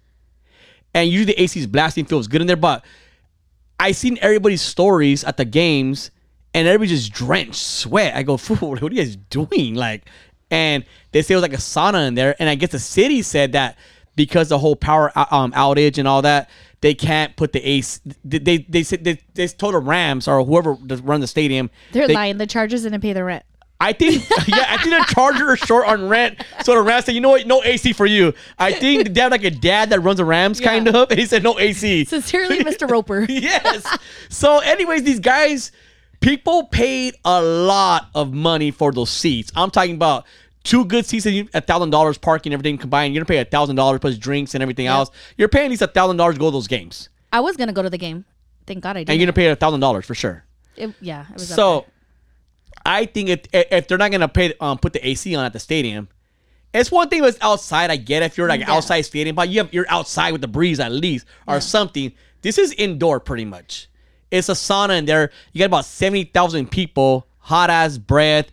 and 0.95 1.09
usually 1.09 1.33
the 1.33 1.43
AC 1.43 1.61
is 1.61 1.67
blasting, 1.67 2.05
feels 2.07 2.29
good 2.29 2.41
in 2.41 2.47
there. 2.47 2.57
But 2.57 2.85
I 3.79 3.93
seen 3.93 4.19
everybody's 4.21 4.63
stories 4.63 5.25
at 5.25 5.37
the 5.37 5.45
games, 5.45 6.11
and 6.55 6.67
everybody 6.67 6.89
just 6.89 7.13
drenched 7.13 7.57
sweat. 7.57 8.15
I 8.15 8.23
go, 8.23 8.37
fool, 8.39 8.71
what 8.71 8.83
are 8.83 8.95
you 8.95 9.03
guys 9.03 9.17
doing? 9.17 9.75
Like, 9.75 10.09
and 10.51 10.85
they 11.13 11.23
say 11.23 11.35
it 11.35 11.37
was 11.37 11.43
like 11.43 11.53
a 11.53 11.57
sauna 11.57 12.09
in 12.09 12.15
there. 12.15 12.35
And 12.39 12.49
I 12.49 12.55
guess 12.55 12.71
the 12.71 12.79
city 12.79 13.23
said 13.23 13.53
that 13.53 13.77
because 14.17 14.49
the 14.49 14.59
whole 14.59 14.77
power 14.77 15.13
um, 15.31 15.53
outage 15.53 15.99
and 15.99 16.09
all 16.09 16.23
that, 16.23 16.49
they 16.81 16.95
can't 16.95 17.37
put 17.37 17.53
the 17.53 17.61
AC. 17.67 18.01
They 18.25 18.39
they 18.39 18.59
they 18.59 18.83
said 18.83 19.05
they, 19.05 19.21
they 19.35 19.49
told 19.49 19.75
the 19.75 19.79
Rams 19.79 20.29
or 20.29 20.45
whoever 20.45 20.77
does 20.87 21.01
run 21.01 21.21
the 21.21 21.27
stadium. 21.27 21.71
They're 21.93 22.07
they- 22.07 22.15
lying. 22.15 22.39
The 22.39 22.47
Chargers 22.47 22.83
didn't 22.83 23.01
pay 23.01 23.13
the 23.13 23.25
rent. 23.25 23.45
I 23.81 23.93
think, 23.93 24.23
yeah, 24.47 24.65
I 24.69 24.79
think 24.79 24.91
the 24.97 25.13
Charger 25.15 25.53
is 25.53 25.59
short 25.61 25.87
on 25.87 26.09
rent. 26.09 26.43
So 26.65 26.75
the 26.75 26.81
Rams 26.83 27.05
said, 27.05 27.15
you 27.15 27.21
know 27.21 27.29
what, 27.31 27.47
no 27.47 27.63
AC 27.63 27.93
for 27.93 28.07
you. 28.07 28.33
I 28.59 28.73
think 28.73 29.13
they 29.13 29.21
have 29.21 29.31
like 29.33 29.45
a 29.45 29.51
dad 29.51 29.91
that 29.91 30.01
runs 30.01 30.17
the 30.17 30.25
Rams, 30.25 30.61
kind 30.61 30.89
of, 30.89 31.11
and 31.11 31.19
he 31.21 31.27
said 31.27 31.43
no 31.43 31.59
AC. 31.59 32.05
Sincerely, 32.07 32.59
Mr. 32.65 32.91
Roper. 32.91 33.21
yes. 33.29 33.87
So, 34.31 34.61
anyways, 34.61 35.03
these 35.03 35.21
guys, 35.21 35.73
people 36.21 36.65
paid 36.65 37.17
a 37.25 37.43
lot 37.43 38.09
of 38.15 38.33
money 38.33 38.71
for 38.71 38.93
those 38.93 39.11
seats. 39.11 39.53
I'm 39.55 39.71
talking 39.71 39.95
about 39.97 40.25
two 40.65 40.85
good 40.87 41.05
seats, 41.07 41.27
and 41.27 41.49
a 41.55 41.61
thousand 41.61 41.91
dollars 41.91 42.17
parking, 42.19 42.53
everything 42.55 42.79
combined. 42.79 43.15
You're 43.15 43.21
gonna 43.25 43.29
pay 43.29 43.41
a 43.41 43.45
thousand 43.45 43.77
dollars 43.77 44.01
plus 44.01 44.17
drinks 44.17 44.55
and 44.55 44.63
everything 44.63 44.87
else. 44.87 45.11
You're 45.37 45.49
paying 45.49 45.67
at 45.67 45.71
least 45.71 45.83
a 45.83 45.87
thousand 45.87 46.17
dollars 46.17 46.37
to 46.37 46.41
go 46.41 46.47
to 46.47 46.53
those 46.53 46.67
games, 46.67 47.09
I 47.33 47.41
was 47.41 47.57
gonna 47.57 47.73
go 47.75 47.83
to 47.83 47.91
the 47.91 47.99
game. 47.99 48.25
Thank 48.67 48.83
God 48.83 48.97
I 48.97 49.01
didn't. 49.01 49.11
and 49.11 49.21
you're 49.21 49.27
gonna 49.27 49.35
pay 49.35 49.47
a 49.49 49.55
thousand 49.57 49.81
dollars 49.81 50.07
for 50.07 50.15
sure. 50.15 50.45
It- 50.77 50.95
yeah, 51.01 51.27
it 51.29 51.35
was. 51.35 51.53
up 51.53 51.57
So, 51.57 51.87
I 52.87 53.05
think 53.07 53.29
if 53.29 53.41
if 53.53 53.89
they're 53.89 53.99
not 53.99 54.11
gonna 54.13 54.29
pay 54.29 54.55
um 54.61 54.79
put 54.79 54.93
the 54.93 55.07
AC 55.07 55.35
on 55.35 55.45
at 55.45 55.53
the 55.53 55.59
stadium, 55.61 56.09
it's 56.73 56.91
one 56.91 57.09
thing 57.09 57.23
if 57.25 57.31
it's 57.31 57.39
outside. 57.43 57.91
I 57.91 57.97
get 57.97 58.23
it, 58.23 58.27
if 58.27 58.39
you're 58.39 58.49
like 58.49 58.61
Yeah. 58.61 58.73
outside 58.73 59.01
stadium, 59.03 59.35
but 59.37 59.49
you 59.49 59.59
have 59.59 59.73
you're 59.75 59.87
outside 59.89 60.33
with 60.33 60.41
the 60.41 60.49
breeze 60.49 60.81
at 60.81 60.93
least 60.93 61.27
or 61.47 61.61
something. 61.61 62.13
This 62.43 62.59
is 62.59 62.73
indoor 62.73 63.19
pretty 63.21 63.45
much. 63.45 63.89
It's 64.31 64.49
a 64.49 64.53
sauna 64.53 64.99
in 64.99 65.05
there. 65.07 65.31
You 65.53 65.59
got 65.61 65.67
about 65.67 65.85
seventy 65.85 66.25
thousand 66.25 66.71
people, 66.71 67.27
hot 67.39 67.71
ass 67.71 67.97
breath, 67.99 68.51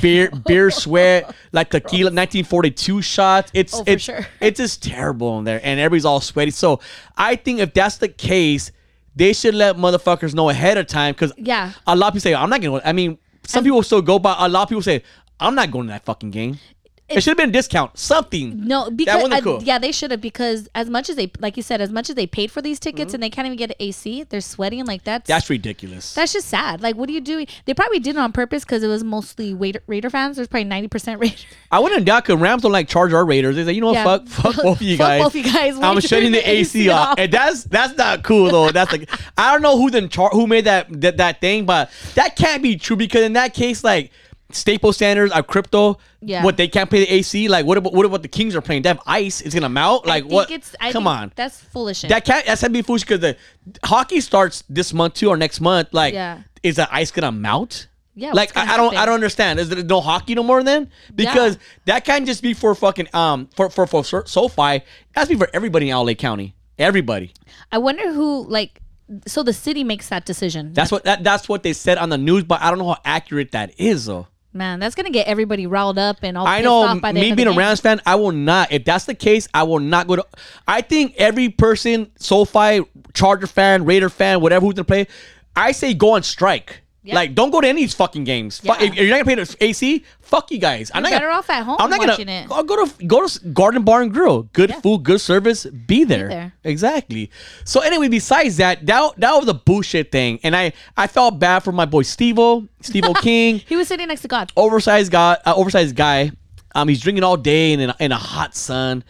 beer 0.00 0.30
beer 0.46 0.70
sweat, 0.70 1.34
like 1.52 1.70
tequila, 1.70 2.10
1942 2.10 3.02
shots. 3.02 3.50
It's 3.54 3.74
Oh, 3.74 3.84
it's 3.86 4.02
sure. 4.04 4.26
it's 4.40 4.58
just 4.58 4.82
terrible 4.82 5.38
in 5.38 5.44
there, 5.44 5.60
and 5.62 5.78
everybody's 5.78 6.04
all 6.04 6.20
sweaty. 6.20 6.50
So 6.52 6.80
I 7.16 7.36
think 7.36 7.60
if 7.60 7.74
that's 7.74 7.98
the 7.98 8.08
case, 8.08 8.72
they 9.14 9.32
should 9.32 9.54
let 9.54 9.76
motherfuckers 9.76 10.34
know 10.34 10.48
ahead 10.48 10.78
of 10.78 10.86
time 10.86 11.12
because 11.14 11.32
Yeah. 11.36 11.72
a 11.86 11.94
lot 11.96 12.08
of 12.08 12.12
people 12.14 12.22
say 12.22 12.34
I'm 12.34 12.48
not 12.50 12.60
going. 12.60 12.80
to 12.80 12.88
I 12.88 12.92
mean, 12.92 13.18
some 13.48 13.64
people 13.64 13.82
still 13.82 14.02
go, 14.02 14.18
by. 14.18 14.36
a 14.38 14.48
lot 14.48 14.64
of 14.64 14.68
people 14.68 14.82
say 14.82 15.02
I'm 15.40 15.54
not 15.54 15.70
going 15.70 15.86
to 15.86 15.92
that 15.92 16.04
fucking 16.04 16.30
game. 16.30 16.58
It, 17.08 17.22
should 17.22 17.30
have 17.30 17.36
been 17.38 17.48
a 17.48 17.52
discount, 17.52 17.96
something. 17.98 18.66
No, 18.66 18.90
because 18.90 19.30
I- 19.32 19.40
cool. 19.40 19.62
yeah, 19.62 19.78
they 19.78 19.92
should 19.92 20.10
have 20.10 20.20
because 20.20 20.68
as 20.74 20.90
much 20.90 21.08
as 21.08 21.16
they, 21.16 21.30
like 21.38 21.56
you 21.56 21.62
said, 21.62 21.80
as 21.80 21.90
much 21.90 22.10
as 22.10 22.16
they 22.16 22.26
paid 22.26 22.50
for 22.50 22.60
these 22.60 22.78
tickets 22.78 23.14
and 23.14 23.22
they 23.22 23.30
can't 23.30 23.46
even 23.46 23.56
get 23.56 23.70
an 23.70 23.76
AC, 23.80 24.24
they're 24.24 24.40
sweating 24.42 24.84
like 24.84 25.04
that's 25.04 25.22
Mm-hmm. 25.24 25.32
That's 25.36 25.48
ridiculous. 25.50 26.12
that's 26.14 26.32
just 26.34 26.48
sad. 26.48 26.82
Like, 26.82 26.96
what 26.96 27.08
are 27.08 27.12
you 27.12 27.20
doing? 27.22 27.46
They 27.64 27.72
probably 27.72 27.98
did 27.98 28.16
it 28.16 28.18
on 28.18 28.32
purpose 28.32 28.62
because 28.64 28.82
it 28.82 28.88
was 28.88 29.02
mostly 29.02 29.54
Raider, 29.54 29.80
Raider 29.86 30.10
fans. 30.10 30.36
There's 30.36 30.48
probably 30.48 30.64
ninety 30.64 30.88
percent 30.88 31.18
Raider. 31.22 31.36
I 31.70 31.78
wouldn't 31.80 32.04
doubt 32.04 32.24
because 32.24 32.40
Rams 32.40 32.62
don't 32.62 32.72
like 32.72 32.88
charge 32.88 33.12
our 33.14 33.24
Raiders. 33.24 33.56
They 33.56 33.64
say, 33.64 33.72
you 33.72 33.80
know 33.80 33.86
what, 33.88 33.94
Yeah. 33.94 34.04
fuck, 34.04 34.26
fuck 34.26 34.56
both 34.62 34.76
of 34.76 34.82
you 34.82 34.96
Fuck 34.98 35.06
guys. 35.08 35.22
both 35.22 35.34
you 35.34 35.44
guys. 35.44 35.78
I'm 35.80 36.00
shutting 36.00 36.32
the 36.32 36.46
AC 36.50 36.88
off, 36.90 37.08
off. 37.10 37.18
and 37.18 37.32
that's 37.32 37.64
that's 37.64 37.96
not 37.96 38.22
cool 38.22 38.50
though. 38.50 38.70
That's 38.70 38.92
like 38.92 39.08
I 39.38 39.52
don't 39.52 39.62
know 39.62 39.78
who 39.78 39.90
then 39.90 40.10
char- 40.10 40.30
who 40.30 40.46
made 40.46 40.64
that, 40.66 40.88
that 41.00 41.16
that 41.16 41.40
thing, 41.40 41.64
but 41.64 41.90
that 42.16 42.36
can't 42.36 42.62
be 42.62 42.76
true 42.76 42.96
because 42.96 43.22
in 43.22 43.32
that 43.32 43.54
case, 43.54 43.82
like 43.82 44.10
Staple 44.50 44.92
standards 44.94 45.30
are 45.32 45.42
crypto. 45.42 45.98
Yeah. 46.20 46.42
What 46.42 46.56
they 46.56 46.68
can't 46.68 46.88
pay 46.90 47.00
the 47.00 47.12
AC. 47.12 47.48
Like 47.48 47.66
what 47.66 47.76
about 47.76 47.92
what 47.92 48.06
about 48.06 48.22
the 48.22 48.28
Kings 48.28 48.56
are 48.56 48.62
playing? 48.62 48.82
They 48.82 48.88
have 48.88 49.00
ice. 49.06 49.40
It's 49.42 49.54
gonna 49.54 49.68
melt. 49.68 50.06
Like 50.06 50.24
what? 50.24 50.50
It's, 50.50 50.74
I 50.80 50.90
Come 50.90 51.06
on. 51.06 51.32
that's 51.36 51.60
foolish. 51.60 52.00
That 52.02 52.24
can't. 52.24 52.46
That's 52.46 52.62
gonna 52.62 52.72
be 52.72 52.80
foolish 52.82 53.02
because 53.02 53.20
the 53.20 53.36
hockey 53.84 54.20
starts 54.22 54.64
this 54.70 54.94
month 54.94 55.14
too 55.14 55.28
or 55.28 55.36
next 55.36 55.60
month. 55.60 55.88
Like, 55.92 56.14
Yeah. 56.14 56.40
is 56.62 56.76
the 56.76 56.88
ice 56.92 57.10
gonna 57.10 57.30
melt? 57.32 57.88
Yeah, 58.14 58.32
Like 58.32 58.56
I, 58.56 58.62
I 58.62 58.76
don't. 58.78 58.86
happen? 58.86 58.98
I 58.98 59.04
don't 59.06 59.14
understand. 59.14 59.60
Is 59.60 59.68
there 59.68 59.84
no 59.84 60.00
hockey 60.00 60.34
no 60.34 60.42
more 60.42 60.62
then? 60.64 60.90
Because 61.14 61.56
that 61.84 62.04
can't 62.04 62.26
just 62.26 62.42
be 62.42 62.52
for 62.54 62.74
fucking 62.74 63.08
um 63.12 63.48
for 63.54 63.68
for 63.70 63.86
for 63.86 64.02
SoFi. 64.02 64.82
To 65.14 65.26
be 65.26 65.36
for 65.36 65.48
everybody 65.52 65.90
in 65.90 65.96
LA 65.96 66.14
County. 66.14 66.56
Everybody. 66.78 67.32
I 67.70 67.78
wonder 67.78 68.12
who 68.12 68.46
like. 68.48 68.80
So 69.26 69.42
the 69.42 69.52
city 69.52 69.84
makes 69.84 70.08
that 70.08 70.26
decision. 70.26 70.72
That's 70.72 70.90
what 70.90 71.04
that, 71.04 71.22
that's 71.22 71.48
what 71.48 71.62
they 71.62 71.72
said 71.74 71.96
on 71.98 72.08
the 72.08 72.18
news, 72.18 72.44
but 72.44 72.60
I 72.60 72.70
don't 72.70 72.78
know 72.78 72.88
how 72.88 72.98
accurate 73.04 73.52
that 73.52 73.78
is 73.78 74.06
though. 74.06 74.26
Man, 74.58 74.80
that's 74.80 74.96
gonna 74.96 75.10
get 75.10 75.28
everybody 75.28 75.68
riled 75.68 75.98
up 75.98 76.18
and 76.22 76.36
all. 76.36 76.44
I 76.44 76.60
know 76.62 76.82
off 76.82 77.00
by 77.00 77.12
the 77.12 77.20
me 77.20 77.32
being 77.32 77.46
a. 77.46 77.52
Rams 77.52 77.80
fan, 77.80 78.00
I 78.04 78.16
will 78.16 78.32
not. 78.32 78.72
If 78.72 78.84
that's 78.84 79.04
the 79.04 79.14
case, 79.14 79.46
I 79.54 79.62
will 79.62 79.78
not 79.78 80.08
go 80.08 80.16
to. 80.16 80.26
I 80.66 80.80
think 80.80 81.14
every 81.16 81.48
person, 81.48 82.10
SoFi, 82.16 82.80
Charger 83.14 83.46
fan, 83.46 83.84
Raider 83.84 84.08
fan, 84.08 84.40
whatever 84.40 84.66
who's 84.66 84.74
gonna 84.74 84.84
play, 84.84 85.06
I 85.54 85.70
say 85.70 85.94
go 85.94 86.14
on 86.14 86.24
strike. 86.24 86.82
Yeah. 87.08 87.14
Like, 87.14 87.34
don't 87.34 87.50
go 87.50 87.60
to 87.62 87.66
any 87.66 87.80
of 87.82 87.84
these 87.88 87.94
fucking 87.94 88.24
games. 88.24 88.60
Yeah. 88.62 88.76
If 88.80 88.94
you're 88.94 89.08
not 89.08 89.24
gonna 89.24 89.36
pay 89.36 89.42
the 89.42 89.56
AC, 89.64 90.04
fuck 90.20 90.50
you 90.50 90.58
guys. 90.58 90.90
I'm 90.92 90.98
You're 91.02 91.02
not 91.04 91.08
gonna, 91.10 91.20
better 91.20 91.30
off 91.38 91.48
at 91.48 91.64
home 91.64 91.76
I'm 91.80 91.88
not 91.88 92.00
watching 92.00 92.26
gonna. 92.26 92.40
it. 92.42 92.52
I'll 92.52 92.62
go 92.64 92.84
to 92.84 93.04
go 93.06 93.26
to 93.26 93.48
Garden 93.48 93.82
Bar 93.82 94.02
and 94.02 94.12
Grill. 94.12 94.42
Good 94.52 94.68
Yeah. 94.70 94.80
food, 94.80 95.04
good 95.04 95.20
service. 95.22 95.64
Be 95.64 96.04
there. 96.04 96.28
there. 96.28 96.52
Exactly. 96.64 97.30
So 97.64 97.80
anyway, 97.80 98.08
besides 98.08 98.58
that, 98.58 98.84
that 98.86 99.14
that 99.18 99.32
was 99.34 99.48
a 99.48 99.54
bullshit 99.54 100.12
thing, 100.12 100.38
and 100.42 100.54
I 100.54 100.72
I 100.98 101.06
felt 101.06 101.38
bad 101.38 101.60
for 101.60 101.72
my 101.72 101.86
boy 101.86 102.02
Stevo, 102.02 102.68
Stevo 102.82 103.14
King 103.22 103.62
He 103.66 103.76
was 103.76 103.88
sitting 103.88 104.08
next 104.08 104.20
to 104.22 104.28
God. 104.28 104.52
oversized 104.56 105.10
guy, 105.10 105.38
uh, 105.46 105.54
oversized 105.56 105.96
guy. 105.96 106.30
Um, 106.74 106.88
he's 106.88 107.00
drinking 107.00 107.24
all 107.24 107.38
day 107.38 107.72
in 107.72 107.80
a, 107.80 107.96
in 107.98 108.12
a 108.12 108.16
hot 108.18 108.54
sun, 108.54 109.02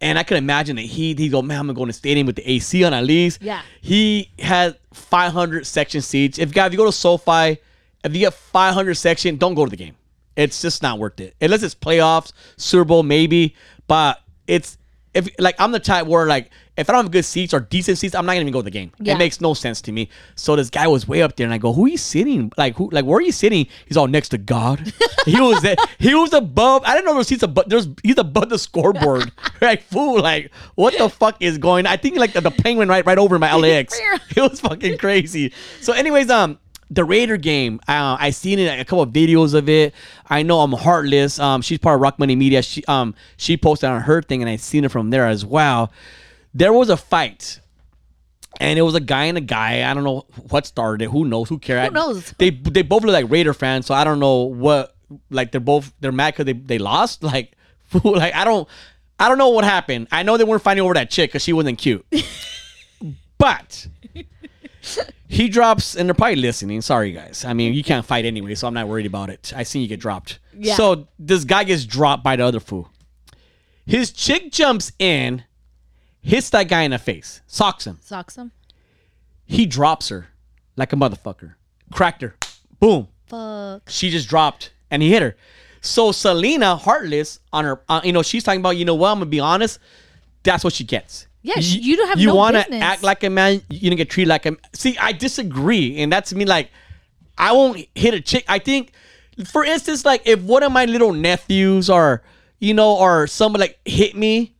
and 0.00 0.18
I 0.18 0.22
can 0.22 0.36
imagine 0.36 0.76
the 0.76 0.86
heat. 0.86 1.18
He 1.18 1.28
go, 1.28 1.42
man, 1.42 1.60
I'm 1.60 1.66
gonna 1.66 1.76
go 1.76 1.82
in 1.82 1.88
the 1.88 1.94
stadium 1.94 2.26
with 2.26 2.36
the 2.36 2.50
AC 2.50 2.84
on 2.84 2.94
at 2.94 3.04
least. 3.04 3.42
Yeah. 3.42 3.62
He 3.80 4.30
had 4.38 4.78
500 4.92 5.66
section 5.66 6.00
seats. 6.00 6.38
If 6.38 6.52
guys, 6.52 6.68
if 6.68 6.72
you 6.72 6.78
go 6.78 6.86
to 6.86 6.92
SoFi, 6.92 7.58
if 8.02 8.14
you 8.14 8.20
get 8.20 8.34
500 8.34 8.94
section, 8.94 9.36
don't 9.36 9.54
go 9.54 9.64
to 9.64 9.70
the 9.70 9.76
game. 9.76 9.96
It's 10.36 10.62
just 10.62 10.82
not 10.82 10.98
worth 10.98 11.20
it 11.20 11.34
unless 11.40 11.62
it's 11.62 11.74
playoffs, 11.74 12.32
Super 12.56 12.84
Bowl 12.84 13.02
maybe. 13.02 13.54
But 13.86 14.20
it's 14.46 14.78
if 15.12 15.28
like 15.38 15.56
I'm 15.58 15.72
the 15.72 15.80
type 15.80 16.06
where 16.06 16.26
like 16.26 16.50
if 16.80 16.88
I 16.88 16.92
don't 16.92 17.04
have 17.04 17.12
good 17.12 17.24
seats 17.24 17.54
or 17.54 17.60
decent 17.60 17.98
seats, 17.98 18.14
I'm 18.14 18.26
not 18.26 18.32
gonna 18.32 18.42
even 18.42 18.52
go 18.52 18.60
to 18.60 18.64
the 18.64 18.70
game. 18.70 18.92
Yeah. 18.98 19.14
It 19.14 19.18
makes 19.18 19.40
no 19.40 19.54
sense 19.54 19.80
to 19.82 19.92
me. 19.92 20.08
So 20.34 20.56
this 20.56 20.70
guy 20.70 20.86
was 20.86 21.06
way 21.06 21.22
up 21.22 21.36
there, 21.36 21.44
and 21.44 21.54
I 21.54 21.58
go, 21.58 21.72
"Who 21.72 21.84
are 21.84 21.88
you 21.88 21.98
sitting? 21.98 22.52
Like 22.56 22.76
who? 22.76 22.88
Like 22.90 23.04
where 23.04 23.18
are 23.18 23.22
you 23.22 23.32
sitting?" 23.32 23.66
He's 23.86 23.96
all 23.96 24.08
next 24.08 24.30
to 24.30 24.38
God. 24.38 24.92
he 25.26 25.40
was. 25.40 25.64
He 25.98 26.14
was 26.14 26.32
above. 26.32 26.82
I 26.84 26.94
didn't 26.94 27.04
know 27.04 27.12
there 27.12 27.18
was 27.18 27.28
seats 27.28 27.42
above. 27.42 27.68
There's 27.68 27.88
he's 28.02 28.18
above 28.18 28.48
the 28.48 28.58
scoreboard. 28.58 29.30
like 29.60 29.82
fool. 29.82 30.20
Like 30.20 30.50
what 30.74 30.96
the 30.96 31.08
fuck 31.08 31.36
is 31.40 31.58
going? 31.58 31.86
I 31.86 31.96
think 31.96 32.16
like 32.16 32.32
the, 32.32 32.40
the 32.40 32.50
penguin 32.50 32.88
right 32.88 33.04
right 33.04 33.18
over 33.18 33.38
my 33.38 33.54
LAX. 33.60 33.98
it 34.36 34.40
was 34.40 34.60
fucking 34.60 34.98
crazy. 34.98 35.52
So 35.80 35.92
anyways, 35.92 36.30
um 36.30 36.58
the 36.90 37.04
Raider 37.04 37.36
game, 37.36 37.80
uh, 37.86 38.16
I 38.18 38.30
seen 38.30 38.58
it 38.58 38.80
a 38.80 38.84
couple 38.84 39.02
of 39.02 39.10
videos 39.10 39.54
of 39.54 39.68
it. 39.68 39.94
I 40.28 40.42
know 40.42 40.60
I'm 40.60 40.72
heartless. 40.72 41.38
Um, 41.38 41.62
she's 41.62 41.78
part 41.78 41.94
of 41.94 42.00
Rock 42.00 42.18
Money 42.18 42.34
Media. 42.34 42.62
She 42.62 42.84
um 42.86 43.14
she 43.36 43.56
posted 43.56 43.88
on 43.88 44.02
her 44.02 44.20
thing, 44.20 44.42
and 44.42 44.50
I 44.50 44.56
seen 44.56 44.84
it 44.84 44.90
from 44.90 45.10
there 45.10 45.26
as 45.26 45.44
well. 45.44 45.92
There 46.52 46.72
was 46.72 46.88
a 46.88 46.96
fight, 46.96 47.60
and 48.58 48.78
it 48.78 48.82
was 48.82 48.94
a 48.94 49.00
guy 49.00 49.24
and 49.24 49.38
a 49.38 49.42
guy. 49.42 49.88
I 49.88 49.94
don't 49.94 50.04
know 50.04 50.26
what 50.48 50.66
started 50.66 51.04
it. 51.04 51.10
Who 51.10 51.24
knows? 51.24 51.48
Who 51.48 51.58
cares? 51.58 51.88
Who 51.88 51.94
knows? 51.94 52.34
They 52.38 52.50
they 52.50 52.82
both 52.82 53.04
look 53.04 53.12
like 53.12 53.30
Raider 53.30 53.54
fans, 53.54 53.86
so 53.86 53.94
I 53.94 54.04
don't 54.04 54.20
know 54.20 54.42
what. 54.42 54.96
Like 55.28 55.50
they're 55.50 55.60
both 55.60 55.92
they're 56.00 56.12
mad 56.12 56.34
because 56.34 56.46
they 56.46 56.52
they 56.52 56.78
lost. 56.78 57.22
Like 57.30 57.52
fool. 57.86 58.16
like 58.16 58.34
I 58.34 58.44
don't 58.44 58.68
I 59.18 59.28
don't 59.28 59.38
know 59.38 59.50
what 59.50 59.64
happened. 59.64 60.08
I 60.10 60.22
know 60.22 60.36
they 60.36 60.44
weren't 60.44 60.62
fighting 60.62 60.82
over 60.82 60.94
that 60.94 61.10
chick 61.10 61.30
because 61.30 61.42
she 61.42 61.52
wasn't 61.52 61.78
cute. 61.78 62.06
but 63.38 63.86
he 65.28 65.48
drops, 65.48 65.94
and 65.94 66.08
they're 66.08 66.14
probably 66.14 66.36
listening. 66.36 66.80
Sorry, 66.80 67.12
guys. 67.12 67.44
I 67.44 67.52
mean, 67.52 67.74
you 67.74 67.84
can't 67.84 68.04
fight 68.04 68.24
anyway, 68.24 68.54
so 68.54 68.66
I'm 68.66 68.74
not 68.74 68.88
worried 68.88 69.06
about 69.06 69.30
it. 69.30 69.52
I 69.54 69.62
seen 69.62 69.82
you 69.82 69.88
get 69.88 70.00
dropped. 70.00 70.38
Yeah. 70.54 70.74
So 70.74 71.06
this 71.18 71.44
guy 71.44 71.64
gets 71.64 71.84
dropped 71.84 72.24
by 72.24 72.36
the 72.36 72.44
other 72.44 72.60
fool. 72.60 72.90
His 73.86 74.10
chick 74.10 74.52
jumps 74.52 74.92
in, 74.98 75.44
hits 76.22 76.50
that 76.50 76.64
guy 76.68 76.82
in 76.82 76.90
the 76.90 76.98
face, 76.98 77.40
socks 77.46 77.86
him. 77.86 77.98
Socks 78.02 78.36
him. 78.36 78.52
He 79.46 79.66
drops 79.66 80.08
her 80.10 80.28
like 80.76 80.92
a 80.92 80.96
motherfucker, 80.96 81.54
cracked 81.92 82.22
her, 82.22 82.36
boom. 82.78 83.08
Fuck. 83.26 83.88
She 83.88 84.10
just 84.10 84.28
dropped, 84.28 84.72
and 84.90 85.02
he 85.02 85.10
hit 85.10 85.22
her. 85.22 85.36
So 85.80 86.12
Selena, 86.12 86.76
heartless 86.76 87.40
on 87.52 87.64
her, 87.64 87.80
uh, 87.88 88.00
you 88.04 88.12
know, 88.12 88.22
she's 88.22 88.44
talking 88.44 88.60
about, 88.60 88.76
you 88.76 88.84
know 88.84 88.94
what? 88.94 89.08
I'm 89.10 89.16
gonna 89.18 89.26
be 89.26 89.40
honest. 89.40 89.78
That's 90.42 90.62
what 90.64 90.72
she 90.72 90.84
gets. 90.84 91.26
Yeah, 91.42 91.54
sh- 91.60 91.76
you 91.76 91.96
don't 91.96 92.08
have 92.08 92.18
You 92.20 92.28
no 92.28 92.34
wanna 92.34 92.58
business. 92.60 92.82
act 92.82 93.02
like 93.02 93.24
a 93.24 93.30
man. 93.30 93.62
You 93.70 93.88
don't 93.90 93.96
get 93.96 94.10
treated 94.10 94.28
like 94.28 94.46
a. 94.46 94.56
See, 94.74 94.96
I 94.98 95.12
disagree, 95.12 95.98
and 96.00 96.12
that's 96.12 96.34
me. 96.34 96.44
Like, 96.44 96.70
I 97.38 97.52
won't 97.52 97.86
hit 97.94 98.12
a 98.14 98.20
chick. 98.20 98.44
I 98.48 98.58
think, 98.58 98.92
for 99.46 99.64
instance, 99.64 100.04
like 100.04 100.22
if 100.26 100.40
one 100.42 100.62
of 100.62 100.70
my 100.72 100.84
little 100.84 101.12
nephews 101.12 101.88
or 101.88 102.22
you 102.58 102.74
know, 102.74 102.94
or 102.96 103.26
someone 103.26 103.60
like 103.60 103.78
hit 103.86 104.14
me, 104.14 104.54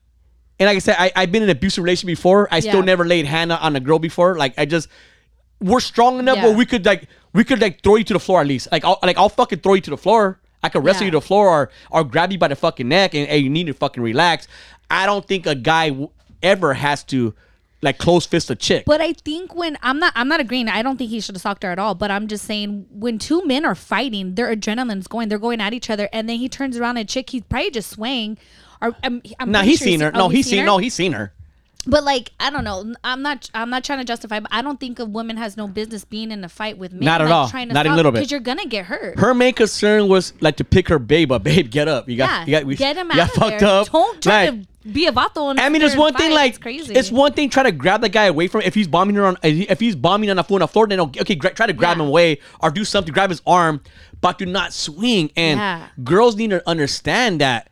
and 0.60 0.66
like 0.68 0.76
I 0.76 0.78
said, 0.78 0.96
I, 0.98 1.10
I've 1.16 1.32
been 1.32 1.42
in 1.42 1.48
an 1.50 1.56
abusive 1.56 1.82
relationship 1.82 2.16
before. 2.18 2.46
I 2.52 2.60
still 2.60 2.76
Yeah. 2.76 2.84
never 2.84 3.04
laid 3.04 3.24
hand 3.26 3.50
on 3.50 3.74
a 3.74 3.80
girl 3.80 3.98
before. 3.98 4.36
Like 4.36 4.54
I 4.58 4.64
just, 4.66 4.88
we're 5.60 5.80
strong 5.80 6.18
enough 6.20 6.36
Yeah. 6.36 6.44
where 6.46 6.56
we 6.56 6.64
could 6.66 6.84
like 6.86 7.08
we 7.32 7.42
could 7.44 7.60
like 7.60 7.82
throw 7.82 7.96
you 7.96 8.04
to 8.04 8.12
the 8.12 8.20
floor 8.20 8.40
at 8.40 8.46
least. 8.46 8.68
Like 8.70 8.84
I'll 8.84 8.98
like 9.02 9.16
I'll 9.18 9.28
fucking 9.28 9.58
throw 9.60 9.74
you 9.74 9.80
to 9.80 9.90
the 9.90 9.96
floor. 9.96 10.38
I 10.62 10.68
could 10.68 10.84
wrestle 10.84 11.02
Yeah. 11.02 11.06
you 11.06 11.10
to 11.12 11.16
the 11.16 11.26
floor 11.26 11.48
or 11.48 11.70
or 11.90 12.04
grab 12.04 12.30
you 12.30 12.38
by 12.38 12.48
the 12.48 12.56
fucking 12.56 12.86
neck 12.86 13.14
and 13.14 13.26
hey, 13.28 13.38
you 13.38 13.50
need 13.50 13.66
to 13.66 13.74
fucking 13.74 14.02
relax. 14.02 14.46
I 14.90 15.06
don't 15.06 15.26
think 15.26 15.46
a 15.46 15.54
guy 15.54 15.88
w- 15.88 16.10
ever 16.42 16.74
has 16.74 17.02
to 17.04 17.34
like 17.82 17.96
close 17.96 18.26
fist 18.26 18.50
a 18.50 18.54
chick. 18.54 18.84
But 18.84 19.00
I 19.00 19.14
think 19.14 19.54
when 19.54 19.78
I'm 19.82 19.98
not, 19.98 20.12
I'm 20.14 20.28
not 20.28 20.38
agreeing. 20.40 20.68
I 20.68 20.82
don't 20.82 20.98
think 20.98 21.08
he 21.08 21.18
should 21.20 21.34
have 21.34 21.40
socked 21.40 21.62
her 21.62 21.70
at 21.70 21.78
all. 21.78 21.94
But 21.94 22.10
I'm 22.10 22.26
just 22.28 22.44
saying, 22.44 22.84
when 22.90 23.18
two 23.18 23.42
men 23.46 23.64
are 23.64 23.74
fighting, 23.74 24.34
their 24.34 24.54
adrenaline's 24.54 25.06
going, 25.06 25.30
they're 25.30 25.38
going 25.38 25.62
at 25.62 25.72
each 25.72 25.88
other, 25.88 26.06
and 26.12 26.28
then 26.28 26.36
he 26.36 26.46
turns 26.46 26.76
around 26.76 26.98
and 26.98 27.08
chick, 27.08 27.30
he's 27.30 27.40
probably 27.44 27.70
just 27.70 27.88
swaying. 27.88 28.36
Or 28.82 28.94
I'm, 29.02 29.14
um, 29.14 29.22
I'm 29.38 29.50
no, 29.50 29.60
he's 29.60 29.78
sure 29.78 29.86
seen 29.86 30.00
her. 30.00 30.10
oh, 30.14 30.18
No, 30.18 30.28
he's 30.28 30.46
seen. 30.48 30.60
her? 30.60 30.64
No, 30.66 30.74
oh, 30.74 30.78
he's 30.78 30.94
seen 30.94 31.12
her. 31.12 31.32
But 31.86 32.04
like, 32.04 32.30
I 32.38 32.50
don't 32.50 32.64
know. 32.64 32.94
I'm 33.02 33.22
not. 33.22 33.48
I'm 33.54 33.70
not 33.70 33.84
trying 33.84 34.00
to 34.00 34.04
justify. 34.04 34.38
But 34.40 34.52
I 34.52 34.60
don't 34.60 34.78
think 34.78 34.98
a 34.98 35.06
woman 35.06 35.38
has 35.38 35.56
no 35.56 35.66
business 35.66 36.04
being 36.04 36.30
in 36.30 36.44
a 36.44 36.48
fight 36.48 36.76
with 36.76 36.92
men. 36.92 37.04
Not 37.06 37.22
at 37.22 37.24
like, 37.24 37.32
all. 37.32 37.48
Trying 37.48 37.68
to 37.68 37.74
Not 37.74 37.86
a 37.86 37.94
little 37.94 38.12
bit. 38.12 38.18
Because 38.18 38.30
you're 38.30 38.40
gonna 38.40 38.66
get 38.66 38.84
hurt. 38.84 39.18
Her 39.18 39.32
main 39.32 39.54
concern 39.54 40.06
was 40.06 40.34
like 40.40 40.56
to 40.56 40.64
pick 40.64 40.88
her 40.88 40.98
babe 40.98 41.32
up. 41.32 41.42
Babe, 41.50 41.70
get 41.70 41.88
up. 41.88 42.06
You 42.06 42.18
got, 42.18 42.28
yeah. 42.28 42.44
you 42.44 42.50
got, 42.52 42.64
we, 42.66 42.76
get 42.76 42.96
him 42.98 43.06
you 43.06 43.12
out 43.12 43.16
got 43.16 43.28
of 43.30 43.34
fucked 43.34 43.60
there. 43.60 43.68
up. 43.68 43.88
Don't 43.90 44.22
try 44.22 44.50
Like, 44.50 44.60
to 44.82 44.90
be 44.92 45.06
a 45.06 45.12
vato. 45.12 45.58
I 45.58 45.70
mean, 45.70 45.80
it's 45.80 45.96
one 45.96 46.12
thing 46.12 46.28
fight. 46.30 46.34
like 46.34 46.48
it's 46.50 46.58
crazy. 46.58 46.94
it's 46.94 47.10
one 47.10 47.32
thing 47.32 47.48
try 47.48 47.62
to 47.62 47.72
grab 47.72 48.02
the 48.02 48.10
guy 48.10 48.26
away 48.26 48.46
from 48.48 48.60
if 48.60 48.74
he's 48.74 48.86
bombing 48.88 49.14
her 49.16 49.24
on 49.24 49.38
if 49.42 49.80
he's 49.80 49.96
bombing 49.96 50.28
on 50.28 50.36
the 50.36 50.44
floor 50.44 50.56
on 50.58 50.60
the 50.60 50.68
floor 50.68 50.86
then 50.86 51.00
okay, 51.00 51.34
try 51.34 51.66
to 51.66 51.72
grab 51.72 51.96
Yeah. 51.96 52.02
him 52.02 52.08
away 52.08 52.40
or 52.60 52.70
do 52.70 52.84
something 52.84 53.12
grab 53.12 53.30
his 53.30 53.40
arm 53.46 53.80
but 54.20 54.36
do 54.38 54.44
not 54.46 54.72
swing 54.74 55.30
and 55.36 55.58
Yeah. 55.58 55.86
girls 56.04 56.36
need 56.36 56.50
to 56.50 56.66
understand 56.68 57.40
that 57.42 57.68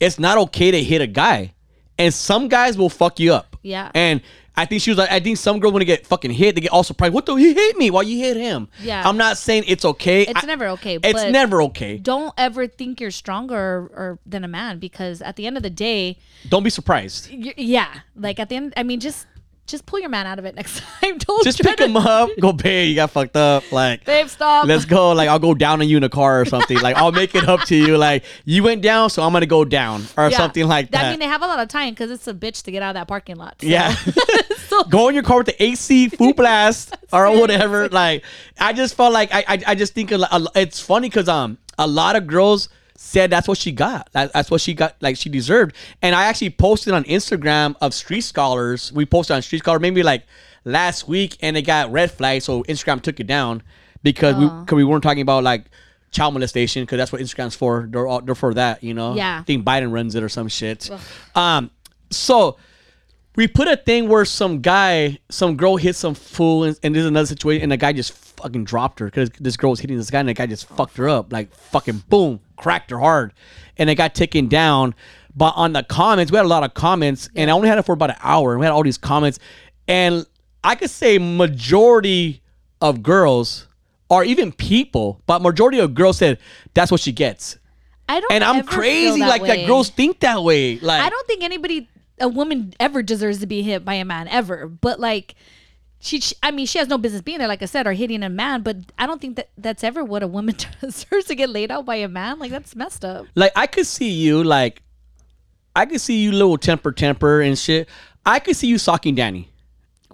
it's 0.00 0.18
not 0.18 0.38
okay 0.38 0.70
to 0.70 0.82
hit 0.82 1.00
a 1.00 1.06
guy 1.06 1.52
and 1.98 2.12
some 2.12 2.48
guys 2.48 2.76
will 2.76 2.90
fuck 2.90 3.18
you 3.20 3.32
up 3.32 3.56
Yeah. 3.62 3.90
and 3.94 4.20
I 4.56 4.66
think 4.66 4.82
she 4.82 4.90
was 4.92 4.98
like, 4.98 5.10
I 5.10 5.18
think 5.18 5.36
some 5.36 5.58
girls 5.58 5.72
when 5.72 5.80
they 5.80 5.84
get 5.84 6.06
fucking 6.06 6.30
hit, 6.30 6.54
they 6.54 6.60
get 6.60 6.70
all 6.70 6.84
surprised. 6.84 7.12
What 7.12 7.26
the? 7.26 7.34
He 7.34 7.52
hit 7.54 7.76
me 7.76 7.90
while 7.90 8.04
you 8.04 8.18
hit 8.18 8.36
him. 8.36 8.68
Yeah. 8.80 9.02
I'm 9.04 9.16
not 9.16 9.36
saying 9.36 9.64
it's 9.66 9.84
okay. 9.84 10.22
It's 10.22 10.44
I- 10.44 10.46
never 10.46 10.68
okay, 10.68 10.96
It's 11.02 11.24
never 11.24 11.60
okay. 11.62 11.96
Don't 11.98 12.32
ever 12.38 12.68
think 12.68 13.00
you're 13.00 13.10
stronger 13.10 13.56
or, 13.56 13.90
or 13.96 14.18
than 14.24 14.44
a 14.44 14.48
man 14.48 14.78
because 14.78 15.20
at 15.22 15.34
the 15.34 15.48
end 15.48 15.56
of 15.56 15.64
the 15.64 15.70
day, 15.70 16.18
Don't 16.48 16.62
be 16.62 16.70
surprised. 16.70 17.30
yeah, 17.32 17.92
like 18.14 18.38
at 18.38 18.48
the 18.48 18.54
end, 18.54 18.74
I 18.76 18.84
mean, 18.84 19.00
just 19.00 19.26
just 19.66 19.86
pull 19.86 19.98
your 19.98 20.10
man 20.10 20.26
out 20.26 20.38
of 20.38 20.44
it 20.44 20.54
next 20.54 20.80
time. 21.00 21.16
Don't 21.18 21.42
Just 21.44 21.58
pick 21.60 21.78
to- 21.78 21.84
him 21.86 21.96
up. 21.96 22.28
Go, 22.40 22.52
babe. 22.52 22.88
You 22.90 22.94
got 22.96 23.10
fucked 23.10 23.34
up. 23.36 23.70
Like, 23.72 24.04
Babe, 24.04 24.28
stop. 24.28 24.66
let's 24.66 24.84
go. 24.84 25.12
Like, 25.12 25.28
I'll 25.28 25.38
go 25.38 25.54
down 25.54 25.80
on 25.80 25.88
you 25.88 25.96
in 25.96 26.04
a 26.04 26.08
car 26.10 26.40
or 26.40 26.44
something. 26.44 26.78
Like, 26.80 26.96
I'll 26.96 27.12
make 27.12 27.34
it 27.34 27.48
up 27.48 27.60
to 27.68 27.74
you. 27.76 27.96
Like, 27.96 28.24
you 28.44 28.62
went 28.62 28.82
down, 28.82 29.08
so 29.10 29.22
I'm 29.22 29.32
gonna 29.32 29.46
go 29.46 29.64
down 29.64 30.04
or 30.18 30.28
Yeah. 30.28 30.36
something 30.36 30.66
like 30.68 30.90
that. 30.90 31.04
I 31.06 31.10
mean, 31.10 31.18
they 31.18 31.26
have 31.26 31.42
a 31.42 31.46
lot 31.46 31.60
of 31.60 31.68
time 31.68 31.90
because 31.90 32.10
it's 32.10 32.26
a 32.28 32.34
bitch 32.34 32.62
to 32.64 32.70
get 32.70 32.82
out 32.82 32.90
of 32.90 32.94
that 33.00 33.08
parking 33.08 33.36
lot. 33.36 33.56
so- 33.60 33.66
yeah. 33.66 33.94
So- 34.68 34.84
go 34.84 35.08
in 35.08 35.14
your 35.14 35.22
car 35.24 35.38
with 35.38 35.46
the 35.46 35.62
AC 35.62 36.08
full 36.08 36.32
blast 36.34 36.96
or 37.12 37.30
whatever. 37.38 37.88
Like, 37.88 38.24
I 38.58 38.72
just 38.72 38.94
felt 38.94 39.12
like 39.12 39.32
I, 39.32 39.44
I, 39.48 39.62
I 39.68 39.74
just 39.74 39.94
think 39.94 40.10
it's 40.12 40.80
funny 40.80 41.08
because 41.08 41.28
um 41.28 41.58
a 41.78 41.86
lot 41.86 42.16
of 42.16 42.26
girls 42.26 42.68
said 43.14 43.30
that's 43.30 43.48
what 43.48 43.56
she 43.56 43.72
got. 43.72 44.10
That, 44.12 44.32
that's 44.32 44.50
what 44.50 44.60
she 44.60 44.74
got. 44.74 44.96
Like 45.00 45.16
she 45.16 45.30
deserved. 45.30 45.74
And 46.02 46.14
I 46.14 46.24
actually 46.24 46.50
posted 46.50 46.92
on 46.92 47.04
Instagram 47.04 47.76
of 47.80 47.94
Street 47.94 48.22
Scholars. 48.22 48.92
We 48.92 49.06
posted 49.06 49.36
on 49.36 49.42
Street 49.42 49.60
Scholar 49.60 49.78
maybe 49.78 50.02
like 50.02 50.26
last 50.64 51.08
week, 51.08 51.38
and 51.40 51.56
it 51.56 51.62
got 51.62 51.90
red 51.92 52.10
flag. 52.10 52.42
So 52.42 52.62
Instagram 52.64 53.00
took 53.00 53.20
it 53.20 53.26
down 53.26 53.62
because 54.02 54.36
we 54.36 54.46
cause 54.48 54.72
we 54.72 54.84
weren't 54.84 55.02
talking 55.02 55.22
about 55.22 55.44
like 55.44 55.64
child 56.10 56.34
molestation 56.34 56.82
because 56.82 56.98
that's 56.98 57.12
what 57.12 57.22
Instagram's 57.22 57.54
for. 57.54 57.88
They're 57.88 58.06
all, 58.06 58.20
they're 58.20 58.34
for 58.34 58.52
that, 58.54 58.84
you 58.84 58.94
know. 58.94 59.14
Yeah. 59.14 59.40
I 59.40 59.42
think 59.44 59.64
Biden 59.64 59.92
runs 59.92 60.14
it 60.14 60.22
or 60.22 60.28
some 60.28 60.48
shit. 60.48 60.90
Um. 61.34 61.70
So 62.10 62.58
we 63.36 63.48
put 63.48 63.66
a 63.66 63.76
thing 63.76 64.08
where 64.08 64.24
some 64.24 64.60
guy, 64.60 65.18
some 65.28 65.56
girl 65.56 65.76
hit 65.76 65.96
some 65.96 66.14
fool, 66.14 66.64
and, 66.64 66.78
and 66.82 66.94
there's 66.94 67.06
another 67.06 67.26
situation, 67.26 67.64
and 67.64 67.72
the 67.72 67.76
guy 67.76 67.92
just 67.92 68.12
fucking 68.12 68.64
dropped 68.64 69.00
her 69.00 69.06
because 69.06 69.30
this 69.40 69.56
girl 69.56 69.70
was 69.70 69.80
hitting 69.80 69.96
this 69.96 70.10
guy, 70.10 70.20
and 70.20 70.28
the 70.28 70.34
guy 70.34 70.46
just 70.46 70.68
fucked 70.68 70.96
her 70.96 71.08
up, 71.08 71.32
like 71.32 71.52
fucking 71.54 72.04
boom, 72.08 72.40
cracked 72.56 72.90
her 72.90 72.98
hard, 72.98 73.32
and 73.76 73.90
it 73.90 73.94
got 73.94 74.14
taken 74.14 74.48
down. 74.48 74.94
But 75.36 75.54
on 75.56 75.72
the 75.72 75.82
comments, 75.82 76.30
we 76.30 76.36
had 76.36 76.44
a 76.44 76.48
lot 76.48 76.62
of 76.62 76.74
comments, 76.74 77.28
and 77.34 77.50
I 77.50 77.54
only 77.54 77.68
had 77.68 77.78
it 77.78 77.82
for 77.82 77.92
about 77.92 78.10
an 78.10 78.16
hour, 78.20 78.52
and 78.52 78.60
we 78.60 78.66
had 78.66 78.72
all 78.72 78.82
these 78.82 78.98
comments, 78.98 79.38
and 79.88 80.26
I 80.62 80.74
could 80.76 80.90
say 80.90 81.18
majority 81.18 82.42
of 82.80 83.02
girls, 83.02 83.66
or 84.08 84.24
even 84.24 84.52
people, 84.52 85.20
but 85.26 85.42
majority 85.42 85.78
of 85.78 85.94
girls 85.94 86.18
said 86.18 86.38
that's 86.72 86.90
what 86.90 87.00
she 87.00 87.12
gets, 87.12 87.58
I 88.08 88.20
don't. 88.20 88.32
and 88.32 88.44
I'm 88.44 88.64
crazy 88.64 89.20
like 89.20 89.42
way. 89.42 89.48
that. 89.48 89.66
Girls 89.66 89.90
think 89.90 90.20
that 90.20 90.42
way, 90.42 90.78
like 90.78 91.02
I 91.02 91.10
don't 91.10 91.26
think 91.26 91.42
anybody, 91.42 91.88
a 92.20 92.28
woman, 92.28 92.72
ever 92.78 93.02
deserves 93.02 93.40
to 93.40 93.46
be 93.46 93.62
hit 93.62 93.84
by 93.84 93.94
a 93.94 94.04
man 94.04 94.28
ever. 94.28 94.68
But 94.68 95.00
like, 95.00 95.34
she, 96.04 96.20
she- 96.20 96.36
I 96.42 96.50
mean, 96.50 96.66
she 96.66 96.78
has 96.78 96.88
no 96.88 96.98
business 96.98 97.22
being 97.22 97.38
there, 97.38 97.48
like 97.48 97.62
I 97.62 97.66
said, 97.66 97.86
or 97.86 97.92
hitting 97.92 98.22
a 98.22 98.28
man. 98.28 98.62
But 98.62 98.76
I 98.98 99.06
don't 99.06 99.20
think 99.20 99.36
that 99.36 99.48
that's 99.56 99.82
ever 99.82 100.04
what 100.04 100.22
a 100.22 100.26
woman 100.28 100.54
deserves 100.80 101.24
to 101.26 101.34
get 101.34 101.48
laid 101.50 101.70
out 101.70 101.84
by 101.86 101.96
a 101.96 102.08
man. 102.08 102.38
Like 102.38 102.50
that's 102.50 102.76
messed 102.76 103.04
up. 103.04 103.26
like 103.34 103.52
I 103.56 103.66
could 103.66 103.86
see 103.86 104.10
you 104.10 104.44
like 104.44 104.82
I 105.74 105.86
could 105.86 106.00
see 106.00 106.20
you 106.22 106.30
little 106.32 106.58
temper 106.58 106.92
temper 106.92 107.40
and 107.40 107.58
shit. 107.58 107.88
I 108.24 108.38
could 108.38 108.56
see 108.56 108.68
you 108.68 108.78
socking 108.78 109.14
Danny. 109.14 109.50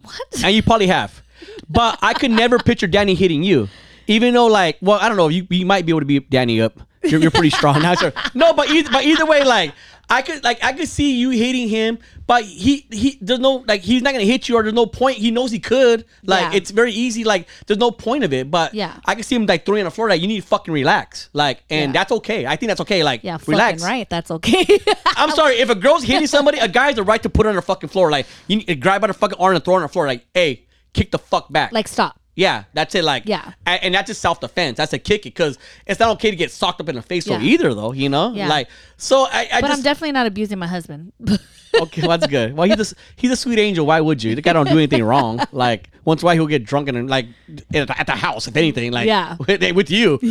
What? 0.03 0.43
And 0.45 0.55
you 0.55 0.63
probably 0.63 0.87
have. 0.87 1.23
But 1.69 1.99
I 2.03 2.15
could 2.15 2.31
never 2.31 2.59
picture 2.71 2.87
Danny 2.87 3.15
hitting 3.15 3.43
you. 3.43 3.69
Even 4.07 4.35
though 4.35 4.47
like 4.47 4.79
well, 4.81 4.99
I 5.01 5.09
don't 5.09 5.17
know, 5.17 5.29
you 5.29 5.47
you 5.51 5.67
might 5.67 5.85
be 5.87 5.93
able 5.93 6.01
to 6.01 6.07
beat 6.07 6.31
Danny 6.31 6.61
up. 6.61 6.81
You're, 7.03 7.21
you're 7.21 7.31
pretty 7.31 7.51
strong 7.51 7.81
now, 7.83 7.95
sir. 7.95 8.13
No, 8.35 8.53
but 8.53 8.69
either 8.71 8.91
but 8.91 9.05
either 9.05 9.25
way, 9.27 9.43
like 9.45 9.73
I 10.09 10.23
could 10.23 10.43
like 10.45 10.63
I 10.63 10.73
could 10.73 10.89
see 10.89 11.17
you 11.19 11.31
hitting 11.31 11.69
him, 11.69 11.99
but 12.27 12.45
he 12.45 12.87
he 12.91 13.17
there's 13.21 13.39
no 13.41 13.65
like 13.67 13.81
he's 13.83 14.03
not 14.03 14.13
gonna 14.13 14.25
hit 14.25 14.49
you 14.49 14.57
or 14.57 14.63
there's 14.63 14.75
no 14.75 14.85
point. 14.87 15.17
He 15.19 15.31
knows 15.31 15.51
he 15.51 15.61
could. 15.61 16.05
Like 16.25 16.53
Yeah. 16.53 16.59
it's 16.59 16.71
very 16.73 16.93
easy. 16.93 17.25
Like 17.25 17.47
there's 17.67 17.79
no 17.79 17.91
point 17.91 18.25
of 18.25 18.33
it. 18.33 18.51
But 18.51 18.75
Yeah. 18.75 18.99
I 19.07 19.15
can 19.15 19.23
see 19.25 19.35
him 19.37 19.47
like 19.47 19.65
throwing 19.65 19.81
on 19.83 19.85
the 19.87 19.91
floor. 19.93 20.09
Like 20.09 20.21
you 20.21 20.27
need 20.29 20.41
to 20.43 20.47
fucking 20.47 20.75
relax. 20.75 21.31
Like 21.33 21.63
and 21.71 21.95
Yeah. 21.95 22.01
that's 22.01 22.13
okay. 22.13 22.45
I 22.45 22.57
think 22.57 22.69
that's 22.69 22.81
okay. 22.83 23.03
Like 23.05 23.23
Yeah, 23.25 23.37
fucking 23.39 23.53
relax. 23.53 23.83
right. 23.83 24.09
That's 24.11 24.31
okay. 24.33 24.81
I'm 25.17 25.31
sorry 25.31 25.55
if 25.61 25.71
a 25.71 25.75
girl's 25.77 26.03
hitting 26.03 26.27
somebody, 26.27 26.59
a 26.59 26.69
guy 26.69 26.87
has 26.87 26.97
the 26.97 27.03
right 27.05 27.23
to 27.23 27.31
put 27.31 27.47
her 27.47 27.51
on 27.51 27.57
the 27.57 27.63
fucking 27.63 27.89
floor. 27.89 28.11
Like 28.11 28.27
you 28.49 28.57
need 28.57 28.67
to 28.67 28.75
grab 28.75 29.01
by 29.01 29.07
the 29.07 29.15
fucking 29.15 29.39
arm 29.39 29.55
and 29.55 29.65
throw 29.65 29.75
her 29.75 29.81
on 29.81 29.83
the 29.83 29.89
floor. 29.89 30.07
Like, 30.07 30.27
hey, 30.35 30.67
kick 30.93 31.13
the 31.13 31.19
fuck 31.19 31.51
back. 31.53 31.73
like 31.73 31.89
stop. 31.89 32.20
Yeah, 32.41 32.65
that's 32.73 32.95
it. 32.95 33.05
Like, 33.05 33.25
Yeah. 33.27 33.53
a- 33.67 33.85
and, 33.85 33.95
that's 33.95 34.07
just 34.09 34.23
self 34.23 34.41
defense. 34.41 34.79
That's 34.79 34.95
a 34.95 34.99
kick 34.99 35.21
it 35.27 35.35
because 35.35 35.59
it's 35.87 36.01
not 36.01 36.09
okay 36.13 36.31
to 36.31 36.37
get 36.37 36.51
socked 36.51 36.81
up 36.81 36.89
in 36.89 36.95
the 36.97 37.03
face 37.03 37.27
though 37.27 37.37
Yeah. 37.37 37.53
either 37.53 37.75
though. 37.75 37.93
You 37.93 38.09
know, 38.09 38.33
Yeah. 38.33 38.49
like 38.49 38.69
so 38.97 39.27
I, 39.31 39.49
I 39.53 39.61
But 39.61 39.69
just 39.69 39.79
I'm 39.79 39.83
definitely 39.85 40.13
not 40.13 40.27
abusing 40.27 40.59
my 40.59 40.67
husband. 40.67 41.13
Okay, 41.75 42.03
well, 42.03 42.19
that's 42.19 42.27
good. 42.27 42.57
Well, 42.57 42.69
he's 42.69 42.93
a, 42.93 42.97
he's 43.17 43.31
a 43.31 43.37
sweet 43.37 43.59
angel. 43.59 43.87
Why 43.87 44.01
would 44.01 44.23
you? 44.23 44.35
The 44.35 44.43
guy 44.43 44.53
don't 44.53 44.69
do 44.69 44.77
anything 44.77 45.05
wrong. 45.05 45.41
Like 45.53 45.91
once 46.05 46.23
while 46.23 46.35
he'll 46.35 46.47
get 46.47 46.65
drunk 46.65 46.89
and 46.89 47.09
like 47.09 47.27
at 47.75 47.89
the, 47.89 48.01
at 48.01 48.07
the 48.07 48.13
house, 48.13 48.49
if 48.49 48.57
anything. 48.57 48.93
Like 48.93 49.07
Yeah. 49.07 49.37
with, 49.47 49.75
with 49.75 49.91
you. 49.91 50.19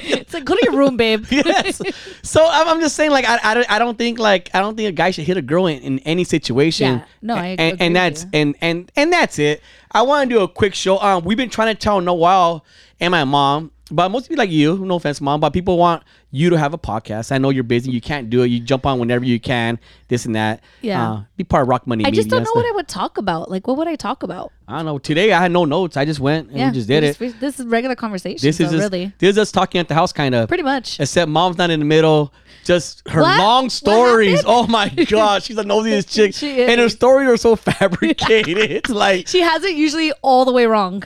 It's 0.00 0.34
like 0.34 0.44
go 0.44 0.54
to 0.54 0.60
your 0.62 0.76
room, 0.76 0.96
babe. 0.96 1.24
yes. 1.30 1.80
So 2.22 2.46
I'm, 2.46 2.68
I'm 2.68 2.80
just 2.80 2.96
saying, 2.96 3.10
like, 3.10 3.24
I, 3.26 3.38
I, 3.42 3.54
don't, 3.54 3.70
I 3.70 3.78
don't 3.78 3.96
think, 3.96 4.18
like, 4.18 4.50
I 4.54 4.60
don't 4.60 4.76
think 4.76 4.88
a 4.88 4.92
guy 4.92 5.10
should 5.10 5.24
hit 5.24 5.38
a 5.38 5.42
girl 5.42 5.66
in, 5.66 5.80
in 5.80 5.98
any 6.00 6.24
situation. 6.24 6.98
Yeah. 6.98 7.04
No, 7.22 7.34
I 7.34 7.46
and, 7.46 7.60
agree 7.60 7.86
and 7.86 7.96
that's 7.96 8.26
and 8.32 8.54
and 8.60 8.92
and 8.94 9.12
that's 9.12 9.38
it. 9.38 9.62
I 9.90 10.02
want 10.02 10.28
to 10.28 10.34
do 10.34 10.42
a 10.42 10.48
quick 10.48 10.74
show. 10.74 10.98
Um, 10.98 11.24
we've 11.24 11.38
been 11.38 11.50
trying 11.50 11.74
to 11.74 11.80
tell 11.80 12.00
Noel 12.00 12.64
and 13.00 13.10
my 13.10 13.24
mom, 13.24 13.70
but 13.90 14.10
most 14.10 14.28
people 14.28 14.42
like 14.42 14.50
you, 14.50 14.78
no 14.78 14.96
offense, 14.96 15.20
mom, 15.20 15.40
but 15.40 15.50
people 15.52 15.78
want 15.78 16.02
you 16.30 16.50
to 16.50 16.58
have 16.58 16.74
a 16.74 16.78
podcast. 16.78 17.32
I 17.32 17.38
know 17.38 17.48
you're 17.50 17.64
busy, 17.64 17.90
you 17.90 18.00
can't 18.02 18.28
do 18.28 18.42
it. 18.42 18.48
You 18.48 18.60
jump 18.60 18.84
on 18.84 18.98
whenever 18.98 19.24
you 19.24 19.40
can, 19.40 19.78
this 20.08 20.26
and 20.26 20.34
that. 20.34 20.62
Yeah. 20.82 21.10
Uh, 21.12 21.22
be 21.36 21.44
part 21.44 21.62
of 21.62 21.68
Rock 21.68 21.86
Money. 21.86 22.04
I 22.04 22.10
just 22.10 22.28
don't 22.28 22.42
know 22.42 22.50
what 22.52 22.66
I 22.66 22.72
would 22.72 22.86
talk 22.88 23.16
about. 23.16 23.50
Like, 23.50 23.66
what 23.66 23.76
would 23.78 23.88
I 23.88 23.96
talk 23.96 24.22
about? 24.22 24.52
I 24.66 24.76
don't 24.76 24.84
know. 24.84 24.98
Today 24.98 25.32
I 25.32 25.40
had 25.40 25.52
no 25.52 25.64
notes. 25.64 25.96
I 25.96 26.04
just 26.04 26.20
went 26.20 26.50
and 26.50 26.56
we 26.66 26.70
just 26.74 26.86
did 26.88 27.02
it. 27.02 27.18
we- 27.18 27.28
This 27.28 27.58
is 27.58 27.64
regular 27.66 27.94
conversation. 27.94 28.46
This 28.46 28.60
is 28.60 28.68
so 28.70 28.76
just, 28.76 28.92
really 28.92 29.12
this 29.18 29.30
is 29.30 29.38
us 29.38 29.50
talking 29.50 29.78
at 29.80 29.88
the 29.88 29.94
house, 29.94 30.12
kind 30.12 30.34
of. 30.34 30.48
pretty 30.48 30.62
much. 30.62 31.00
Except 31.00 31.30
mom's 31.30 31.56
not 31.56 31.70
in 31.70 31.78
the 31.80 31.86
middle. 31.86 32.32
Just 32.64 33.08
her 33.08 33.22
What? 33.22 33.38
long 33.38 33.70
stories. 33.70 34.42
Oh 34.44 34.66
my 34.66 34.88
gosh, 35.08 35.44
she's 35.44 35.56
the 35.56 35.62
nosiest 35.64 36.08
chick. 36.14 36.34
She 36.34 36.60
is. 36.60 36.68
And 36.70 36.78
her 36.80 36.90
stories 36.90 37.28
are 37.30 37.36
so 37.38 37.56
fabricated. 38.02 38.58
It's 38.70 38.90
like 38.90 39.28
She 39.28 39.40
has 39.40 39.64
it 39.64 39.74
usually 39.76 40.12
all 40.20 40.44
the 40.44 40.52
way 40.52 40.66
wrong. 40.66 41.04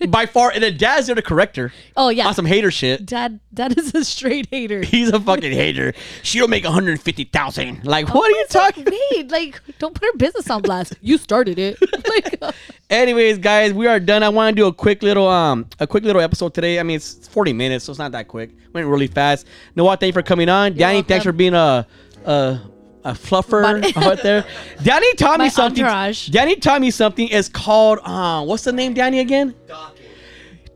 by 0.08 0.26
far, 0.26 0.50
and 0.50 0.62
the 0.62 0.70
dad's 0.70 1.06
there 1.06 1.14
to 1.14 1.22
correct 1.22 1.56
her 1.56 1.72
Oh 1.96 2.08
yeah, 2.08 2.26
on 2.28 2.34
some 2.34 2.46
hater 2.46 2.70
shit. 2.70 3.06
dad. 3.06 3.40
Dad 3.52 3.76
is 3.76 3.92
a 3.94 4.04
straight 4.04 4.46
hater. 4.50 4.80
He's 4.82 5.08
a 5.10 5.18
fucking 5.20 5.52
hater. 5.52 5.92
She'll 6.22 6.46
make 6.48 6.62
150,000. 6.64 7.84
Like, 7.84 8.14
what 8.14 8.30
are 8.30 8.36
you 8.36 8.46
talking? 8.48 8.86
Wait, 9.10 9.30
like, 9.30 9.60
don't 9.78 9.92
put 9.94 10.04
her 10.06 10.16
business 10.16 10.48
on 10.50 10.62
blast. 10.62 10.94
You 11.00 11.18
started 11.18 11.58
it. 11.58 11.76
like, 12.08 12.38
uh, 12.40 12.52
Anyways, 12.88 13.38
guys, 13.38 13.72
we 13.72 13.86
are 13.86 13.98
done. 14.00 14.22
I 14.22 14.28
want 14.28 14.54
to 14.56 14.62
do 14.62 14.66
a 14.66 14.72
quick 14.72 15.02
little 15.02 15.28
um 15.28 15.66
a 15.78 15.86
quick 15.86 16.04
little 16.04 16.22
episode 16.22 16.54
today. 16.54 16.78
I 16.78 16.82
mean, 16.82 16.96
it's 16.96 17.26
40 17.28 17.52
minutes, 17.52 17.84
so 17.84 17.90
it's 17.92 17.98
not 17.98 18.12
that 18.12 18.28
quick. 18.28 18.50
Went 18.72 18.86
really 18.86 19.06
fast. 19.08 19.46
Noah, 19.76 19.96
thank 19.96 20.08
you 20.10 20.12
for 20.12 20.22
coming 20.22 20.48
on. 20.48 20.74
Danny, 20.74 21.02
thanks 21.02 21.24
for 21.24 21.32
being 21.32 21.54
a 21.54 21.86
a 22.24 22.60
a 23.04 23.12
fluffer 23.12 23.96
out 23.96 24.22
there. 24.22 24.44
Danny 24.82 25.14
taught 25.14 25.38
me 25.38 25.46
My 25.46 25.48
something. 25.48 25.84
entourage. 25.84 26.28
Danny 26.28 26.56
taught 26.56 26.80
me 26.80 26.90
something. 26.90 27.28
It's 27.28 27.48
called 27.48 27.98
uh 28.04 28.44
what's 28.44 28.64
the 28.64 28.72
name, 28.72 28.94
Danny 28.94 29.20
again? 29.20 29.54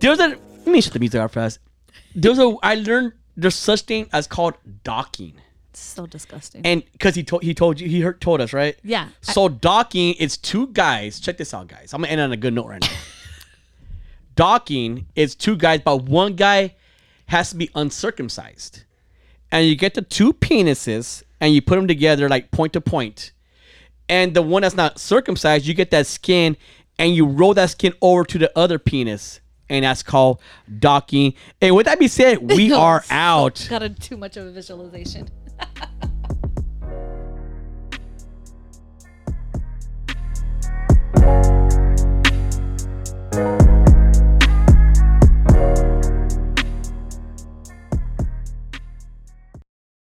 There's 0.00 0.18
a 0.20 0.28
let 0.28 0.66
me 0.66 0.80
shut 0.80 0.92
the 0.92 1.00
music 1.00 1.20
out 1.20 1.32
fast. 1.32 1.58
There's 2.14 2.38
a 2.38 2.54
I 2.62 2.76
learned 2.76 3.12
there's 3.36 3.56
such 3.56 3.82
thing 3.82 4.08
as 4.12 4.26
called 4.26 4.54
docking. 4.84 5.34
it's 5.70 5.80
so 5.80 6.06
disgusting. 6.06 6.62
And 6.64 6.84
because 6.92 7.14
he 7.16 7.22
told 7.24 7.42
he 7.42 7.52
told 7.52 7.80
you 7.80 7.88
he 7.88 8.00
heard, 8.00 8.20
told 8.20 8.40
us 8.40 8.52
right. 8.52 8.76
Yeah. 8.84 9.08
So 9.22 9.48
docking, 9.48 10.14
it's 10.18 10.36
two 10.36 10.68
guys. 10.68 11.18
Check 11.20 11.36
this 11.36 11.52
out, 11.52 11.66
guys. 11.66 11.92
I'm 11.92 12.00
gonna 12.02 12.12
end 12.12 12.20
on 12.20 12.32
a 12.32 12.36
good 12.36 12.54
note 12.54 12.68
right 12.68 12.80
now. 12.80 12.88
docking 14.36 15.06
is 15.14 15.34
two 15.34 15.56
guys, 15.56 15.80
but 15.84 16.04
one 16.04 16.34
guy 16.36 16.74
has 17.26 17.50
to 17.50 17.56
be 17.56 17.70
uncircumcised, 17.74 18.84
and 19.50 19.66
you 19.66 19.74
get 19.76 19.94
the 19.94 20.02
two 20.02 20.32
penises 20.32 21.23
and 21.40 21.54
you 21.54 21.62
put 21.62 21.76
them 21.76 21.88
together 21.88 22.28
like 22.28 22.50
point 22.50 22.72
to 22.74 22.80
point, 22.80 23.32
and 24.08 24.34
the 24.34 24.42
one 24.42 24.62
that's 24.62 24.74
not 24.74 24.98
circumcised, 24.98 25.66
you 25.66 25.74
get 25.74 25.90
that 25.90 26.06
skin 26.06 26.56
and 26.98 27.14
you 27.14 27.26
roll 27.26 27.54
that 27.54 27.70
skin 27.70 27.94
over 28.02 28.24
to 28.24 28.38
the 28.38 28.56
other 28.56 28.78
penis. 28.78 29.40
And 29.70 29.84
that's 29.84 30.02
called 30.02 30.40
docking. 30.78 31.34
And 31.60 31.74
with 31.74 31.86
that 31.86 31.98
being 31.98 32.10
said, 32.10 32.38
we 32.52 32.72
are 32.74 33.02
out. 33.10 33.66
Got 33.70 33.82
a, 33.82 33.88
too 33.88 34.16
much 34.16 34.36
of 34.36 34.46
a 34.46 34.50
visualization. 34.50 35.28